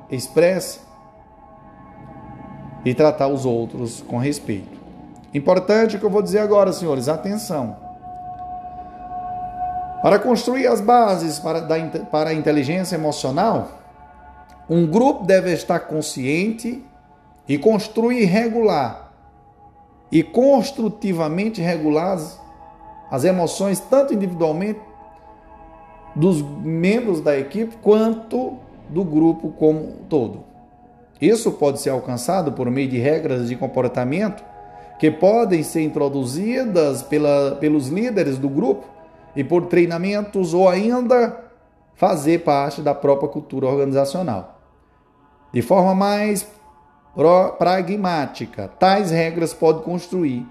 expressa 0.10 0.80
e 2.86 2.94
tratar 2.94 3.28
os 3.28 3.46
outros 3.46 4.02
com 4.02 4.18
respeito. 4.18 4.78
Importante 5.34 5.96
o 5.96 6.00
que 6.00 6.06
eu 6.06 6.10
vou 6.10 6.22
dizer 6.22 6.40
agora, 6.40 6.72
senhores, 6.72 7.10
atenção. 7.10 7.76
Para 10.02 10.20
construir 10.20 10.68
as 10.68 10.80
bases 10.80 11.40
para, 11.40 11.60
da, 11.60 11.76
para 12.12 12.30
a 12.30 12.34
inteligência 12.34 12.96
emocional, 12.96 13.70
um 14.70 14.86
grupo 14.86 15.26
deve 15.26 15.52
estar 15.52 15.80
consciente 15.82 16.84
e 17.48 17.58
construir 17.58 18.26
regular 18.26 19.12
e 20.12 20.24
construtivamente 20.24 21.62
regular 21.62 22.14
as, 22.14 22.40
as 23.12 23.24
emoções, 23.24 23.80
tanto 23.80 24.14
individualmente 24.14 24.80
dos 26.16 26.42
membros 26.42 27.22
da 27.22 27.38
equipe, 27.38 27.76
quanto 27.82 28.58
do 28.90 29.04
grupo 29.04 29.50
como 29.52 29.80
um 29.80 30.06
todo. 30.10 30.44
Isso 31.20 31.52
pode 31.52 31.80
ser 31.80 31.90
alcançado 31.90 32.52
por 32.52 32.70
meio 32.70 32.88
de 32.88 32.98
regras 32.98 33.48
de 33.48 33.56
comportamento 33.56 34.44
que 35.00 35.12
podem 35.12 35.64
ser 35.64 35.82
introduzidas 35.82 37.04
pela, 37.04 37.56
pelos 37.60 37.88
líderes 37.88 38.38
do 38.38 38.50
grupo 38.50 38.86
e 39.36 39.44
por 39.44 39.66
treinamentos 39.68 40.54
ou 40.54 40.68
ainda 40.68 41.46
fazer 41.96 42.40
parte 42.40 42.82
da 42.82 42.94
própria 42.94 43.30
cultura 43.30 43.68
organizacional. 43.68 44.60
De 45.52 45.62
forma 45.62 45.96
mais 45.96 46.48
pragmática, 47.58 48.68
tais 48.80 49.10
regras 49.10 49.54
podem 49.54 49.82
construir 49.82 50.46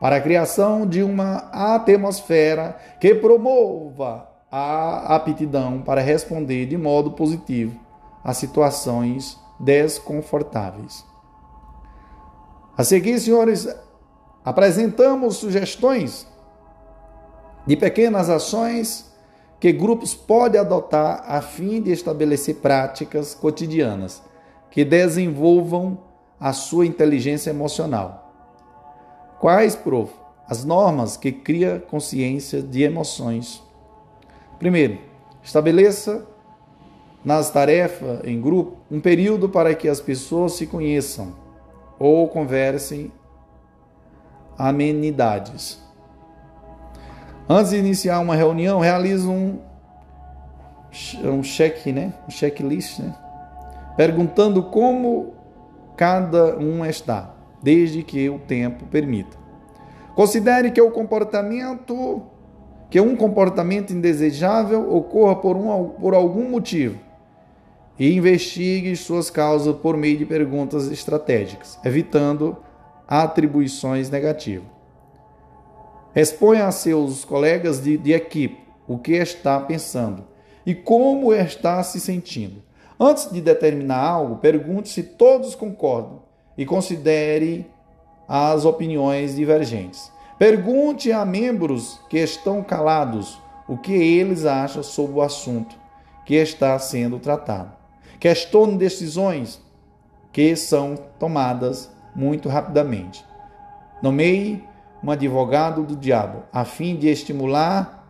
para 0.00 0.16
a 0.16 0.20
criação 0.20 0.86
de 0.86 1.02
uma 1.02 1.48
atmosfera 1.52 2.76
que 3.00 3.14
promova 3.14 4.33
a 4.56 5.16
aptidão 5.16 5.82
para 5.82 6.00
responder 6.00 6.66
de 6.66 6.78
modo 6.78 7.10
positivo 7.10 7.76
a 8.22 8.32
situações 8.32 9.36
desconfortáveis. 9.58 11.04
A 12.78 12.84
seguir, 12.84 13.18
senhores, 13.18 13.66
apresentamos 14.44 15.38
sugestões 15.38 16.24
de 17.66 17.76
pequenas 17.76 18.30
ações 18.30 19.12
que 19.58 19.72
grupos 19.72 20.14
podem 20.14 20.60
adotar 20.60 21.24
a 21.26 21.42
fim 21.42 21.82
de 21.82 21.90
estabelecer 21.90 22.54
práticas 22.56 23.34
cotidianas 23.34 24.22
que 24.70 24.84
desenvolvam 24.84 25.98
a 26.38 26.52
sua 26.52 26.86
inteligência 26.86 27.50
emocional. 27.50 28.32
Quais, 29.40 29.74
prof? 29.74 30.12
As 30.46 30.64
normas 30.64 31.16
que 31.16 31.32
cria 31.32 31.84
consciência 31.90 32.62
de 32.62 32.84
emoções 32.84 33.64
Primeiro, 34.64 34.98
estabeleça 35.42 36.26
nas 37.22 37.50
tarefas 37.50 38.20
em 38.24 38.40
grupo 38.40 38.78
um 38.90 38.98
período 38.98 39.46
para 39.46 39.74
que 39.74 39.86
as 39.86 40.00
pessoas 40.00 40.54
se 40.54 40.66
conheçam 40.66 41.34
ou 41.98 42.26
conversem 42.28 43.12
amenidades. 44.56 45.78
Antes 47.46 47.72
de 47.72 47.76
iniciar 47.76 48.20
uma 48.20 48.34
reunião, 48.34 48.80
realize 48.80 49.28
um 49.28 49.58
um 51.22 51.42
check, 51.42 51.84
né? 51.88 52.14
Um 52.26 52.30
checklist, 52.30 53.00
né? 53.00 53.14
Perguntando 53.98 54.62
como 54.62 55.34
cada 55.94 56.56
um 56.56 56.86
está, 56.86 57.34
desde 57.62 58.02
que 58.02 58.30
o 58.30 58.38
tempo 58.38 58.86
permita. 58.86 59.36
Considere 60.14 60.70
que 60.70 60.80
o 60.80 60.90
comportamento 60.90 62.22
que 62.90 63.00
um 63.00 63.16
comportamento 63.16 63.92
indesejável 63.92 64.94
ocorra 64.94 65.36
por, 65.36 65.56
um, 65.56 65.88
por 65.90 66.14
algum 66.14 66.48
motivo 66.48 66.98
e 67.98 68.12
investigue 68.14 68.94
suas 68.96 69.30
causas 69.30 69.76
por 69.76 69.96
meio 69.96 70.18
de 70.18 70.26
perguntas 70.26 70.90
estratégicas, 70.90 71.78
evitando 71.84 72.56
atribuições 73.06 74.10
negativas. 74.10 74.66
Exponha 76.14 76.66
a 76.66 76.72
seus 76.72 77.24
colegas 77.24 77.82
de, 77.82 77.96
de 77.98 78.12
equipe 78.12 78.62
o 78.86 78.98
que 78.98 79.12
está 79.12 79.58
pensando 79.60 80.24
e 80.64 80.74
como 80.74 81.32
está 81.32 81.82
se 81.82 82.00
sentindo. 82.00 82.62
Antes 82.98 83.30
de 83.30 83.40
determinar 83.40 83.98
algo, 83.98 84.36
pergunte 84.36 84.88
se 84.88 85.02
todos 85.02 85.54
concordam 85.54 86.22
e 86.56 86.64
considere 86.64 87.66
as 88.28 88.64
opiniões 88.64 89.34
divergentes. 89.34 90.12
Pergunte 90.38 91.12
a 91.12 91.24
membros 91.24 92.00
que 92.08 92.18
estão 92.18 92.62
calados 92.62 93.40
o 93.68 93.76
que 93.78 93.92
eles 93.92 94.44
acham 94.44 94.82
sobre 94.82 95.16
o 95.16 95.22
assunto 95.22 95.76
que 96.24 96.34
está 96.34 96.76
sendo 96.78 97.18
tratado. 97.20 97.72
Questione 98.18 98.76
decisões 98.76 99.62
que 100.32 100.56
são 100.56 100.96
tomadas 101.18 101.90
muito 102.16 102.48
rapidamente. 102.48 103.24
Nomeie 104.02 104.64
um 105.02 105.10
advogado 105.10 105.84
do 105.84 105.94
diabo, 105.94 106.42
a 106.52 106.64
fim 106.64 106.96
de 106.96 107.08
estimular 107.08 108.04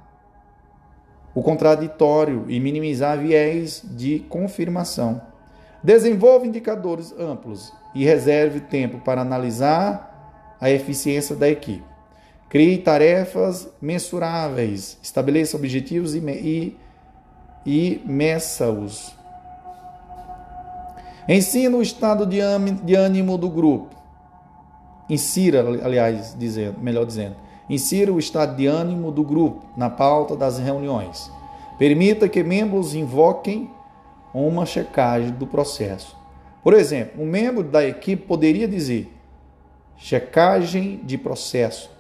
o 1.35 1.43
contraditório 1.43 2.47
e 2.49 2.59
minimizar 2.59 3.19
viés 3.19 3.83
de 3.85 4.21
confirmação. 4.31 5.21
Desenvolva 5.83 6.47
indicadores 6.47 7.13
amplos 7.19 7.73
e 7.95 8.05
reserve 8.05 8.61
tempo 8.61 9.01
para 9.01 9.21
analisar 9.21 10.57
a 10.59 10.71
eficiência 10.71 11.37
da 11.37 11.49
equipe. 11.49 11.94
Crie 12.55 12.79
tarefas 12.79 13.69
mensuráveis, 13.83 14.97
estabeleça 15.03 15.57
objetivos 15.57 16.15
e, 16.15 16.21
e, 16.21 16.77
e 17.67 18.01
meça-os. 18.07 19.13
Ensina 21.29 21.77
o 21.77 21.83
estado 21.83 22.25
de 22.25 22.95
ânimo 22.95 23.37
do 23.37 23.51
grupo. 23.51 23.97
Insira, 25.11 25.65
aliás, 25.85 26.37
dizendo, 26.39 26.79
melhor 26.79 27.05
dizendo, 27.05 27.35
insira 27.69 28.13
o 28.13 28.21
estado 28.21 28.55
de 28.55 28.69
ânimo 28.69 29.11
do 29.11 29.25
grupo 29.25 29.67
na 29.77 29.91
pauta 29.91 30.37
das 30.37 30.57
reuniões. 30.57 31.29
Permita 31.77 32.29
que 32.29 32.45
membros 32.45 32.95
invoquem 32.95 33.69
uma 34.33 34.65
checagem 34.65 35.33
do 35.33 35.45
processo. 35.49 36.17
Por 36.63 36.73
exemplo, 36.73 37.21
um 37.21 37.27
membro 37.27 37.65
da 37.65 37.85
equipe 37.85 38.25
poderia 38.25 38.69
dizer: 38.69 39.13
checagem 39.97 41.01
de 41.03 41.19
processo. 41.19 41.94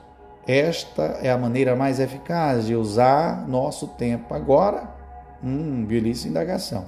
Esta 0.47 1.03
é 1.23 1.31
a 1.31 1.39
maneira 1.39 1.75
mais 1.75 1.99
eficaz 1.99 2.67
de 2.67 2.75
usar 2.75 3.49
nosso 3.49 3.89
tempo 3.89 4.35
agora. 4.35 4.89
Hum, 5.43 5.85
belíssima 5.85 6.31
indagação. 6.33 6.87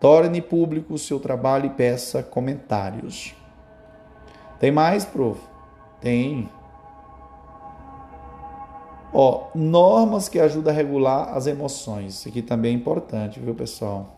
Torne 0.00 0.40
público 0.40 0.94
o 0.94 0.98
seu 0.98 1.20
trabalho 1.20 1.66
e 1.66 1.70
peça 1.70 2.22
comentários. 2.22 3.34
Tem 4.58 4.72
mais, 4.72 5.04
prof? 5.04 5.40
Tem. 6.00 6.48
Ó, 9.12 9.48
normas 9.54 10.28
que 10.28 10.38
ajudam 10.38 10.72
a 10.72 10.76
regular 10.76 11.36
as 11.36 11.46
emoções. 11.46 12.14
Isso 12.14 12.28
aqui 12.28 12.42
também 12.42 12.72
é 12.72 12.76
importante, 12.76 13.40
viu, 13.40 13.54
pessoal? 13.54 14.14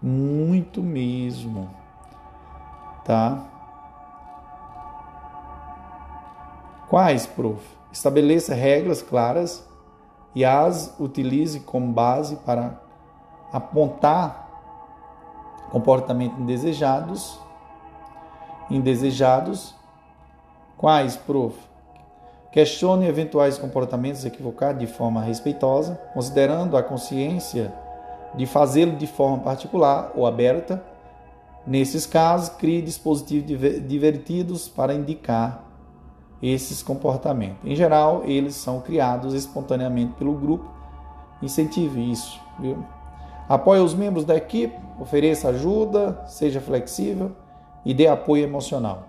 Muito 0.00 0.82
mesmo. 0.82 1.70
Tá? 3.04 3.53
Quais, 6.88 7.26
prof? 7.26 7.62
Estabeleça 7.92 8.54
regras 8.54 9.02
claras 9.02 9.66
e 10.34 10.44
as 10.44 10.94
utilize 10.98 11.60
como 11.60 11.92
base 11.92 12.36
para 12.36 12.80
apontar 13.52 14.48
comportamentos 15.70 16.38
indesejados 16.38 17.38
indesejados. 18.70 19.74
Quais, 20.76 21.16
prof? 21.16 21.56
Questione 22.52 23.06
eventuais 23.06 23.58
comportamentos 23.58 24.24
equivocados 24.24 24.78
de 24.78 24.86
forma 24.86 25.20
respeitosa, 25.20 26.00
considerando 26.12 26.76
a 26.76 26.82
consciência 26.82 27.72
de 28.34 28.46
fazê-lo 28.46 28.96
de 28.96 29.06
forma 29.06 29.38
particular 29.38 30.12
ou 30.14 30.26
aberta. 30.26 30.82
Nesses 31.66 32.06
casos, 32.06 32.50
crie 32.50 32.82
dispositivos 32.82 33.82
divertidos 33.86 34.68
para 34.68 34.94
indicar 34.94 35.63
esses 36.42 36.82
comportamentos. 36.82 37.58
Em 37.64 37.74
geral, 37.74 38.22
eles 38.24 38.54
são 38.54 38.80
criados 38.80 39.34
espontaneamente 39.34 40.14
pelo 40.14 40.34
grupo. 40.34 40.68
Incentive 41.42 42.10
isso, 42.10 42.40
viu? 42.58 42.84
Apoie 43.48 43.80
os 43.80 43.94
membros 43.94 44.24
da 44.24 44.36
equipe, 44.36 44.78
ofereça 44.98 45.48
ajuda, 45.48 46.22
seja 46.26 46.60
flexível 46.60 47.32
e 47.84 47.92
dê 47.92 48.06
apoio 48.06 48.44
emocional. 48.44 49.08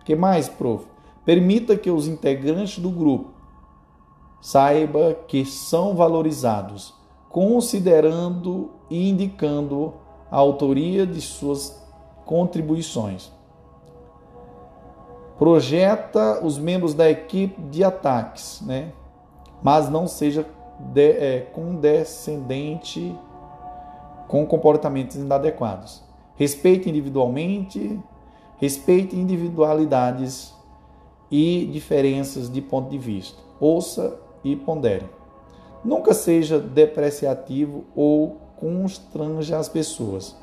O 0.00 0.04
que 0.04 0.14
mais, 0.14 0.48
prof? 0.48 0.86
Permita 1.24 1.76
que 1.76 1.90
os 1.90 2.06
integrantes 2.06 2.78
do 2.78 2.90
grupo 2.90 3.30
saiba 4.40 5.14
que 5.26 5.44
são 5.44 5.96
valorizados, 5.96 6.94
considerando 7.28 8.70
e 8.88 9.10
indicando 9.10 9.94
a 10.30 10.36
autoria 10.36 11.04
de 11.04 11.20
suas 11.20 11.84
contribuições. 12.24 13.32
Projeta 15.38 16.44
os 16.44 16.58
membros 16.58 16.94
da 16.94 17.10
equipe 17.10 17.60
de 17.62 17.84
ataques, 17.84 18.62
né? 18.62 18.92
mas 19.62 19.88
não 19.88 20.06
seja 20.06 20.46
de, 20.78 21.10
é, 21.10 21.40
condescendente 21.52 23.14
com 24.28 24.46
comportamentos 24.46 25.16
inadequados. 25.16 26.02
Respeite 26.36 26.88
individualmente, 26.88 27.98
respeite 28.58 29.16
individualidades 29.16 30.54
e 31.30 31.68
diferenças 31.72 32.50
de 32.50 32.60
ponto 32.60 32.90
de 32.90 32.98
vista. 32.98 33.38
Ouça 33.58 34.18
e 34.44 34.54
pondere. 34.54 35.08
Nunca 35.84 36.12
seja 36.14 36.58
depreciativo 36.58 37.84
ou 37.94 38.36
constranja 38.56 39.58
as 39.58 39.68
pessoas. 39.68 40.36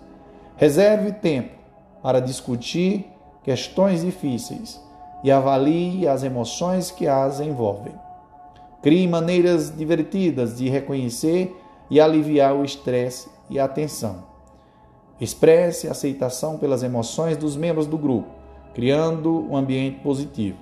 Reserve 0.56 1.12
tempo 1.14 1.56
para 2.02 2.20
discutir 2.20 3.13
questões 3.44 4.02
difíceis 4.02 4.82
e 5.24 5.32
avalie 5.32 6.08
as 6.08 6.24
emoções 6.24 6.92
que 6.92 7.08
as 7.08 7.40
envolvem. 7.40 7.94
Crie 8.82 9.08
maneiras 9.08 9.76
divertidas 9.76 10.58
de 10.58 10.70
reconhecer 10.70 11.56
e 11.90 12.00
aliviar 12.00 12.56
o 12.56 12.66
estresse 12.66 13.30
e 13.50 13.60
a 13.60 13.68
tensão. 13.68 14.24
Expresse 15.22 15.88
aceitação 15.88 16.58
pelas 16.58 16.84
emoções 16.84 17.38
dos 17.38 17.56
membros 17.56 17.88
do 17.88 17.98
grupo, 17.98 18.30
criando 18.74 19.48
um 19.50 19.56
ambiente 19.56 20.00
positivo. 20.00 20.58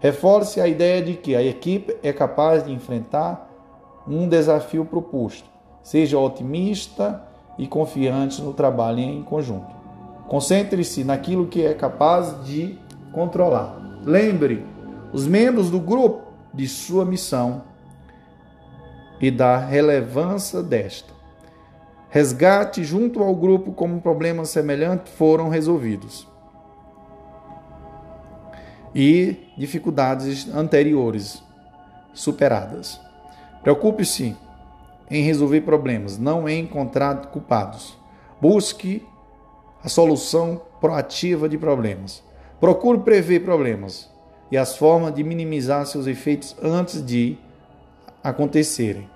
Reforce 0.00 0.60
a 0.60 0.68
ideia 0.68 1.00
de 1.00 1.14
que 1.14 1.34
a 1.34 1.42
equipe 1.42 1.96
é 2.02 2.12
capaz 2.12 2.64
de 2.64 2.72
enfrentar 2.72 3.50
um 4.06 4.28
desafio 4.28 4.84
proposto. 4.84 5.48
Seja 5.82 6.18
otimista 6.18 7.22
e 7.56 7.66
confiante 7.66 8.42
no 8.42 8.52
trabalho 8.52 9.00
em 9.00 9.22
conjunto. 9.22 9.75
Concentre-se 10.28 11.04
naquilo 11.04 11.46
que 11.46 11.64
é 11.64 11.74
capaz 11.74 12.44
de 12.44 12.78
controlar. 13.12 14.00
Lembre 14.04 14.64
os 15.12 15.26
membros 15.26 15.70
do 15.70 15.80
grupo 15.80 16.32
de 16.52 16.66
sua 16.66 17.04
missão 17.04 17.62
e 19.20 19.30
da 19.30 19.56
relevância 19.56 20.62
desta 20.62 21.16
resgate 22.16 22.82
junto 22.82 23.22
ao 23.22 23.34
grupo 23.34 23.72
como 23.72 24.00
problemas 24.00 24.48
semelhantes 24.50 25.12
foram 25.12 25.50
resolvidos 25.50 26.26
e 28.94 29.36
dificuldades 29.58 30.48
anteriores 30.54 31.42
superadas. 32.14 32.98
Preocupe-se 33.62 34.34
em 35.10 35.22
resolver 35.22 35.60
problemas, 35.60 36.16
não 36.16 36.48
em 36.48 36.60
encontrar 36.60 37.26
culpados. 37.26 37.98
Busque 38.40 39.06
a 39.86 39.88
solução 39.88 40.60
proativa 40.80 41.48
de 41.48 41.56
problemas. 41.56 42.20
Procure 42.58 42.98
prever 42.98 43.44
problemas 43.44 44.10
e 44.50 44.56
as 44.56 44.76
formas 44.76 45.14
de 45.14 45.22
minimizar 45.22 45.86
seus 45.86 46.08
efeitos 46.08 46.56
antes 46.60 47.06
de 47.06 47.38
acontecerem. 48.20 49.08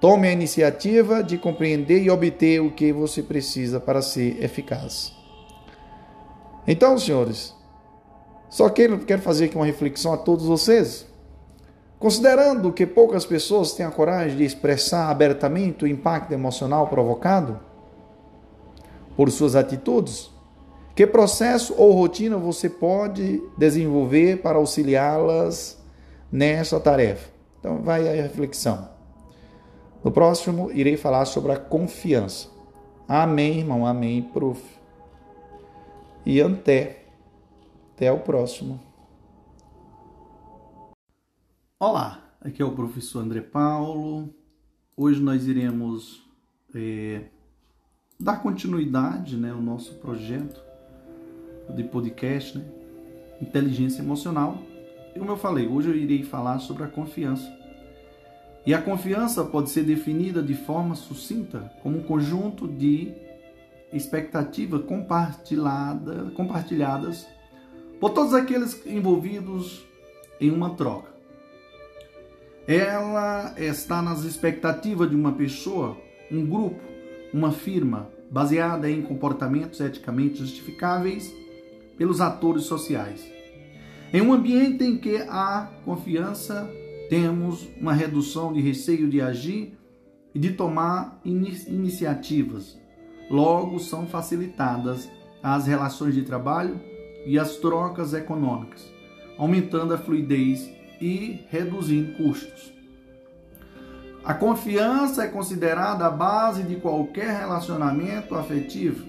Tome 0.00 0.28
a 0.28 0.32
iniciativa 0.32 1.20
de 1.20 1.36
compreender 1.36 2.00
e 2.00 2.10
obter 2.10 2.60
o 2.60 2.70
que 2.70 2.92
você 2.92 3.24
precisa 3.24 3.80
para 3.80 4.00
ser 4.00 4.40
eficaz. 4.40 5.12
Então, 6.64 6.96
senhores, 6.96 7.52
só 8.48 8.68
quero, 8.68 9.00
fazer 9.20 9.46
aqui 9.46 9.56
uma 9.56 9.66
reflexão 9.66 10.12
a 10.12 10.16
todos 10.16 10.46
vocês. 10.46 11.08
Considerando 11.98 12.72
que 12.72 12.86
poucas 12.86 13.26
pessoas 13.26 13.72
têm 13.72 13.84
a 13.84 13.90
coragem 13.90 14.36
de 14.36 14.44
expressar 14.44 15.10
abertamente 15.10 15.82
o 15.82 15.88
impacto 15.88 16.32
emocional 16.32 16.86
provocado 16.86 17.73
por 19.16 19.30
suas 19.30 19.54
atitudes, 19.54 20.30
que 20.94 21.06
processo 21.06 21.74
ou 21.76 21.92
rotina 21.92 22.36
você 22.36 22.70
pode 22.70 23.42
desenvolver 23.58 24.40
para 24.42 24.58
auxiliá-las 24.58 25.82
nessa 26.30 26.78
tarefa? 26.78 27.30
Então, 27.58 27.82
vai 27.82 28.06
a 28.08 28.22
reflexão. 28.22 28.88
No 30.04 30.12
próximo, 30.12 30.70
irei 30.70 30.96
falar 30.96 31.24
sobre 31.24 31.50
a 31.50 31.56
confiança. 31.56 32.48
Amém, 33.08 33.58
irmão. 33.58 33.86
Amém, 33.86 34.22
prof. 34.22 34.62
E 36.24 36.40
até. 36.40 37.06
Até 37.94 38.12
o 38.12 38.20
próximo. 38.20 38.80
Olá, 41.80 42.36
aqui 42.40 42.62
é 42.62 42.64
o 42.64 42.72
professor 42.72 43.20
André 43.20 43.40
Paulo. 43.40 44.32
Hoje 44.96 45.20
nós 45.20 45.46
iremos 45.46 46.22
é, 46.74 47.24
dar 48.18 48.42
continuidade 48.42 49.36
né, 49.36 49.50
ao 49.50 49.60
nosso 49.60 49.94
projeto 49.94 50.62
de 51.74 51.84
podcast, 51.84 52.58
né, 52.58 52.64
Inteligência 53.40 54.02
Emocional. 54.02 54.58
E 55.14 55.18
como 55.18 55.30
eu 55.30 55.36
falei, 55.36 55.66
hoje 55.66 55.88
eu 55.88 55.96
irei 55.96 56.22
falar 56.22 56.58
sobre 56.58 56.84
a 56.84 56.88
confiança. 56.88 57.52
E 58.66 58.72
a 58.72 58.80
confiança 58.80 59.44
pode 59.44 59.70
ser 59.70 59.82
definida 59.82 60.42
de 60.42 60.54
forma 60.54 60.94
sucinta 60.94 61.70
como 61.82 61.98
um 61.98 62.02
conjunto 62.02 62.66
de 62.66 63.12
expectativas 63.92 64.84
compartilhada, 64.84 66.30
compartilhadas 66.34 67.26
por 68.00 68.10
todos 68.10 68.32
aqueles 68.32 68.84
envolvidos 68.86 69.84
em 70.40 70.50
uma 70.50 70.70
troca. 70.70 71.12
Ela 72.66 73.54
está 73.58 74.00
nas 74.00 74.24
expectativas 74.24 75.10
de 75.10 75.14
uma 75.14 75.32
pessoa, 75.32 75.98
um 76.30 76.46
grupo, 76.46 76.93
uma 77.34 77.50
firma, 77.50 78.08
baseada 78.30 78.88
em 78.88 79.02
comportamentos 79.02 79.80
eticamente 79.80 80.36
justificáveis 80.36 81.34
pelos 81.98 82.20
atores 82.20 82.62
sociais. 82.62 83.28
Em 84.12 84.20
um 84.22 84.32
ambiente 84.32 84.84
em 84.84 84.96
que 84.96 85.16
há 85.28 85.68
confiança, 85.84 86.70
temos 87.10 87.68
uma 87.80 87.92
redução 87.92 88.52
de 88.52 88.60
receio 88.60 89.08
de 89.08 89.20
agir 89.20 89.76
e 90.32 90.38
de 90.38 90.52
tomar 90.52 91.20
iniciativas. 91.24 92.78
Logo, 93.28 93.80
são 93.80 94.06
facilitadas 94.06 95.10
as 95.42 95.66
relações 95.66 96.14
de 96.14 96.22
trabalho 96.22 96.80
e 97.26 97.36
as 97.36 97.56
trocas 97.56 98.14
econômicas, 98.14 98.88
aumentando 99.36 99.92
a 99.92 99.98
fluidez 99.98 100.70
e 101.00 101.40
reduzindo 101.50 102.16
custos. 102.16 102.73
A 104.24 104.32
confiança 104.32 105.24
é 105.24 105.28
considerada 105.28 106.06
a 106.06 106.10
base 106.10 106.62
de 106.62 106.76
qualquer 106.76 107.40
relacionamento 107.40 108.34
afetivo, 108.34 109.04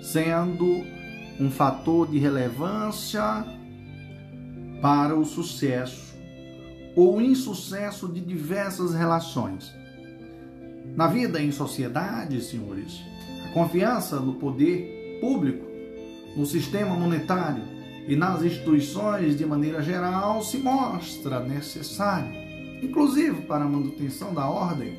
sendo 0.00 0.86
um 1.38 1.50
fator 1.50 2.08
de 2.08 2.18
relevância 2.18 3.44
para 4.80 5.14
o 5.14 5.22
sucesso 5.22 6.16
ou 6.96 7.20
insucesso 7.20 8.08
de 8.08 8.22
diversas 8.22 8.94
relações. 8.94 9.70
Na 10.96 11.06
vida 11.06 11.38
em 11.38 11.52
sociedade, 11.52 12.40
senhores, 12.40 13.02
a 13.44 13.52
confiança 13.52 14.18
no 14.18 14.36
poder 14.36 15.18
público, 15.20 15.66
no 16.34 16.46
sistema 16.46 16.94
monetário 16.94 17.62
e 18.08 18.16
nas 18.16 18.42
instituições 18.42 19.36
de 19.36 19.44
maneira 19.44 19.82
geral 19.82 20.42
se 20.42 20.56
mostra 20.56 21.40
necessária, 21.40 22.47
inclusive 22.82 23.42
para 23.42 23.64
a 23.64 23.68
manutenção 23.68 24.34
da 24.34 24.46
ordem. 24.48 24.98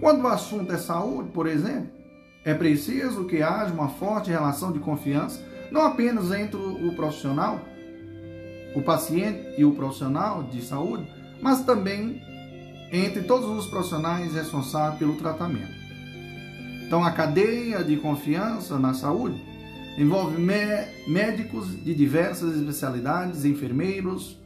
Quando 0.00 0.22
o 0.22 0.28
assunto 0.28 0.72
é 0.72 0.76
saúde, 0.76 1.30
por 1.30 1.46
exemplo, 1.46 1.90
é 2.44 2.54
preciso 2.54 3.24
que 3.24 3.42
haja 3.42 3.72
uma 3.72 3.88
forte 3.88 4.30
relação 4.30 4.72
de 4.72 4.78
confiança, 4.78 5.42
não 5.70 5.82
apenas 5.82 6.30
entre 6.32 6.58
o 6.58 6.94
profissional, 6.94 7.60
o 8.74 8.82
paciente 8.82 9.54
e 9.58 9.64
o 9.64 9.72
profissional 9.72 10.42
de 10.44 10.62
saúde, 10.62 11.10
mas 11.40 11.64
também 11.64 12.22
entre 12.92 13.22
todos 13.22 13.48
os 13.48 13.66
profissionais 13.66 14.34
responsáveis 14.34 14.98
pelo 14.98 15.16
tratamento. 15.16 15.74
Então, 16.86 17.02
a 17.02 17.10
cadeia 17.10 17.82
de 17.82 17.96
confiança 17.96 18.78
na 18.78 18.94
saúde 18.94 19.42
envolve 19.98 20.40
médicos 21.08 21.82
de 21.82 21.94
diversas 21.94 22.54
especialidades, 22.54 23.44
enfermeiros, 23.44 24.38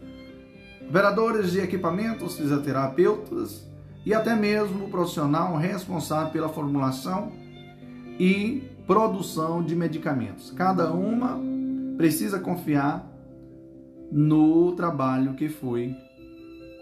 operadores 0.90 1.52
de 1.52 1.60
equipamentos, 1.60 2.36
fisioterapeutas 2.36 3.64
e 4.04 4.12
até 4.12 4.34
mesmo 4.34 4.86
o 4.86 4.90
profissional 4.90 5.56
responsável 5.56 6.32
pela 6.32 6.48
formulação 6.48 7.30
e 8.18 8.64
produção 8.88 9.62
de 9.62 9.76
medicamentos. 9.76 10.50
Cada 10.50 10.92
uma 10.92 11.40
precisa 11.96 12.40
confiar 12.40 13.08
no 14.10 14.72
trabalho 14.72 15.34
que 15.34 15.48
foi 15.48 15.94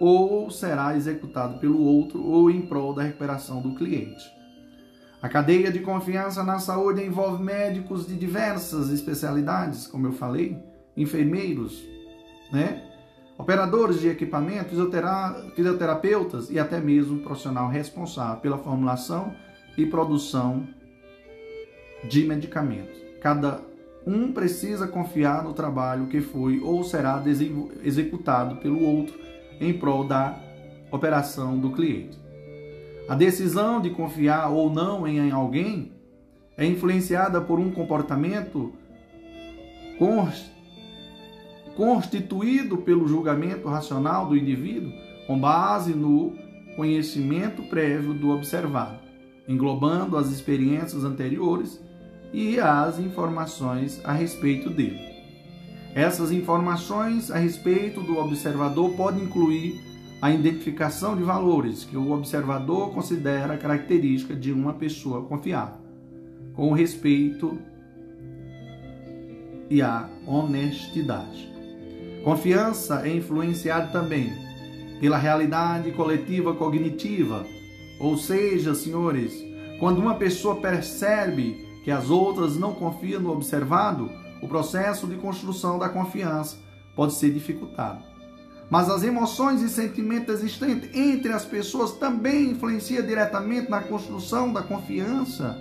ou 0.01 0.51
será 0.51 0.97
executado 0.97 1.59
pelo 1.59 1.85
outro 1.85 2.25
ou 2.25 2.51
em 2.51 2.63
prol 2.63 2.95
da 2.95 3.03
recuperação 3.03 3.61
do 3.61 3.75
cliente. 3.75 4.25
A 5.21 5.29
cadeia 5.29 5.71
de 5.71 5.81
confiança 5.81 6.43
na 6.43 6.59
saúde 6.59 7.05
envolve 7.05 7.43
médicos 7.43 8.07
de 8.07 8.17
diversas 8.17 8.89
especialidades, 8.89 9.87
como 9.87 10.07
eu 10.07 10.13
falei, 10.13 10.57
enfermeiros, 10.97 11.85
né? 12.51 12.88
Operadores 13.39 14.01
de 14.01 14.09
equipamentos, 14.09 14.77
fisioterapeutas 15.55 16.51
e 16.51 16.59
até 16.59 16.81
mesmo 16.81 17.21
profissional 17.21 17.69
responsável 17.69 18.41
pela 18.41 18.59
formulação 18.59 19.33
e 19.77 19.87
produção 19.87 20.67
de 22.09 22.25
medicamentos. 22.25 22.99
Cada 23.21 23.61
um 24.05 24.33
precisa 24.33 24.89
confiar 24.89 25.45
no 25.45 25.53
trabalho 25.53 26.09
que 26.09 26.21
foi 26.21 26.61
ou 26.61 26.83
será 26.83 27.23
executado 27.85 28.57
pelo 28.57 28.85
outro 28.85 29.19
em 29.61 29.73
prol 29.73 30.05
da 30.05 30.39
operação 30.91 31.59
do 31.59 31.71
cliente. 31.71 32.19
A 33.09 33.15
decisão 33.15 33.81
de 33.81 33.91
confiar 33.91 34.49
ou 34.51 34.71
não 34.71 35.07
em 35.07 35.31
alguém 35.31 35.93
é 36.57 36.65
influenciada 36.65 37.41
por 37.41 37.59
um 37.59 37.71
comportamento 37.71 38.73
constituído 41.79 42.79
pelo 42.79 43.07
julgamento 43.07 43.69
racional 43.69 44.27
do 44.27 44.37
indivíduo 44.37 44.93
com 45.29 45.39
base 45.39 45.95
no 45.95 46.33
conhecimento 46.75 47.63
prévio 47.63 48.13
do 48.13 48.31
observado, 48.31 48.99
englobando 49.47 50.17
as 50.17 50.29
experiências 50.29 51.05
anteriores 51.05 51.81
e 52.33 52.59
as 52.59 52.99
informações 52.99 54.01
a 54.03 54.13
respeito 54.13 54.69
dele. 54.69 54.99
Essas 55.95 56.33
informações 56.33 57.31
a 57.31 57.39
respeito 57.39 58.01
do 58.01 58.19
observador 58.19 58.91
podem 58.97 59.23
incluir 59.23 59.81
a 60.21 60.33
identificação 60.33 61.17
de 61.17 61.23
valores 61.23 61.85
que 61.85 61.97
o 61.97 62.11
observador 62.11 62.93
considera 62.93 63.57
característica 63.57 64.35
de 64.35 64.51
uma 64.51 64.75
pessoa 64.75 65.23
confiável, 65.23 65.79
com 66.55 66.73
respeito 66.73 67.57
e 69.71 69.81
a 69.81 70.09
honestidade. 70.27 71.58
Confiança 72.29 73.09
é 73.09 73.17
influenciada 73.17 73.87
também 73.87 74.31
pela 75.01 75.17
realidade 75.17 75.91
coletiva 75.93 76.55
cognitiva, 76.55 77.47
ou 77.99 78.19
seja, 78.19 78.75
senhores, 78.75 79.33
quando 79.81 79.97
uma 79.99 80.15
pessoa 80.15 80.57
percebe 80.57 81.67
que 81.83 81.91
as 81.91 82.11
outras 82.11 82.55
não 82.55 82.75
confiam 82.75 83.23
no 83.23 83.33
observado, 83.33 84.11
o 84.43 84.47
processo 84.47 85.07
de 85.07 85.17
construção 85.17 85.79
da 85.79 85.89
confiança 85.89 86.59
pode 86.95 87.15
ser 87.15 87.33
dificultado. 87.33 88.05
Mas 88.69 88.91
as 88.91 89.03
emoções 89.03 89.63
e 89.63 89.69
sentimentos 89.71 90.35
existentes 90.35 90.95
entre 90.95 91.33
as 91.33 91.47
pessoas 91.47 91.93
também 91.93 92.51
influenciam 92.51 93.07
diretamente 93.07 93.71
na 93.71 93.81
construção 93.81 94.53
da 94.53 94.61
confiança. 94.61 95.57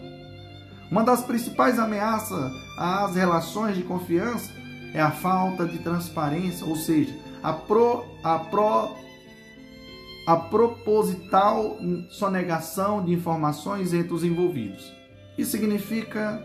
Uma 0.91 1.05
das 1.05 1.21
principais 1.21 1.79
ameaças 1.79 2.51
às 2.77 3.15
relações 3.15 3.77
de 3.77 3.83
confiança 3.83 4.66
é 4.93 5.01
a 5.01 5.11
falta 5.11 5.65
de 5.65 5.79
transparência, 5.79 6.65
ou 6.65 6.75
seja, 6.75 7.13
a, 7.43 7.53
pro, 7.53 8.05
a, 8.23 8.39
pro, 8.39 8.95
a 10.25 10.35
proposital 10.35 11.77
sonegação 12.09 13.03
de 13.03 13.13
informações 13.13 13.93
entre 13.93 14.13
os 14.13 14.23
envolvidos. 14.23 14.93
Isso 15.37 15.51
significa 15.51 16.43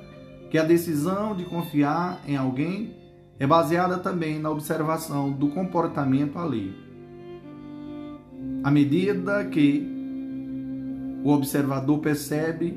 que 0.51 0.59
a 0.59 0.65
decisão 0.65 1.35
de 1.35 1.45
confiar 1.45 2.21
em 2.27 2.37
alguém 2.37 2.95
é 3.39 3.47
baseada 3.47 3.99
também 3.99 4.39
na 4.39 4.51
observação 4.51 5.33
do 5.33 5.49
comportamento 5.49 6.39
alheio. 6.39 6.75
À 8.63 8.71
medida 8.71 9.45
que 9.47 9.91
o 11.25 11.31
observador 11.31 11.99
percebe 12.01 12.77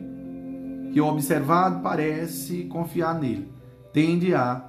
que 0.94 1.02
o 1.02 1.06
observado 1.06 1.82
parece 1.82 2.64
confiar 2.64 3.20
nele, 3.20 3.52
tende 3.92 4.34
a 4.34 4.64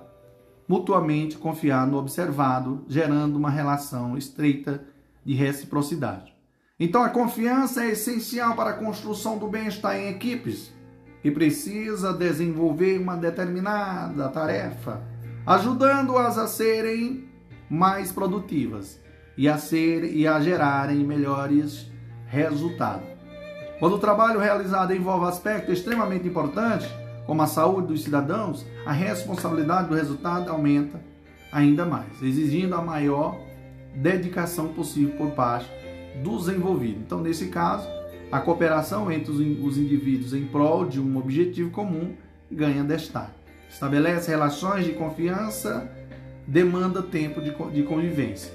mutuamente 0.68 1.38
confiar 1.38 1.86
no 1.86 1.98
observado, 1.98 2.84
gerando 2.88 3.36
uma 3.36 3.50
relação 3.50 4.16
estreita 4.16 4.84
de 5.24 5.34
reciprocidade. 5.34 6.34
Então, 6.78 7.02
a 7.02 7.08
confiança 7.08 7.84
é 7.84 7.92
essencial 7.92 8.54
para 8.54 8.70
a 8.70 8.78
construção 8.78 9.38
do 9.38 9.48
bem-estar 9.48 9.96
em 9.96 10.08
equipes 10.08 10.72
que 11.22 11.30
precisa 11.30 12.12
desenvolver 12.12 12.98
uma 12.98 13.16
determinada 13.16 14.28
tarefa, 14.28 15.02
ajudando-as 15.46 16.36
a 16.38 16.46
serem 16.46 17.28
mais 17.70 18.12
produtivas 18.12 19.00
e 19.36 19.48
a 19.48 19.58
ser 19.58 20.04
e 20.04 20.26
a 20.26 20.38
gerarem 20.38 20.98
melhores 20.98 21.90
resultados. 22.26 23.08
Quando 23.78 23.96
o 23.96 23.98
trabalho 23.98 24.40
realizado 24.40 24.94
envolve 24.94 25.26
aspectos 25.26 25.78
extremamente 25.78 26.26
importantes, 26.26 26.88
como 27.26 27.42
a 27.42 27.46
saúde 27.46 27.88
dos 27.88 28.04
cidadãos, 28.04 28.64
a 28.84 28.92
responsabilidade 28.92 29.88
do 29.88 29.94
resultado 29.94 30.50
aumenta 30.50 31.00
ainda 31.50 31.84
mais, 31.84 32.22
exigindo 32.22 32.74
a 32.74 32.82
maior 32.82 33.40
dedicação 33.94 34.68
possível 34.68 35.16
por 35.16 35.32
parte 35.32 35.68
dos 36.22 36.48
envolvidos. 36.48 37.02
Então, 37.02 37.20
nesse 37.20 37.48
caso, 37.48 37.88
a 38.30 38.40
cooperação 38.40 39.10
entre 39.10 39.30
os 39.30 39.78
indivíduos 39.78 40.34
em 40.34 40.44
prol 40.44 40.86
de 40.86 41.00
um 41.00 41.16
objetivo 41.16 41.70
comum 41.70 42.14
ganha 42.50 42.84
destaque. 42.84 43.32
Estabelece 43.68 44.30
relações 44.30 44.84
de 44.84 44.92
confiança, 44.92 45.90
demanda 46.46 47.02
tempo 47.02 47.40
de 47.40 47.82
convivência 47.82 48.52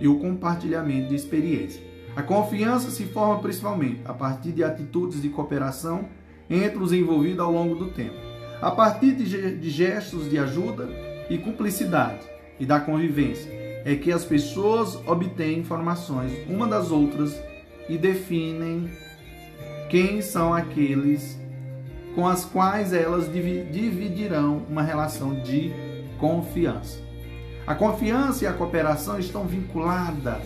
e 0.00 0.08
o 0.08 0.18
compartilhamento 0.18 1.08
de 1.08 1.14
experiência. 1.14 1.82
A 2.16 2.22
confiança 2.22 2.90
se 2.90 3.04
forma 3.04 3.40
principalmente 3.40 4.00
a 4.04 4.14
partir 4.14 4.52
de 4.52 4.62
atitudes 4.62 5.20
de 5.20 5.28
cooperação 5.28 6.08
entre 6.48 6.78
os 6.78 6.92
envolvidos 6.92 7.40
ao 7.40 7.52
longo 7.52 7.74
do 7.74 7.86
tempo, 7.86 8.16
a 8.60 8.70
partir 8.70 9.12
de 9.12 9.70
gestos 9.70 10.28
de 10.28 10.38
ajuda 10.38 10.88
e 11.28 11.38
cumplicidade 11.38 12.20
e 12.58 12.66
da 12.66 12.80
convivência, 12.80 13.50
é 13.84 13.94
que 13.94 14.10
as 14.10 14.24
pessoas 14.24 14.96
obtêm 15.06 15.58
informações 15.58 16.32
uma 16.48 16.66
das 16.66 16.90
outras 16.90 17.38
e 17.88 17.98
definem 17.98 18.90
quem 19.90 20.22
são 20.22 20.54
aqueles 20.54 21.38
com 22.14 22.26
as 22.26 22.44
quais 22.44 22.92
elas 22.92 23.30
dividirão 23.32 24.62
uma 24.68 24.82
relação 24.82 25.34
de 25.34 25.72
confiança. 26.18 27.02
A 27.66 27.74
confiança 27.74 28.44
e 28.44 28.46
a 28.46 28.52
cooperação 28.52 29.18
estão 29.18 29.46
vinculadas. 29.46 30.42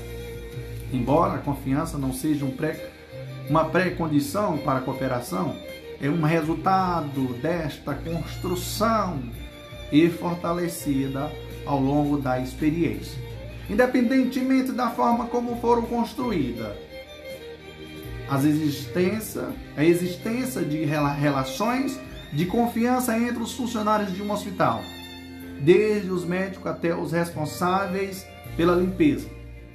Embora 0.92 1.34
a 1.34 1.38
confiança 1.38 1.98
não 1.98 2.12
seja 2.12 2.44
um 2.44 2.50
pré, 2.50 2.90
uma 3.50 3.64
pré-condição 3.66 4.56
para 4.58 4.78
a 4.78 4.82
cooperação, 4.82 5.54
é 6.00 6.08
um 6.08 6.22
resultado 6.22 7.34
desta 7.34 7.94
construção 7.94 9.20
e 9.90 10.08
fortalecida 10.08 11.30
ao 11.66 11.80
longo 11.80 12.18
da 12.18 12.38
experiência, 12.38 13.20
independentemente 13.68 14.72
da 14.72 14.90
forma 14.90 15.26
como 15.26 15.60
foram 15.60 15.82
construídas. 15.82 16.76
As 18.30 18.44
existência, 18.44 19.48
a 19.76 19.84
existência 19.84 20.62
de 20.62 20.84
relações 20.84 21.98
de 22.32 22.44
confiança 22.44 23.18
entre 23.18 23.42
os 23.42 23.54
funcionários 23.54 24.12
de 24.12 24.22
um 24.22 24.30
hospital, 24.30 24.82
desde 25.60 26.10
os 26.10 26.24
médicos 26.24 26.66
até 26.66 26.94
os 26.94 27.12
responsáveis 27.12 28.26
pela 28.56 28.74
limpeza, 28.74 29.28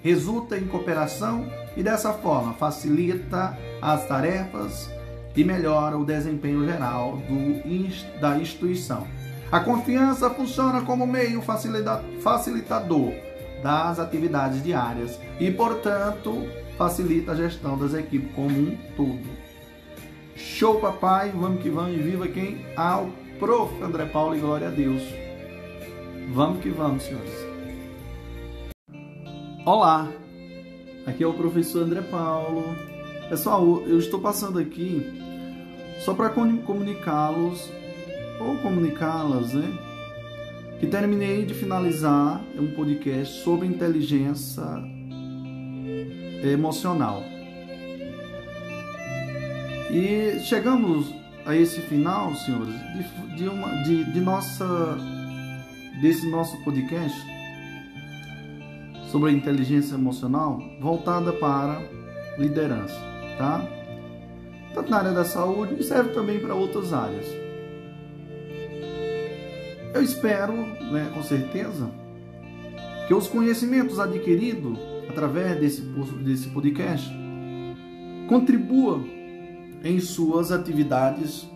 resulta 0.03 0.57
em 0.57 0.67
cooperação 0.67 1.51
e 1.75 1.81
dessa 1.81 2.13
forma 2.13 2.53
facilita 2.53 3.57
as 3.81 4.07
tarefas 4.07 4.89
e 5.35 5.43
melhora 5.43 5.97
o 5.97 6.05
desempenho 6.05 6.65
geral 6.65 7.17
do, 7.27 8.19
da 8.19 8.37
instituição. 8.37 9.07
A 9.51 9.59
confiança 9.59 10.29
funciona 10.29 10.81
como 10.81 11.05
meio 11.05 11.41
facilitador 11.41 13.13
das 13.61 13.99
atividades 13.99 14.63
diárias 14.63 15.19
e, 15.39 15.51
portanto, 15.51 16.47
facilita 16.77 17.31
a 17.31 17.35
gestão 17.35 17.77
das 17.77 17.93
equipes 17.93 18.33
como 18.35 18.49
um 18.49 18.77
todo. 18.95 19.43
Show, 20.35 20.79
papai! 20.79 21.31
Vamos 21.31 21.61
que 21.61 21.69
vamos 21.69 21.95
e 21.95 22.01
viva 22.01 22.27
quem? 22.27 22.65
Ao 22.75 23.09
prof. 23.39 23.71
André 23.81 24.05
Paulo 24.05 24.35
e 24.35 24.39
glória 24.39 24.67
a 24.67 24.71
Deus. 24.71 25.03
Vamos 26.33 26.59
que 26.61 26.69
vamos, 26.69 27.03
senhores. 27.03 27.31
Olá, 29.65 30.11
aqui 31.05 31.23
é 31.23 31.27
o 31.27 31.33
professor 31.33 31.83
André 31.83 32.01
Paulo. 32.01 32.63
Pessoal, 33.29 33.81
eu 33.83 33.99
estou 33.99 34.19
passando 34.19 34.59
aqui 34.59 35.22
só 36.03 36.13
para 36.13 36.29
comunicá-los 36.29 37.71
ou 38.39 38.57
comunicá-las, 38.57 39.53
né? 39.53 39.71
Que 40.79 40.87
terminei 40.87 41.45
de 41.45 41.53
finalizar 41.53 42.41
um 42.59 42.75
podcast 42.75 43.41
sobre 43.41 43.67
inteligência 43.67 44.63
emocional. 46.43 47.23
E 49.89 50.39
chegamos 50.43 51.13
a 51.45 51.55
esse 51.55 51.79
final, 51.81 52.35
senhores, 52.35 52.73
de, 52.93 53.35
de, 53.37 53.47
uma, 53.47 53.83
de, 53.83 54.11
de 54.11 54.19
nossa, 54.19 54.97
desse 56.01 56.29
nosso 56.29 56.61
podcast 56.65 57.17
sobre 59.09 59.31
inteligência 59.31 59.93
emocional 59.93 60.59
voltada 60.81 61.31
para 61.31 61.79
liderança, 62.37 62.99
tá? 63.37 63.82
Tanto 64.73 64.89
na 64.89 64.97
área 64.97 65.11
da 65.11 65.25
saúde 65.25 65.75
e 65.79 65.83
serve 65.83 66.13
também 66.13 66.39
para 66.39 66.55
outras 66.55 66.93
áreas. 66.93 67.25
Eu 69.93 70.01
espero, 70.01 70.53
né, 70.53 71.11
com 71.13 71.21
certeza, 71.21 71.91
que 73.07 73.13
os 73.13 73.27
conhecimentos 73.27 73.99
adquiridos 73.99 74.79
através 75.13 75.59
desse, 75.59 75.81
desse 76.23 76.49
podcast, 76.49 77.09
contribua 78.27 79.03
em 79.83 79.99
suas 79.99 80.51
atividades 80.51 81.47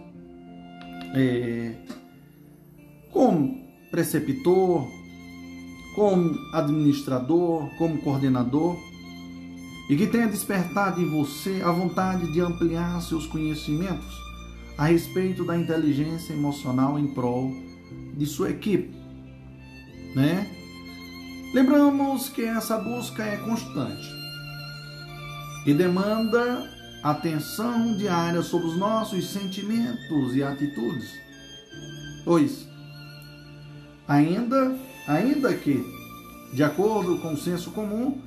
é, 1.15 1.73
como 3.11 3.57
preceptor, 3.89 4.85
como 5.95 6.35
administrador, 6.53 7.67
como 7.77 7.99
coordenador, 8.01 8.77
e 9.89 9.95
que 9.95 10.07
tenha 10.07 10.27
despertado 10.27 11.01
em 11.01 11.09
você 11.09 11.61
a 11.63 11.71
vontade 11.71 12.31
de 12.31 12.41
ampliar 12.41 13.01
seus 13.01 13.25
conhecimentos 13.25 14.17
a 14.77 14.85
respeito 14.85 15.43
da 15.43 15.57
inteligência 15.57 16.33
emocional 16.33 16.99
em 16.99 17.07
prol 17.07 17.51
de 18.15 18.25
sua 18.25 18.49
equipe, 18.49 18.95
né? 20.15 20.47
Lembramos 21.53 22.29
que 22.29 22.43
essa 22.43 22.77
busca 22.77 23.23
é 23.23 23.37
constante 23.37 24.07
e 25.65 25.73
demanda 25.73 26.69
atenção 27.01 27.95
diária 27.95 28.41
sobre 28.41 28.67
os 28.67 28.77
nossos 28.77 29.29
sentimentos 29.29 30.35
e 30.35 30.43
atitudes. 30.43 31.09
Pois, 32.25 32.67
ainda, 34.07 34.77
ainda 35.07 35.53
que, 35.53 35.83
de 36.53 36.63
acordo 36.63 37.17
com 37.19 37.33
o 37.33 37.37
senso 37.37 37.71
comum, 37.71 38.21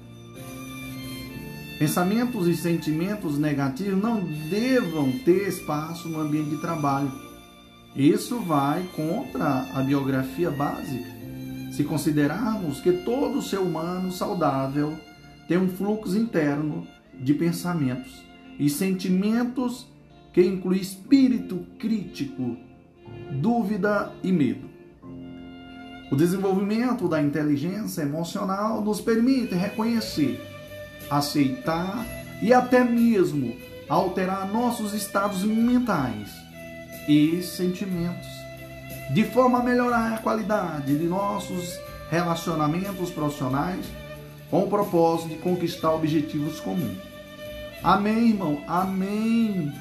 pensamentos 1.81 2.47
e 2.47 2.55
sentimentos 2.55 3.39
negativos 3.39 4.03
não 4.03 4.21
devam 4.51 5.11
ter 5.25 5.49
espaço 5.49 6.11
no 6.11 6.21
ambiente 6.21 6.51
de 6.51 6.59
trabalho. 6.59 7.11
Isso 7.97 8.39
vai 8.41 8.83
contra 8.95 9.67
a 9.73 9.83
biografia 9.83 10.51
básica 10.51 11.09
se 11.73 11.83
considerarmos 11.83 12.81
que 12.81 12.93
todo 12.93 13.41
ser 13.41 13.61
humano 13.61 14.13
saudável 14.13 14.95
tem 15.49 15.57
um 15.57 15.71
fluxo 15.71 16.19
interno 16.19 16.87
de 17.19 17.33
pensamentos 17.33 18.13
e 18.59 18.69
sentimentos 18.69 19.87
que 20.35 20.43
inclui 20.43 20.81
espírito 20.81 21.65
crítico, 21.79 22.59
dúvida 23.41 24.13
e 24.23 24.31
medo. 24.31 24.69
O 26.13 26.15
desenvolvimento 26.15 27.09
da 27.09 27.23
inteligência 27.23 28.03
emocional 28.03 28.85
nos 28.85 29.01
permite 29.01 29.55
reconhecer, 29.55 30.60
aceitar 31.11 32.07
e 32.41 32.53
até 32.53 32.85
mesmo 32.85 33.57
alterar 33.89 34.49
nossos 34.51 34.95
estados 34.95 35.43
mentais 35.43 36.31
e 37.09 37.43
sentimentos 37.43 38.41
de 39.13 39.25
forma 39.25 39.59
a 39.59 39.63
melhorar 39.63 40.15
a 40.15 40.19
qualidade 40.19 40.97
de 40.97 41.05
nossos 41.05 41.79
relacionamentos 42.11 43.11
profissionais 43.11 43.85
com 44.49 44.65
o 44.65 44.69
propósito 44.69 45.31
de 45.31 45.37
conquistar 45.37 45.93
objetivos 45.93 46.61
comuns. 46.61 46.99
Amém, 47.83 48.31
irmão? 48.31 48.63
Amém. 48.69 49.73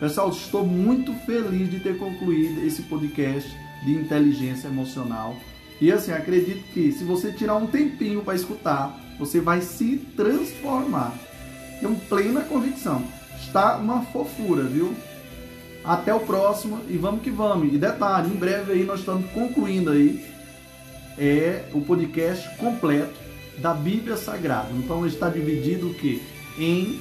Pessoal, 0.00 0.30
estou 0.30 0.66
muito 0.66 1.12
feliz 1.26 1.70
de 1.70 1.78
ter 1.78 1.96
concluído 1.98 2.64
esse 2.66 2.82
podcast 2.82 3.48
de 3.84 3.92
inteligência 3.92 4.68
emocional. 4.68 5.36
E 5.80 5.92
assim, 5.92 6.12
acredito 6.12 6.62
que 6.72 6.90
se 6.92 7.04
você 7.04 7.32
tirar 7.32 7.56
um 7.56 7.66
tempinho 7.66 8.22
para 8.22 8.34
escutar, 8.34 8.98
você 9.18 9.40
vai 9.40 9.60
se 9.60 9.96
transformar. 10.16 11.14
Tenho 11.80 11.94
plena 12.08 12.42
convicção. 12.42 13.04
Está 13.40 13.76
uma 13.76 14.02
fofura, 14.06 14.62
viu? 14.64 14.94
Até 15.84 16.14
o 16.14 16.20
próximo 16.20 16.80
e 16.88 16.96
vamos 16.96 17.22
que 17.22 17.30
vamos. 17.30 17.72
E 17.74 17.78
detalhe, 17.78 18.32
em 18.32 18.36
breve 18.36 18.72
aí 18.72 18.84
nós 18.84 19.00
estamos 19.00 19.30
concluindo 19.32 19.90
aí 19.90 20.32
é 21.18 21.64
o 21.72 21.80
podcast 21.80 22.56
completo 22.56 23.14
da 23.58 23.74
Bíblia 23.74 24.16
Sagrada. 24.16 24.68
Então 24.72 25.00
ele 25.00 25.14
está 25.14 25.28
dividido 25.28 25.90
o 25.90 25.94
que 25.94 26.22
em 26.58 27.00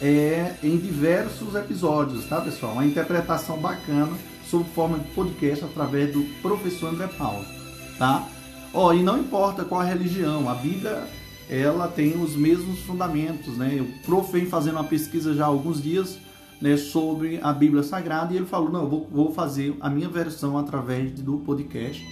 é, 0.00 0.54
em 0.62 0.76
diversos 0.76 1.56
episódios, 1.56 2.24
tá 2.26 2.40
pessoal? 2.40 2.72
Uma 2.74 2.86
interpretação 2.86 3.58
bacana 3.58 4.16
sob 4.48 4.64
forma 4.72 4.98
de 4.98 5.10
podcast 5.10 5.64
através 5.64 6.12
do 6.12 6.22
professor 6.40 6.90
André 6.90 7.08
Paulo, 7.08 7.44
tá? 7.98 8.26
Ó, 8.72 8.92
e 8.92 9.02
não 9.02 9.18
importa 9.18 9.64
qual 9.64 9.80
a 9.80 9.84
religião, 9.84 10.48
a 10.48 10.54
Bíblia 10.54 11.06
ela 11.48 11.88
tem 11.88 12.20
os 12.22 12.36
mesmos 12.36 12.80
fundamentos, 12.80 13.56
né? 13.56 13.80
O 13.80 14.04
prof 14.04 14.30
vem 14.30 14.46
fazendo 14.46 14.74
uma 14.74 14.84
pesquisa 14.84 15.34
já 15.34 15.44
há 15.44 15.48
alguns 15.48 15.82
dias 15.82 16.18
né, 16.60 16.76
sobre 16.76 17.40
a 17.42 17.52
Bíblia 17.52 17.82
Sagrada 17.82 18.32
e 18.32 18.36
ele 18.36 18.46
falou: 18.46 18.70
Não, 18.70 18.82
eu 18.82 18.88
vou, 18.88 19.08
vou 19.10 19.32
fazer 19.32 19.74
a 19.80 19.88
minha 19.88 20.08
versão 20.08 20.58
através 20.58 21.12
do 21.12 21.38
podcast. 21.38 22.04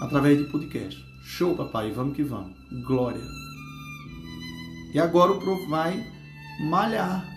Através 0.00 0.38
de 0.38 0.44
podcast. 0.44 1.04
Show, 1.24 1.56
papai, 1.56 1.90
vamos 1.90 2.14
que 2.14 2.22
vamos. 2.22 2.52
Glória. 2.86 3.22
E 4.94 4.98
agora 4.98 5.32
o 5.32 5.38
prof 5.40 5.66
vai 5.68 6.04
malhar 6.60 7.31